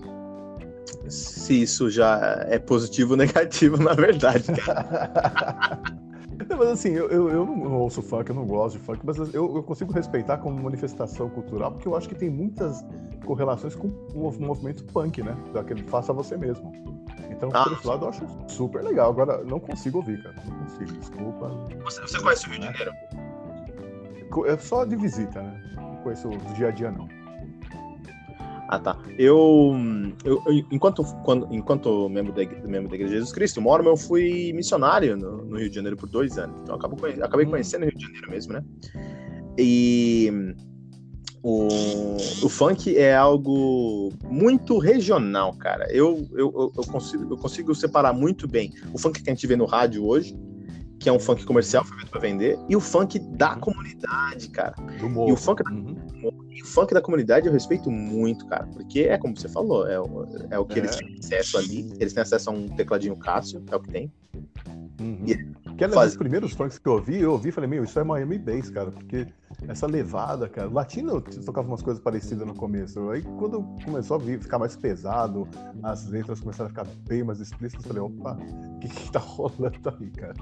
se 1.08 1.62
isso 1.62 1.90
já 1.90 2.44
é 2.48 2.58
positivo 2.58 3.12
ou 3.12 3.16
negativo, 3.16 3.76
na 3.82 3.94
verdade, 3.94 4.52
cara. 4.52 5.80
mas 6.48 6.68
assim, 6.68 6.90
eu, 6.90 7.08
eu, 7.08 7.28
eu, 7.28 7.46
não 7.46 7.78
ouço 7.78 8.02
funk, 8.02 8.28
eu 8.30 8.36
não 8.36 8.46
gosto 8.46 8.78
de 8.78 8.84
funk, 8.84 9.00
mas 9.04 9.16
eu, 9.18 9.56
eu, 9.56 9.62
consigo 9.62 9.92
respeitar 9.92 10.38
como 10.38 10.62
manifestação 10.62 11.28
cultural, 11.28 11.72
porque 11.72 11.88
eu 11.88 11.96
acho 11.96 12.08
que 12.08 12.14
tem 12.14 12.30
muitas 12.30 12.84
correlações 13.24 13.74
com 13.74 13.88
o 14.14 14.32
movimento 14.38 14.84
punk, 14.84 15.22
né? 15.22 15.36
Daquele 15.52 15.82
faça 15.84 16.12
você 16.12 16.36
mesmo. 16.36 16.72
Então, 17.30 17.50
ah, 17.52 17.64
por 17.64 17.72
esse 17.72 17.86
lado, 17.86 18.04
eu 18.04 18.08
acho 18.08 18.26
super 18.48 18.82
legal. 18.82 19.10
Agora, 19.10 19.44
não 19.44 19.60
consigo 19.60 19.98
ouvir, 19.98 20.22
cara. 20.22 20.36
Não 20.46 20.58
consigo, 20.58 20.92
desculpa. 20.92 21.48
Você, 21.84 22.00
você 22.00 22.20
conhece 22.20 22.46
o 22.46 22.50
Rio 22.50 22.60
de 22.60 22.66
Janeiro? 22.66 22.92
É 24.46 24.56
só 24.56 24.84
de 24.84 24.96
visita, 24.96 25.42
né? 25.42 25.62
Não 25.76 25.96
conheço 25.96 26.28
do 26.28 26.54
dia 26.54 26.68
a 26.68 26.70
dia, 26.70 26.90
não. 26.90 27.08
Ah, 28.68 28.78
tá. 28.78 28.98
Eu, 29.18 29.76
eu, 30.24 30.42
eu, 30.46 30.64
enquanto, 30.70 31.04
quando, 31.24 31.46
enquanto 31.54 32.08
membro 32.08 32.32
da, 32.32 32.44
membro 32.66 32.88
da 32.88 32.96
Igreja 32.96 33.12
de 33.12 33.18
Jesus 33.18 33.32
Cristo, 33.32 33.60
moro, 33.60 33.86
eu 33.86 33.96
fui 33.96 34.52
missionário 34.52 35.16
no, 35.16 35.44
no, 35.44 35.56
Rio 35.56 35.68
de 35.68 35.74
Janeiro 35.74 35.96
por 35.96 36.08
dois 36.08 36.36
anos. 36.36 36.56
Então, 36.62 36.74
acabo, 36.74 36.96
acabei 37.22 37.46
hum. 37.46 37.50
conhecendo 37.50 37.82
o 37.82 37.84
Rio 37.86 37.96
de 37.96 38.04
Janeiro 38.04 38.30
mesmo, 38.30 38.52
né? 38.54 38.64
E 39.58 40.54
o, 41.42 41.68
o 42.42 42.48
funk 42.48 42.96
é 42.96 43.14
algo 43.14 44.12
muito 44.24 44.78
regional, 44.78 45.54
cara. 45.54 45.86
Eu, 45.92 46.26
eu, 46.32 46.72
eu, 46.76 46.84
consigo, 46.90 47.32
eu 47.32 47.36
consigo 47.36 47.72
separar 47.72 48.12
muito 48.12 48.48
bem 48.48 48.74
o 48.92 48.98
funk 48.98 49.22
que 49.22 49.30
a 49.30 49.32
gente 49.32 49.46
vê 49.46 49.54
no 49.54 49.64
rádio 49.64 50.04
hoje, 50.04 50.36
que 50.98 51.08
é 51.08 51.12
um 51.12 51.20
funk 51.20 51.44
comercial 51.44 51.84
feito 51.84 52.10
para 52.10 52.20
vender, 52.20 52.58
e 52.68 52.74
o 52.74 52.80
funk 52.80 53.20
da 53.36 53.54
uhum. 53.54 53.60
comunidade, 53.60 54.48
cara. 54.48 54.74
Do 54.98 55.28
e 55.28 55.32
o 55.32 55.36
funk 55.36 55.62
da, 55.62 55.70
uhum. 55.70 55.94
O 56.62 56.66
funk 56.66 56.92
da 56.94 57.00
comunidade 57.00 57.46
eu 57.46 57.52
respeito 57.52 57.90
muito, 57.90 58.46
cara, 58.46 58.66
porque 58.66 59.00
é 59.00 59.18
como 59.18 59.36
você 59.36 59.48
falou, 59.48 59.86
é, 59.88 60.00
o, 60.00 60.26
é 60.50 60.58
o 60.58 60.64
que 60.64 60.78
é. 60.78 60.82
eles 60.82 60.96
têm 60.96 61.16
acesso 61.18 61.58
ali. 61.58 61.92
Eles 61.98 62.12
têm 62.12 62.22
acesso 62.22 62.50
a 62.50 62.52
um 62.52 62.68
tecladinho 62.68 63.16
Cássio, 63.16 63.62
é 63.70 63.76
o 63.76 63.80
que 63.80 63.90
tem. 63.90 64.12
Uhum. 65.00 65.24
E, 65.26 65.74
que 65.76 65.84
é 65.84 65.88
faz... 65.88 66.12
os 66.12 66.16
primeiros 66.16 66.52
funks 66.52 66.78
que 66.78 66.88
eu 66.88 66.94
ouvi, 66.94 67.20
eu 67.20 67.32
ouvi 67.32 67.50
e 67.50 67.52
falei, 67.52 67.68
meu, 67.68 67.84
isso 67.84 67.98
é 67.98 68.04
Miami 68.04 68.38
Bass, 68.38 68.70
cara, 68.70 68.90
porque 68.90 69.26
essa 69.68 69.86
levada, 69.86 70.48
cara. 70.48 70.68
Latino 70.68 71.20
tocava 71.20 71.68
umas 71.68 71.82
coisas 71.82 72.02
parecidas 72.02 72.46
no 72.46 72.54
começo. 72.54 73.10
Aí 73.10 73.22
quando 73.22 73.62
começou 73.84 74.16
a 74.16 74.18
vir, 74.18 74.40
ficar 74.40 74.58
mais 74.58 74.76
pesado, 74.76 75.46
as 75.82 76.06
letras 76.06 76.40
começaram 76.40 76.66
a 76.66 76.70
ficar 76.70 76.86
bem 77.06 77.22
mais 77.22 77.40
explícitas, 77.40 77.84
eu 77.84 77.94
falei, 77.94 78.02
opa, 78.02 78.38
o 78.74 78.78
que, 78.80 78.88
que 78.88 79.12
tá 79.12 79.18
rolando 79.18 79.94
aí, 80.00 80.10
cara? 80.10 80.34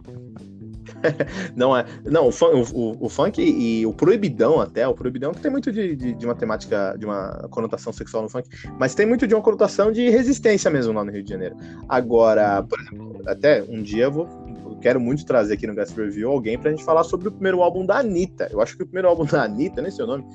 não 1.57 1.77
é. 1.77 1.85
Não, 2.05 2.29
o, 2.29 2.31
o, 2.31 3.07
o, 3.07 3.09
funk 3.09 3.41
e 3.41 3.87
o 3.87 3.93
proibidão 3.93 4.61
até, 4.61 4.87
o 4.87 4.95
proibidão 4.95 5.33
que 5.33 5.41
tem 5.41 5.51
muito 5.51 5.73
de, 5.73 5.95
de, 5.97 6.15
de, 6.15 6.27
uma 6.27 6.35
temática, 6.35 6.95
de 6.99 7.05
uma 7.05 7.49
conotação 7.51 7.93
sexual 7.93 8.23
no 8.23 8.29
funk, 8.29 8.49
mas 8.79 8.95
tem 8.95 9.07
muito 9.07 9.27
de 9.27 9.35
uma 9.35 9.43
conotação 9.43 9.93
de 9.93 10.09
resistência 10.11 10.71
mesmo 10.71 10.93
lá 10.93 11.05
no 11.05 11.11
Rio 11.11 11.23
de 11.23 11.31
Janeiro. 11.31 11.57
Agora, 11.89 12.63
por 12.63 12.81
exemplo, 12.81 13.23
até 13.27 13.63
um 13.63 13.83
dia 13.83 14.05
eu 14.05 14.13
vou 14.13 14.45
quero 14.85 15.01
muito 15.01 15.25
trazer 15.25 15.55
aqui 15.55 15.67
no 15.67 15.75
Guest 15.75 15.97
Review 15.97 16.31
alguém 16.31 16.59
pra 16.59 16.71
gente 16.71 16.85
falar 16.85 17.05
sobre 17.05 17.29
o 17.29 17.33
primeiro 17.33 17.63
álbum 17.63 17.87
da 17.87 18.01
Anitta. 18.01 18.49
Eu 18.51 18.61
acho 18.61 18.77
que 18.77 18.83
o 18.83 18.87
primeiro 18.87 19.09
álbum 19.09 19.25
da 19.25 19.43
Anitta, 19.43 19.81
nem 19.81 19.91
sei 19.91 20.05
o 20.05 20.07
nome, 20.07 20.27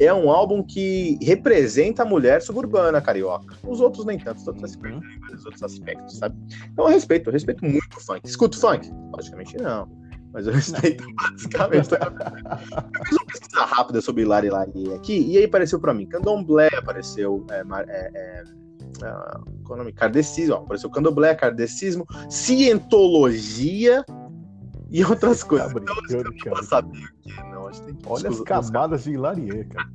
é 0.00 0.12
um 0.14 0.30
álbum 0.30 0.62
que 0.62 1.18
representa 1.22 2.02
a 2.02 2.06
mulher 2.06 2.40
suburbana 2.40 3.02
carioca. 3.02 3.54
Os 3.62 3.80
outros 3.80 4.06
nem 4.06 4.18
tanto, 4.18 4.40
se 4.40 4.78
perdem 4.78 4.98
em 4.98 5.20
vários 5.20 5.44
outros 5.44 5.62
aspectos, 5.62 6.16
sabe? 6.18 6.34
Então 6.72 6.86
eu 6.86 6.90
respeito, 6.90 7.28
eu 7.28 7.32
respeito 7.32 7.64
muito 7.64 7.98
o 7.98 8.00
funk. 8.00 8.20
Escuto 8.24 8.58
funk? 8.58 8.90
Logicamente 9.14 9.58
não. 9.58 9.86
Mas 10.32 10.46
eu 10.46 10.54
respeito 10.54 11.04
não. 11.04 11.14
basicamente. 11.14 11.90
eu 11.92 11.98
fiz 13.04 13.16
uma 13.16 13.26
pesquisa 13.26 13.64
rápida 13.66 14.00
sobre 14.00 14.24
Lari 14.24 14.48
Lari 14.48 14.94
aqui, 14.94 15.26
e 15.28 15.36
aí 15.36 15.44
apareceu 15.44 15.78
pra 15.78 15.92
mim. 15.92 16.06
Candomblé 16.06 16.70
apareceu. 16.74 17.46
É, 17.50 17.60
é, 17.60 18.10
é, 18.14 18.44
uh, 19.04 19.44
qual 19.64 19.72
é 19.78 19.82
o 19.82 19.84
nome? 19.84 19.92
Kardecismo, 19.92 20.54
ó, 20.54 20.58
apareceu 20.60 20.88
candomblé, 20.88 21.34
kardecismo, 21.34 22.06
cientologia 22.30 24.02
e 24.90 25.04
outras 25.04 25.42
coisas. 25.42 25.68
Tá 25.68 25.74
brincando, 25.74 26.34
então, 26.34 26.52
cara. 26.52 26.62
saber 26.64 26.98
o 26.98 27.20
que, 27.20 27.42
não. 27.50 27.68
Acho 27.68 27.80
que 27.80 27.86
tem 27.86 27.96
que 27.96 28.08
Olha 28.08 28.28
as 28.28 28.40
camadas 28.40 29.04
de 29.04 29.12
hilarie, 29.12 29.64
cara. 29.64 29.90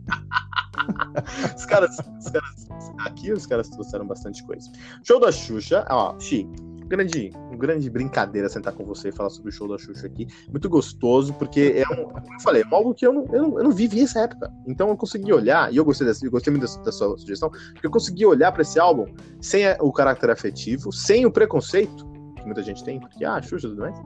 os, 1.56 1.66
caras, 1.66 1.98
os 2.20 2.30
caras. 2.30 2.68
Aqui 3.06 3.32
os 3.32 3.46
caras 3.46 3.70
trouxeram 3.70 4.08
bastante 4.08 4.44
coisa. 4.46 4.72
Show 5.04 5.20
da 5.20 5.32
Xuxa, 5.32 5.86
ó, 5.90 6.18
Xi, 6.20 6.48
grande, 6.88 7.32
grande 7.58 7.90
brincadeira 7.90 8.48
sentar 8.48 8.74
com 8.74 8.86
você 8.86 9.10
e 9.10 9.12
falar 9.12 9.30
sobre 9.30 9.50
o 9.50 9.52
show 9.52 9.68
da 9.68 9.78
Xuxa 9.78 10.08
aqui. 10.08 10.28
Muito 10.50 10.70
gostoso, 10.70 11.34
porque 11.34 11.74
é 11.76 11.94
um, 11.94 12.06
como 12.06 12.34
eu 12.34 12.40
falei, 12.42 12.62
é 12.62 12.76
algo 12.76 12.94
que 12.94 13.06
eu 13.06 13.14
não, 13.14 13.26
eu 13.34 13.42
não, 13.42 13.58
eu 13.58 13.64
não 13.66 13.72
vivi 13.72 14.02
essa 14.02 14.22
época. 14.22 14.52
Então 14.66 14.90
eu 14.90 14.98
consegui 14.98 15.34
olhar, 15.34 15.74
e 15.74 15.78
eu 15.78 15.86
gostei, 15.86 16.08
dessa, 16.08 16.26
eu 16.26 16.32
gostei 16.32 16.52
muito 16.52 16.62
dessa, 16.62 16.82
da 16.82 16.92
sua 16.92 17.18
sugestão, 17.18 17.50
porque 17.50 17.88
eu 17.88 17.92
consegui 17.92 18.26
olhar 18.26 18.52
para 18.52 18.62
esse 18.62 18.80
álbum 18.80 19.06
sem 19.42 19.66
o 19.80 19.92
caráter 19.92 20.30
afetivo, 20.30 20.92
sem 20.92 21.26
o 21.26 21.32
preconceito, 21.32 22.15
que 22.46 22.48
muita 22.48 22.64
gente 22.64 22.84
tem, 22.84 23.00
porque, 23.00 23.26
ah, 23.26 23.42
Xuxa 23.42 23.68
tudo 23.68 23.82
mais. 23.82 23.98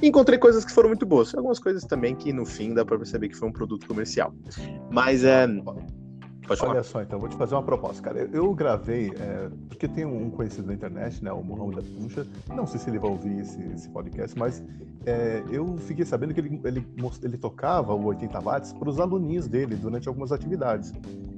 E 0.00 0.08
encontrei 0.08 0.38
coisas 0.38 0.64
que 0.64 0.72
foram 0.72 0.90
muito 0.90 1.06
boas. 1.06 1.34
Algumas 1.34 1.58
coisas 1.58 1.84
também 1.84 2.14
que, 2.14 2.32
no 2.32 2.44
fim, 2.44 2.74
dá 2.74 2.84
pra 2.84 2.96
perceber 2.98 3.28
que 3.30 3.36
foi 3.36 3.48
um 3.48 3.52
produto 3.52 3.86
comercial. 3.86 4.32
Mas 4.90 5.24
é. 5.24 5.46
Pode 6.46 6.60
falar. 6.60 6.74
Olha 6.74 6.82
só, 6.84 7.02
então, 7.02 7.18
vou 7.18 7.28
te 7.28 7.36
fazer 7.36 7.56
uma 7.56 7.62
proposta, 7.62 8.00
cara. 8.00 8.28
Eu, 8.32 8.54
gravei, 8.54 9.12
é, 9.18 9.50
porque 9.68 9.88
tem 9.88 10.04
um 10.04 10.30
conhecido 10.30 10.68
na 10.68 10.74
internet, 10.74 11.24
né, 11.24 11.32
o 11.32 11.42
Mohamed 11.42 11.76
da 11.76 11.82
Xuxa. 11.82 12.24
Não 12.54 12.66
sei 12.66 12.78
se 12.78 12.88
ele 12.88 13.00
vai 13.00 13.10
ouvir 13.10 13.40
esse, 13.40 13.60
esse 13.72 13.88
podcast, 13.88 14.38
mas 14.38 14.62
é, 15.04 15.42
eu 15.50 15.76
fiquei 15.78 16.04
sabendo 16.04 16.32
que 16.32 16.38
ele, 16.38 16.60
ele, 16.64 16.86
ele 17.22 17.36
tocava 17.36 17.94
o 17.94 18.04
80 18.04 18.40
watts 18.40 18.72
para 18.72 18.88
os 18.88 19.00
aluninhos 19.00 19.48
dele 19.48 19.74
durante 19.74 20.06
algumas 20.06 20.30
atividades. 20.30 20.92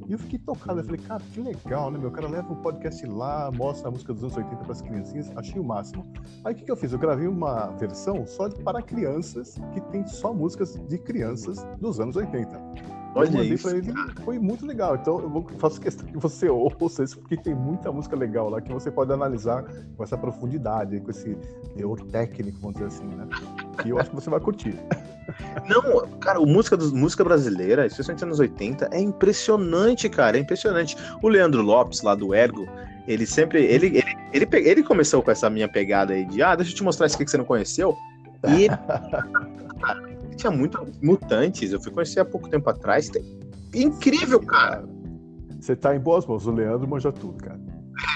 E 0.09 0.12
eu 0.12 0.18
fiquei 0.18 0.38
tocado, 0.38 0.80
eu 0.80 0.84
falei, 0.84 1.00
cara, 1.02 1.22
que 1.34 1.40
legal, 1.40 1.90
né, 1.90 1.98
meu? 1.98 2.09
O 2.09 2.12
cara 2.12 2.26
leva 2.26 2.50
o 2.50 2.56
podcast 2.56 3.04
lá, 3.06 3.50
mostra 3.52 3.88
a 3.88 3.90
música 3.90 4.14
dos 4.14 4.22
anos 4.22 4.36
80 4.38 4.56
para 4.56 4.72
as 4.72 4.80
criancinhas, 4.80 5.30
achei 5.36 5.61
o 5.61 5.64
máximo. 5.64 6.11
Aí 6.42 6.54
o 6.54 6.56
que, 6.56 6.64
que 6.64 6.70
eu 6.70 6.76
fiz? 6.76 6.92
Eu 6.92 6.98
gravei 6.98 7.28
uma 7.28 7.66
versão 7.72 8.26
só 8.26 8.48
para 8.48 8.80
crianças, 8.80 9.56
que 9.74 9.82
tem 9.92 10.06
só 10.06 10.32
músicas 10.32 10.80
de 10.88 10.96
crianças 10.96 11.62
dos 11.78 12.00
anos 12.00 12.16
80. 12.16 12.97
Olha 13.18 13.42
isso. 13.42 13.68
Ele, 13.68 13.92
foi 14.24 14.38
muito 14.38 14.64
legal. 14.66 14.96
Então 14.96 15.18
eu 15.20 15.46
faço 15.58 15.80
questão 15.80 16.06
que 16.06 16.16
você 16.18 16.48
ouça 16.50 17.04
isso, 17.04 17.18
porque 17.18 17.36
tem 17.36 17.54
muita 17.54 17.90
música 17.90 18.16
legal 18.16 18.48
lá 18.48 18.60
que 18.60 18.72
você 18.72 18.90
pode 18.90 19.12
analisar 19.12 19.64
com 19.96 20.02
essa 20.02 20.16
profundidade, 20.16 21.00
com 21.00 21.10
esse 21.10 21.36
teor 21.76 22.00
técnico, 22.06 22.58
vamos 22.60 22.74
dizer 22.74 22.86
assim, 22.86 23.06
né? 23.06 23.26
Que 23.82 23.90
eu 23.90 23.98
acho 23.98 24.10
que 24.10 24.16
você 24.16 24.30
vai 24.30 24.40
curtir. 24.40 24.78
Não, 25.68 26.06
cara, 26.18 26.40
o 26.40 26.46
música, 26.46 26.76
dos, 26.76 26.92
música 26.92 27.22
brasileira, 27.22 27.86
especialmente 27.86 28.24
nos 28.24 28.40
anos 28.40 28.50
80, 28.50 28.88
é 28.92 29.00
impressionante, 29.00 30.08
cara. 30.08 30.38
É 30.38 30.40
impressionante. 30.40 30.96
O 31.22 31.28
Leandro 31.28 31.60
Lopes, 31.62 32.00
lá 32.02 32.14
do 32.14 32.34
Ergo, 32.34 32.66
ele 33.06 33.26
sempre. 33.26 33.64
Ele, 33.64 33.86
ele, 33.88 34.16
ele, 34.32 34.48
ele 34.52 34.82
começou 34.82 35.22
com 35.22 35.30
essa 35.30 35.50
minha 35.50 35.68
pegada 35.68 36.14
aí 36.14 36.24
de 36.24 36.42
ah, 36.42 36.54
deixa 36.54 36.72
eu 36.72 36.76
te 36.76 36.82
mostrar 36.82 37.06
isso 37.06 37.16
aqui 37.16 37.24
que 37.24 37.30
você 37.30 37.38
não 37.38 37.44
conheceu. 37.44 37.96
E 38.46 38.68
tinha 40.39 40.51
muito 40.51 40.86
mutantes. 41.03 41.72
Eu 41.72 41.80
fui 41.80 41.93
conhecer 41.93 42.20
há 42.20 42.24
pouco 42.24 42.49
tempo 42.49 42.70
atrás. 42.70 43.11
Incrível, 43.74 44.41
cara. 44.41 44.84
Você 45.61 45.76
tá 45.76 45.95
em 45.95 45.99
boas 45.99 46.24
mãos. 46.24 46.47
O 46.47 46.51
Leandro 46.51 46.89
manja 46.89 47.12
tudo, 47.12 47.43
cara. 47.43 47.61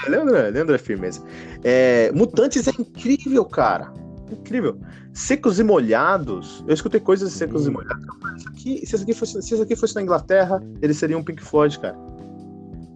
Leandro, 0.07 0.33
Leandro 0.33 0.75
é 0.75 0.77
firmeza. 0.77 1.21
É, 1.63 2.11
mutantes 2.13 2.67
é 2.67 2.71
incrível, 2.71 3.45
cara. 3.45 3.93
Incrível. 4.31 4.79
Secos 5.13 5.59
e 5.59 5.63
molhados. 5.63 6.63
Eu 6.67 6.73
escutei 6.73 6.99
coisas 6.99 7.31
de 7.31 7.37
secos 7.37 7.67
e 7.67 7.69
molhados. 7.69 8.05
Isso 8.37 8.49
aqui, 8.49 8.77
se, 8.77 8.95
isso 8.95 9.03
aqui 9.03 9.13
fosse, 9.13 9.41
se 9.41 9.53
isso 9.53 9.63
aqui 9.63 9.75
fosse 9.75 9.95
na 9.95 10.01
Inglaterra, 10.01 10.63
ele 10.81 10.93
seria 10.93 11.17
um 11.17 11.23
Pink 11.23 11.43
Floyd, 11.43 11.77
cara. 11.79 11.97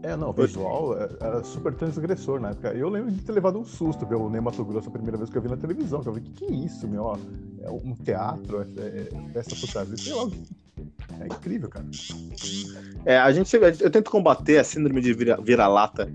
É, 0.07 0.15
não, 0.15 0.29
o 0.29 0.33
visual 0.33 0.97
era 1.19 1.43
super 1.43 1.73
transgressor 1.73 2.39
na 2.39 2.51
época. 2.51 2.69
Eu 2.69 2.87
lembro 2.87 3.11
de 3.11 3.21
ter 3.21 3.33
levado 3.33 3.59
um 3.59 3.65
susto 3.65 4.05
ver 4.05 4.15
o 4.15 4.29
Ney 4.29 4.39
Mato 4.39 4.63
Grosso 4.63 4.87
a 4.87 4.91
primeira 4.91 5.17
vez 5.17 5.29
que 5.29 5.37
eu 5.37 5.41
vi 5.41 5.49
na 5.49 5.57
televisão. 5.57 6.01
Que 6.01 6.07
eu 6.07 6.13
falei, 6.13 6.29
que 6.29 6.45
que 6.45 6.45
é 6.45 6.55
isso, 6.55 6.87
meu? 6.87 7.19
É 7.61 7.69
um 7.69 7.93
teatro, 7.93 8.61
é, 8.61 8.81
é, 8.81 9.09
é 9.11 9.29
festa 9.33 9.55
fantasia, 9.67 9.97
sei 9.97 10.13
lá. 10.13 10.29
É 11.19 11.25
incrível, 11.25 11.67
cara. 11.67 11.85
É, 13.03 13.17
a 13.17 13.31
gente, 13.33 13.53
eu 13.53 13.91
tento 13.91 14.09
combater 14.09 14.59
a 14.59 14.63
síndrome 14.63 15.01
de 15.01 15.13
vira-lata 15.13 16.09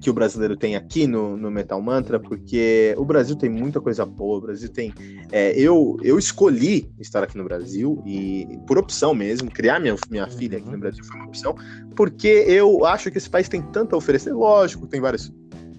que 0.00 0.08
o 0.08 0.14
brasileiro 0.14 0.56
tem 0.56 0.76
aqui 0.76 1.06
no, 1.06 1.36
no 1.36 1.50
Metal 1.50 1.80
Mantra, 1.80 2.18
porque 2.18 2.94
o 2.96 3.04
Brasil 3.04 3.36
tem 3.36 3.50
muita 3.50 3.80
coisa 3.80 4.06
boa, 4.06 4.38
o 4.38 4.40
Brasil 4.40 4.68
tem. 4.70 4.94
É, 5.30 5.52
eu, 5.58 5.98
eu 6.02 6.18
escolhi 6.18 6.90
estar 6.98 7.22
aqui 7.22 7.36
no 7.36 7.44
Brasil, 7.44 8.02
e 8.06 8.58
por 8.66 8.78
opção 8.78 9.14
mesmo, 9.14 9.50
criar 9.50 9.78
minha, 9.78 9.94
minha 10.10 10.24
uhum. 10.24 10.30
filha 10.30 10.58
aqui 10.58 10.70
no 10.70 10.78
Brasil 10.78 11.04
foi 11.04 11.16
uma 11.16 11.26
opção, 11.26 11.54
porque 11.94 12.44
eu 12.46 12.86
acho 12.86 13.10
que 13.10 13.18
esse 13.18 13.28
país 13.28 13.48
tem 13.48 13.60
tanto 13.60 13.94
a 13.94 13.98
oferecer. 13.98 14.32
Lógico, 14.32 14.86
tem 14.86 15.00
vários 15.00 15.30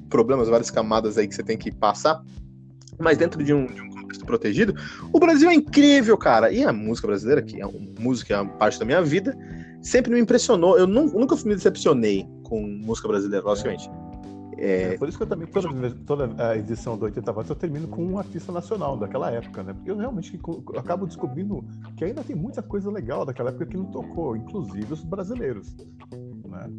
problemas, 0.08 0.48
várias 0.48 0.70
camadas 0.70 1.18
aí 1.18 1.28
que 1.28 1.34
você 1.34 1.42
tem 1.42 1.58
que 1.58 1.72
passar, 1.72 2.24
mas 3.00 3.18
dentro 3.18 3.44
de 3.44 3.54
um, 3.54 3.66
de 3.66 3.82
um 3.82 3.90
contexto 3.90 4.26
protegido, 4.26 4.76
o 5.12 5.20
Brasil 5.20 5.50
é 5.50 5.56
incrível, 5.56 6.16
cara. 6.16 6.52
E 6.52 6.64
a 6.64 6.72
música 6.72 7.08
brasileira, 7.08 7.42
que 7.42 7.60
é 7.60 7.66
uma 7.66 7.80
música, 8.00 8.36
é 8.36 8.46
parte 8.58 8.78
da 8.78 8.86
minha 8.86 9.02
vida, 9.02 9.36
sempre 9.82 10.12
me 10.12 10.20
impressionou. 10.20 10.78
Eu 10.78 10.86
nunca 10.86 11.36
me 11.38 11.56
decepcionei 11.56 12.28
com 12.44 12.62
música 12.62 13.08
brasileira, 13.08 13.44
logicamente. 13.46 13.90
É... 14.62 14.93
é... 14.93 14.97
por 14.97 15.09
isso 15.09 15.18
que 15.18 15.24
eu 15.24 15.28
também, 15.28 15.47
toda, 15.47 15.91
toda 16.05 16.49
a 16.49 16.55
edição 16.55 16.97
do 16.97 17.05
80 17.05 17.32
Watts, 17.32 17.49
eu 17.49 17.55
termino 17.55 17.88
com 17.88 18.05
um 18.05 18.20
artista 18.20 18.51
nacional 18.51 18.95
daquela 18.95 19.32
época, 19.32 19.64
né? 19.64 19.74
Porque 19.74 19.89
eu 19.89 19.97
realmente 19.97 20.39
acabo 20.78 21.07
descobrindo 21.07 21.66
que 21.97 22.05
ainda 22.05 22.24
tem 22.24 22.36
muita 22.36 22.62
coisa 22.62 22.91
legal 22.91 23.26
daquela 23.26 23.49
época 23.49 23.66
que 23.66 23.78
não 23.78 23.86
tocou, 23.86 24.36
inclusive 24.36 24.93
os 24.93 25.03
brasileiros, 25.03 25.76
né? 26.45 26.70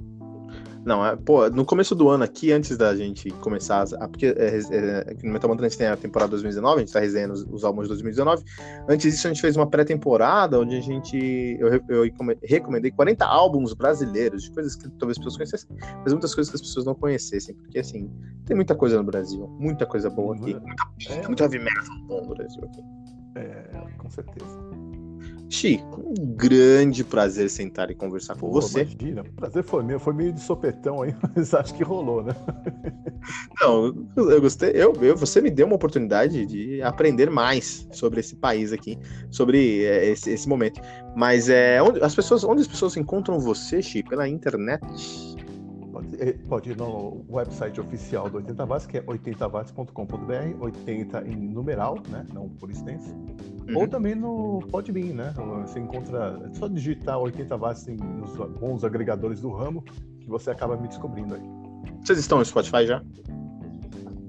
Não, 0.85 1.05
é, 1.07 1.15
pô, 1.15 1.49
no 1.49 1.65
começo 1.65 1.95
do 1.95 2.09
ano 2.09 2.25
aqui, 2.25 2.53
antes 2.53 2.77
da 2.77 2.95
gente 2.97 3.31
começar, 3.31 3.85
a, 4.01 4.09
porque 4.09 4.27
é, 4.27 4.59
é, 4.71 5.17
no 5.23 5.33
Metal 5.33 5.49
Mantra 5.49 5.67
a 5.67 5.69
gente 5.69 5.79
tem 5.79 5.87
a 5.87 5.97
temporada 5.97 6.31
2019, 6.31 6.77
a 6.77 6.79
gente 6.81 6.93
tá 6.93 6.99
resenhando 6.99 7.35
os, 7.35 7.47
os 7.49 7.65
álbuns 7.65 7.85
de 7.85 7.91
2019. 7.91 8.43
Antes 8.89 9.13
disso, 9.13 9.27
a 9.29 9.31
gente 9.31 9.41
fez 9.41 9.57
uma 9.57 9.67
pré-temporada 9.67 10.59
onde 10.59 10.77
a 10.77 10.81
gente. 10.81 11.17
Eu, 11.61 11.81
eu, 11.89 12.13
recomendei 12.43 12.91
40 12.91 13.25
álbuns 13.25 13.75
brasileiros, 13.75 14.43
de 14.45 14.51
coisas 14.51 14.75
que 14.75 14.89
talvez 14.99 15.17
as 15.17 15.19
pessoas 15.19 15.37
conhecessem, 15.37 15.77
mas 16.03 16.13
muitas 16.13 16.35
coisas 16.35 16.51
que 16.51 16.57
as 16.57 16.63
pessoas 16.63 16.85
não 16.85 16.95
conhecessem, 16.95 17.55
porque 17.55 17.79
assim, 17.79 18.11
tem 18.45 18.57
muita 18.57 18.75
coisa 18.75 18.97
no 18.97 19.05
Brasil, 19.05 19.47
muita 19.61 19.87
coisa 19.87 20.11
boa 20.11 20.35
aqui, 20.35 20.55
muita, 20.55 20.85
é. 21.11 21.27
muito 21.27 21.43
heavy 21.43 21.59
metal 21.61 21.97
bom 22.09 22.27
no 22.27 22.35
Brasil 22.35 22.65
aqui. 22.65 22.81
É, 23.37 23.97
com 23.99 24.11
certeza. 24.11 24.92
Xi, 25.53 25.85
um 25.99 26.35
grande 26.35 27.05
prazer 27.05 27.51
sentar 27.51 27.91
e 27.91 27.95
conversar 27.95 28.35
com 28.37 28.49
Pô, 28.49 28.53
você. 28.53 28.85
Imagina, 28.85 29.23
prazer 29.37 29.63
foi 29.63 29.83
meu, 29.83 30.01
foi 30.01 30.15
meio 30.15 30.33
de 30.33 30.41
sopetão 30.41 31.03
aí, 31.03 31.15
mas 31.37 31.53
acho 31.53 31.75
que 31.75 31.85
rolou, 31.85 32.23
né? 32.23 32.35
Não, 33.61 33.95
eu 34.17 34.41
gostei, 34.41 34.71
eu, 34.71 34.95
eu, 35.03 35.15
você 35.15 35.43
me 35.43 35.51
deu 35.51 35.67
uma 35.67 35.77
oportunidade 35.77 36.47
de 36.47 36.81
aprender 36.81 37.29
mais 37.29 37.87
sobre 37.93 38.21
esse 38.21 38.35
país 38.35 38.73
aqui, 38.73 38.99
sobre 39.31 39.85
é, 39.85 40.07
esse, 40.07 40.31
esse 40.31 40.49
momento. 40.49 40.81
Mas 41.15 41.51
é, 41.51 41.83
onde, 41.83 42.03
as 42.03 42.15
pessoas, 42.15 42.43
onde 42.45 42.63
as 42.63 42.69
pessoas 42.69 42.97
encontram 42.97 43.39
você, 43.39 43.83
Xi? 43.83 44.03
Pela 44.03 44.27
internet? 44.27 44.81
É, 46.19 46.33
pode 46.33 46.71
ir 46.71 46.77
no 46.77 47.25
website 47.29 47.81
oficial 47.81 48.29
do 48.29 48.37
80 48.37 48.67
Watts, 48.67 48.87
que 48.87 48.99
é 48.99 49.03
80watts.com.br, 49.03 50.61
80 50.61 51.29
em 51.29 51.37
numeral, 51.37 51.99
né? 52.09 52.27
Não 52.33 52.49
por 52.49 52.71
extenso. 52.71 53.15
Uhum. 53.69 53.79
Ou 53.79 53.89
também 53.89 54.15
no 54.15 54.61
Podbean, 54.71 55.15
né? 55.15 55.35
Você 55.67 55.81
encontra. 55.81 56.41
É 56.45 56.55
só 56.55 56.69
digitar 56.69 57.19
80 57.19 57.57
Watts 57.57 57.87
nos 57.87 58.37
bons 58.59 58.85
agregadores 58.85 59.41
do 59.41 59.51
ramo 59.51 59.83
que 60.21 60.29
você 60.29 60.51
acaba 60.51 60.77
me 60.77 60.89
descobrindo 60.89 61.35
aí. 61.35 61.43
Vocês 62.03 62.19
estão 62.19 62.39
no 62.39 62.45
Spotify 62.45 62.87
já? 62.87 63.03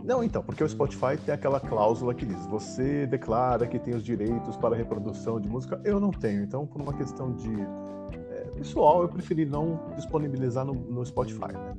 Não, 0.04 0.22
então, 0.22 0.44
porque 0.44 0.62
o 0.62 0.68
Spotify 0.68 1.18
tem 1.26 1.34
aquela 1.34 1.60
cláusula 1.60 2.14
que 2.14 2.26
diz: 2.26 2.46
você 2.48 3.08
declara 3.08 3.66
que 3.66 3.80
tem 3.80 3.96
os 3.96 4.04
direitos 4.04 4.58
para 4.58 4.76
reprodução 4.76 5.40
de 5.40 5.48
música. 5.48 5.80
Eu 5.86 6.00
não 6.00 6.12
tenho. 6.12 6.44
Então, 6.44 6.68
por 6.68 6.82
uma 6.82 6.94
questão 6.94 7.34
de 7.34 7.50
pessoal, 8.54 9.02
eu 9.02 9.10
preferi 9.10 9.46
não 9.46 9.80
disponibilizar 9.96 10.66
no, 10.66 10.74
no 10.74 11.06
Spotify, 11.06 11.54
né? 11.54 11.74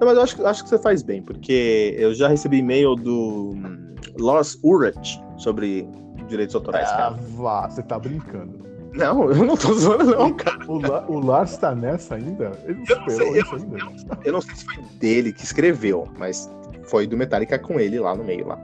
Não, 0.00 0.06
mas 0.06 0.16
eu 0.16 0.22
acho, 0.22 0.46
acho 0.46 0.62
que 0.62 0.68
você 0.68 0.78
faz 0.78 1.02
bem, 1.02 1.22
porque 1.22 1.94
eu 1.98 2.14
já 2.14 2.28
recebi 2.28 2.58
e-mail 2.58 2.94
do 2.94 3.52
hum, 3.52 3.94
Lars 4.18 4.58
Ulrich 4.62 5.20
sobre 5.38 5.88
direitos 6.28 6.54
autorais, 6.54 6.88
ah, 6.90 6.96
cara. 6.96 7.16
vá, 7.36 7.68
você 7.68 7.82
tá 7.82 7.98
brincando. 7.98 8.64
Não, 8.92 9.30
eu 9.30 9.44
não 9.44 9.56
tô 9.56 9.72
zoando, 9.72 10.04
não, 10.04 10.32
cara. 10.32 10.58
O, 10.68 10.78
La, 10.78 11.04
o 11.08 11.18
Lars 11.18 11.56
tá 11.56 11.74
nessa 11.74 12.14
ainda? 12.14 12.52
Ele 12.64 12.78
eu 12.78 12.82
esperou 12.82 13.10
sei, 13.10 13.40
isso 13.40 13.54
eu, 13.54 13.58
ainda? 13.58 13.78
Eu, 13.78 14.16
eu, 14.24 14.32
não 14.32 14.40
sei 14.40 14.54
se 14.54 14.64
foi 14.64 14.84
dele 15.00 15.32
que 15.32 15.42
escreveu, 15.42 16.08
mas 16.16 16.48
foi 16.84 17.06
do 17.06 17.16
Metallica 17.16 17.58
com 17.58 17.80
ele 17.80 17.98
lá 17.98 18.14
no 18.14 18.22
meio 18.22 18.46
lá. 18.46 18.58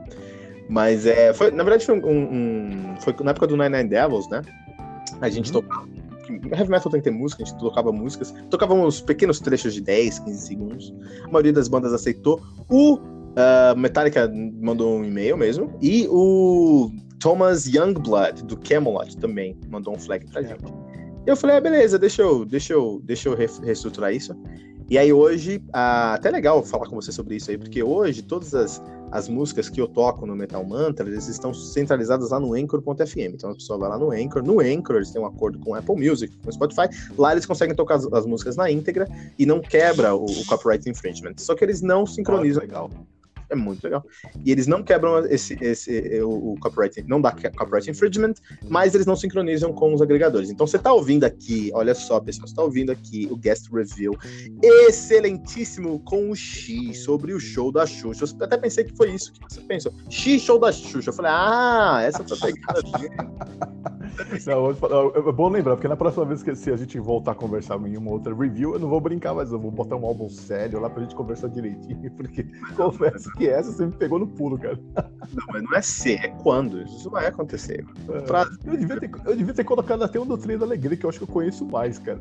Mas 0.69 1.05
é, 1.05 1.35
foi, 1.35 1.51
na 1.51 1.65
verdade 1.65 1.85
foi 1.85 2.01
um, 2.01 2.09
um 2.09 2.95
foi 3.01 3.15
na 3.25 3.33
época 3.33 3.49
do 3.49 3.57
Nine 3.57 3.71
Nine 3.71 3.89
Devils, 3.89 4.29
né? 4.29 4.43
A 5.21 5.29
gente 5.29 5.53
uhum. 5.53 5.63
tocava 5.63 6.00
heavy 6.53 6.71
metal 6.71 6.91
tem 6.91 7.01
que 7.01 7.11
ter 7.11 7.11
música, 7.11 7.43
a 7.43 7.47
gente 7.47 7.59
tocava 7.59 7.93
músicas, 7.93 8.35
tocava 8.51 8.75
uns 8.75 9.01
pequenos 9.01 9.41
trechos 9.41 9.75
de 9.75 9.81
10, 9.81 10.21
15 10.21 10.47
segundos. 10.47 10.95
A 11.25 11.29
maioria 11.29 11.53
das 11.53 11.69
bandas 11.69 11.93
aceitou. 11.93 12.41
O 12.69 12.97
uh, 12.97 13.77
Metallica 13.77 14.31
mandou 14.61 14.99
um 14.99 15.05
e-mail 15.05 15.37
mesmo, 15.37 15.77
e 15.81 16.07
o 16.09 16.91
Thomas 17.19 17.67
Youngblood, 17.67 18.45
do 18.45 18.57
Camelot, 18.57 19.17
também 19.19 19.57
mandou 19.69 19.95
um 19.95 19.99
flag 19.99 20.27
pra 20.31 20.43
gente. 20.43 20.65
Eu 21.27 21.37
falei, 21.37 21.57
ah, 21.57 21.61
beleza, 21.61 21.99
deixa 21.99 22.23
eu, 22.23 22.45
deixa 22.45 22.73
eu, 22.73 23.01
deixa 23.05 23.29
eu 23.29 23.37
reestruturar 23.37 24.13
isso. 24.13 24.35
E 24.89 24.99
aí 24.99 25.13
hoje, 25.13 25.63
ah, 25.73 26.15
até 26.15 26.31
legal 26.31 26.65
falar 26.65 26.89
com 26.89 26.97
você 26.97 27.13
sobre 27.13 27.37
isso 27.37 27.51
aí, 27.51 27.59
porque 27.59 27.83
hoje 27.83 28.23
todas 28.23 28.55
as, 28.55 28.83
as 29.11 29.29
músicas 29.29 29.69
que 29.69 29.81
eu 29.81 29.89
toco 29.89 30.27
no 30.27 30.37
Metal 30.37 30.65
Mantra, 30.65 31.09
eles 31.09 31.29
estão 31.29 31.53
centralizadas 31.53 32.31
lá 32.31 32.41
no 32.41 32.55
Anchor.fm. 32.55 33.35
Então 33.35 33.51
a 33.51 33.55
pessoa 33.55 33.79
vai 33.79 33.89
lá 33.89 33.99
no 33.99 34.11
Anchor, 34.11 34.43
no 34.43 34.61
Anchor 34.61 34.97
eles 34.97 35.11
têm 35.11 35.21
um 35.21 35.27
acordo 35.27 35.59
com 35.59 35.75
Apple 35.75 35.97
Music, 35.97 36.35
com 36.45 36.53
Spotify, 36.53 36.89
lá 37.19 37.33
eles 37.33 37.47
conseguem 37.47 37.75
tocar 37.75 37.97
as, 37.97 38.13
as 38.13 38.27
músicas 38.27 38.57
na 38.57 38.71
íntegra 38.71 39.09
e 39.39 39.45
não 39.45 39.61
quebra 39.61 40.15
o, 40.15 40.25
o, 40.25 40.47
copyright 40.47 40.89
infringement. 40.89 41.35
Só 41.39 41.55
que 41.55 41.65
eles 41.65 41.81
não 41.81 42.07
sincronizam. 42.07 42.63
Ah, 42.63 42.67
legal. 42.67 42.91
É 43.51 43.57
muito 43.57 43.83
legal. 43.83 44.05
E 44.45 44.53
eles 44.53 44.67
não 44.67 44.83
quebram 44.83 45.27
esse, 45.27 45.59
esse 45.61 46.23
o, 46.23 46.53
o 46.53 46.61
copyright, 46.61 47.03
não 47.09 47.21
dá 47.21 47.33
copyright 47.33 47.91
infringement, 47.91 48.35
mas 48.69 48.95
eles 48.95 49.07
não 49.07 49.17
sincronizam 49.17 49.73
com 49.73 49.93
os 49.93 50.01
agregadores. 50.01 50.51
Então 50.51 50.67
você 50.67 50.79
tá 50.79 50.93
ouvindo 50.93 51.25
aqui, 51.25 51.71
olha 51.75 51.95
só, 51.95 52.21
pessoal, 52.21 52.47
você 52.47 52.55
tá 52.55 52.63
ouvindo 52.63 52.91
aqui 52.93 53.29
o 53.31 53.37
guest 53.37 53.69
review 53.73 54.13
excelentíssimo 54.63 55.99
com 56.01 56.31
o 56.31 56.37
X 56.37 57.03
sobre 57.03 57.33
o 57.33 57.41
show 57.41 57.73
da 57.73 57.87
Xuxa. 57.87 58.25
Eu 58.25 58.45
até 58.45 58.57
pensei 58.57 58.85
que 58.85 58.97
foi 58.97 59.11
isso 59.11 59.33
que 59.33 59.41
você 59.41 59.61
pensou. 59.61 59.93
X 60.09 60.43
show 60.43 60.59
da 60.59 60.71
Xuxa. 60.73 61.11
Eu 61.11 61.15
falei, 61.15 61.33
ah, 61.35 62.01
essa 62.03 62.25
foi 62.25 62.37
a 62.37 62.53
pegada. 62.53 63.91
Não, 64.47 64.71
é 64.71 65.33
bom 65.33 65.49
lembrar, 65.49 65.77
porque 65.77 65.89
na 65.89 65.97
próxima 65.97 66.25
vez 66.25 66.43
que 66.43 66.55
se 66.55 66.71
a 66.71 66.77
gente 66.77 66.99
voltar 66.99 67.33
a 67.33 67.35
conversar 67.35 67.81
em 67.87 67.97
uma 67.97 68.11
outra 68.11 68.35
review, 68.35 68.75
eu 68.75 68.79
não 68.79 68.89
vou 68.89 69.01
brincar, 69.01 69.35
mas 69.35 69.53
eu 69.53 69.59
vou 69.59 69.71
botar 69.71 69.97
um 69.97 70.05
álbum 70.05 70.29
sério 70.29 70.81
lá 70.81 70.91
pra 70.91 71.03
gente 71.03 71.15
conversar 71.15 71.49
direitinho, 71.49 72.11
porque 72.17 72.45
confesso 72.77 73.31
que 73.35 73.49
essa 73.49 73.73
você 73.73 73.87
me 73.87 73.93
pegou 73.93 74.19
no 74.19 74.27
pulo, 74.27 74.59
cara. 74.59 74.79
Não, 75.33 75.45
mas 75.53 75.63
não 75.63 75.75
é 75.75 75.83
ser, 75.83 76.25
é 76.25 76.29
quando. 76.29 76.83
Isso 76.83 77.11
vai 77.11 77.27
acontecer. 77.27 77.85
É, 78.09 78.21
pra... 78.21 78.47
eu, 78.65 78.77
devia 78.77 79.01
ter, 79.01 79.11
eu 79.25 79.37
devia 79.37 79.55
ter 79.55 79.65
colocado 79.65 80.03
até 80.03 80.19
um 80.19 80.27
do 80.27 80.37
Trem 80.37 80.59
da 80.59 80.65
Alegria, 80.65 80.97
que 80.97 81.05
eu 81.05 81.11
acho 81.11 81.19
que 81.19 81.25
eu 81.25 81.29
conheço 81.29 81.65
mais, 81.67 81.99
cara. 81.99 82.21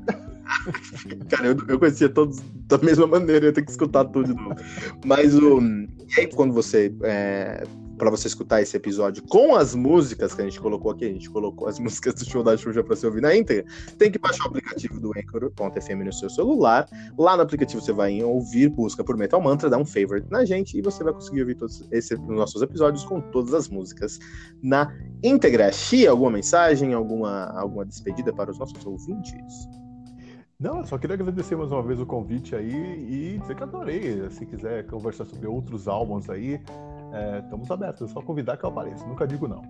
cara, 1.29 1.47
eu, 1.47 1.57
eu 1.67 1.79
conhecia 1.79 2.09
todos 2.09 2.39
da 2.67 2.77
mesma 2.77 3.07
maneira, 3.07 3.45
eu 3.45 3.49
ia 3.49 3.53
ter 3.53 3.63
que 3.63 3.71
escutar 3.71 4.05
tudo 4.05 4.33
de 4.33 4.41
novo. 4.41 4.55
Mas 5.05 5.35
o. 5.35 5.59
E 5.61 6.21
aí, 6.21 6.27
quando 6.27 6.53
você 6.53 6.93
é, 7.03 7.63
para 7.99 8.09
você 8.09 8.27
escutar 8.27 8.61
esse 8.61 8.75
episódio 8.75 9.21
com 9.23 9.55
as 9.55 9.75
músicas 9.75 10.33
que 10.33 10.41
a 10.41 10.45
gente 10.45 10.59
colocou 10.59 10.91
aqui, 10.91 11.05
a 11.05 11.09
gente 11.09 11.29
colocou 11.29 11.67
as 11.67 11.77
músicas 11.79 12.15
do 12.15 12.25
show 12.25 12.41
da 12.41 12.57
Xuxa 12.57 12.83
para 12.83 12.95
você 12.95 13.05
ouvir 13.05 13.21
na 13.21 13.35
íntegra, 13.35 13.65
tem 13.97 14.09
que 14.09 14.17
baixar 14.17 14.45
o 14.45 14.47
aplicativo 14.47 14.99
do 14.99 15.11
Anchor.fm 15.11 16.03
no 16.05 16.13
seu 16.13 16.29
celular. 16.29 16.87
Lá 17.17 17.35
no 17.35 17.43
aplicativo 17.43 17.81
você 17.81 17.91
vai 17.91 18.23
ouvir, 18.23 18.69
busca 18.69 19.03
por 19.03 19.17
Metal 19.17 19.39
Mantra, 19.41 19.69
dá 19.69 19.77
um 19.77 19.85
favorite 19.85 20.31
na 20.31 20.45
gente 20.45 20.77
e 20.77 20.81
você 20.81 21.03
vai 21.03 21.13
conseguir 21.13 21.41
ouvir 21.41 21.55
todos 21.55 21.85
esses 21.91 22.17
nossos 22.21 22.61
episódios 22.61 23.03
com 23.03 23.19
todas 23.19 23.53
as 23.53 23.67
músicas 23.67 24.17
na 24.63 24.91
íntegra. 25.21 25.71
Xia, 25.71 26.09
alguma 26.09 26.31
mensagem, 26.31 26.93
alguma, 26.93 27.45
alguma 27.59 27.85
despedida 27.85 28.33
para 28.33 28.49
os 28.49 28.57
nossos 28.57 28.83
ouvintes? 28.85 29.67
Não, 30.59 30.83
só 30.83 30.97
queria 30.97 31.13
agradecer 31.13 31.55
mais 31.55 31.71
uma 31.71 31.81
vez 31.81 32.01
o 32.01 32.05
convite 32.05 32.53
aí 32.53 32.73
e 33.09 33.39
dizer 33.39 33.55
que 33.55 33.63
adorei. 33.63 34.29
Se 34.29 34.45
quiser 34.45 34.85
conversar 34.87 35.23
sobre 35.23 35.47
outros 35.47 35.87
álbuns 35.87 36.29
aí, 36.29 36.59
é, 37.13 37.39
estamos 37.39 37.71
abertos, 37.71 38.09
é 38.09 38.13
só 38.13 38.21
convidar 38.21 38.57
que 38.57 38.65
eu 38.65 38.69
apareça, 38.69 39.05
nunca 39.07 39.25
digo 39.25 39.47
não. 39.47 39.61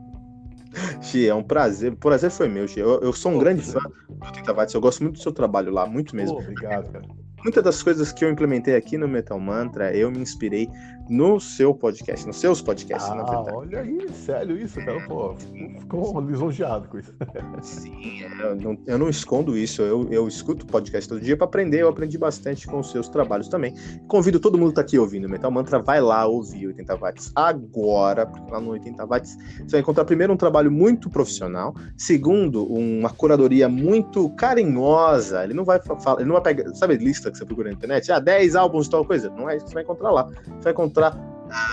Xi, 0.99 1.29
é 1.29 1.35
um 1.35 1.43
prazer, 1.43 1.93
o 1.93 1.95
prazer 1.95 2.31
foi 2.31 2.47
meu, 2.47 2.67
Xi. 2.67 2.79
Eu, 2.79 2.99
eu 3.01 3.13
sou 3.13 3.31
um 3.31 3.35
Pô, 3.35 3.41
grande 3.41 3.61
fã 3.61 3.79
do 4.07 4.31
Tentavates, 4.31 4.73
eu 4.73 4.81
gosto 4.81 5.03
muito 5.03 5.17
do 5.17 5.21
seu 5.21 5.31
trabalho 5.31 5.71
lá, 5.71 5.85
muito 5.85 6.15
mesmo. 6.15 6.37
Pô, 6.37 6.41
obrigado, 6.41 6.91
cara. 6.91 7.05
Muitas 7.43 7.63
das 7.63 7.83
coisas 7.83 8.11
que 8.11 8.25
eu 8.25 8.29
implementei 8.31 8.75
aqui 8.75 8.97
no 8.97 9.07
Metal 9.07 9.39
Mantra, 9.39 9.95
eu 9.95 10.09
me 10.09 10.19
inspirei 10.19 10.67
no 11.09 11.39
seu 11.39 11.73
podcast, 11.73 12.25
nos 12.27 12.37
seus 12.37 12.61
podcasts, 12.61 13.09
ah, 13.09 13.15
na 13.15 13.23
verdade. 13.23 13.57
Olha 13.57 13.79
aí, 13.81 14.07
sério 14.13 14.55
isso, 14.55 14.79
cara. 14.85 15.01
Pô, 15.07 15.35
ficou 15.79 16.21
lisonjeado 16.21 16.87
com 16.87 16.99
isso. 16.99 17.13
Sim, 17.61 18.23
é, 18.23 18.43
eu, 18.43 18.55
não, 18.55 18.77
eu 18.85 18.97
não 18.97 19.09
escondo 19.09 19.57
isso. 19.57 19.81
Eu, 19.81 20.07
eu 20.11 20.27
escuto 20.27 20.65
podcast 20.67 21.09
todo 21.09 21.19
dia 21.19 21.35
para 21.35 21.45
aprender. 21.45 21.81
Eu 21.81 21.89
aprendi 21.89 22.17
bastante 22.17 22.67
com 22.67 22.79
os 22.79 22.91
seus 22.91 23.09
trabalhos 23.09 23.47
também. 23.47 23.73
Convido 24.07 24.39
todo 24.39 24.57
mundo 24.57 24.69
que 24.69 24.75
tá 24.75 24.81
aqui 24.81 24.99
ouvindo 24.99 25.25
o 25.25 25.29
Metal 25.29 25.49
Mantra, 25.49 25.79
vai 25.79 25.99
lá 25.99 26.27
ouvir 26.27 26.67
80 26.67 26.95
watts 26.95 27.31
agora, 27.35 28.25
porque 28.25 28.51
lá 28.51 28.61
no 28.61 28.69
80 28.69 29.05
watts 29.05 29.35
você 29.57 29.71
vai 29.71 29.79
encontrar 29.81 30.05
primeiro 30.05 30.31
um 30.31 30.37
trabalho 30.37 30.71
muito 30.71 31.09
profissional, 31.09 31.73
segundo, 31.97 32.65
uma 32.65 33.09
curadoria 33.09 33.67
muito 33.67 34.29
carinhosa. 34.31 35.43
Ele 35.43 35.55
não 35.55 35.65
vai 35.65 35.79
falar, 35.79 36.19
ele 36.19 36.27
não 36.27 36.39
vai 36.39 36.43
pegar, 36.43 36.73
sabe, 36.75 36.97
lista 36.97 37.31
que 37.31 37.37
você 37.37 37.45
procura 37.45 37.69
na 37.69 37.75
internet? 37.75 38.11
Ah, 38.11 38.19
10 38.19 38.55
álbuns, 38.55 38.87
tal 38.87 39.03
coisa. 39.03 39.29
Não 39.31 39.49
é 39.49 39.55
isso 39.55 39.65
que 39.65 39.71
você 39.71 39.75
vai 39.75 39.83
encontrar 39.83 40.11
lá. 40.11 40.23
Você 40.23 40.63
vai 40.63 40.73
encontrar 40.73 40.98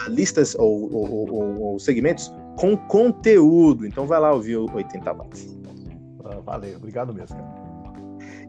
listas 0.09 0.55
ou, 0.55 0.93
ou, 0.93 1.31
ou, 1.31 1.61
ou, 1.63 1.79
segmentos 1.79 2.33
com 2.57 2.77
conteúdo. 2.77 3.87
Então 3.87 4.07
vai 4.07 4.21
lá 4.21 4.33
ouvir 4.33 4.57
o 4.57 4.71
80 4.73 5.13
watts. 5.13 5.43
Uh, 6.21 6.43
valeu, 6.43 6.77
obrigado 6.77 7.13
mesmo, 7.13 7.37
cara. 7.37 7.67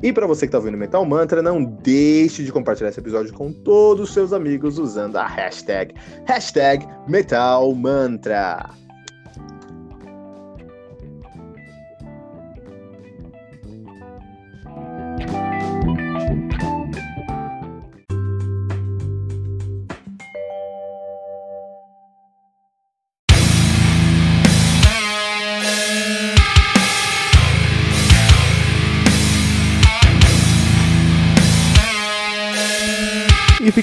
E 0.01 0.13
para 0.13 0.27
você 0.27 0.41
que 0.41 0.49
está 0.49 0.59
ouvindo 0.59 0.77
Metal 0.77 1.03
Mantra, 1.03 1.41
não 1.41 1.63
deixe 1.63 2.43
de 2.43 2.51
compartilhar 2.51 2.89
esse 2.89 2.99
episódio 2.99 3.33
com 3.33 3.51
todos 3.51 4.09
os 4.09 4.13
seus 4.13 4.31
amigos 4.31 4.77
usando 4.77 5.15
a 5.15 5.25
hashtag, 5.25 5.95
hashtag 6.25 6.87
Metal 7.07 7.73
Mantra. 7.73 8.69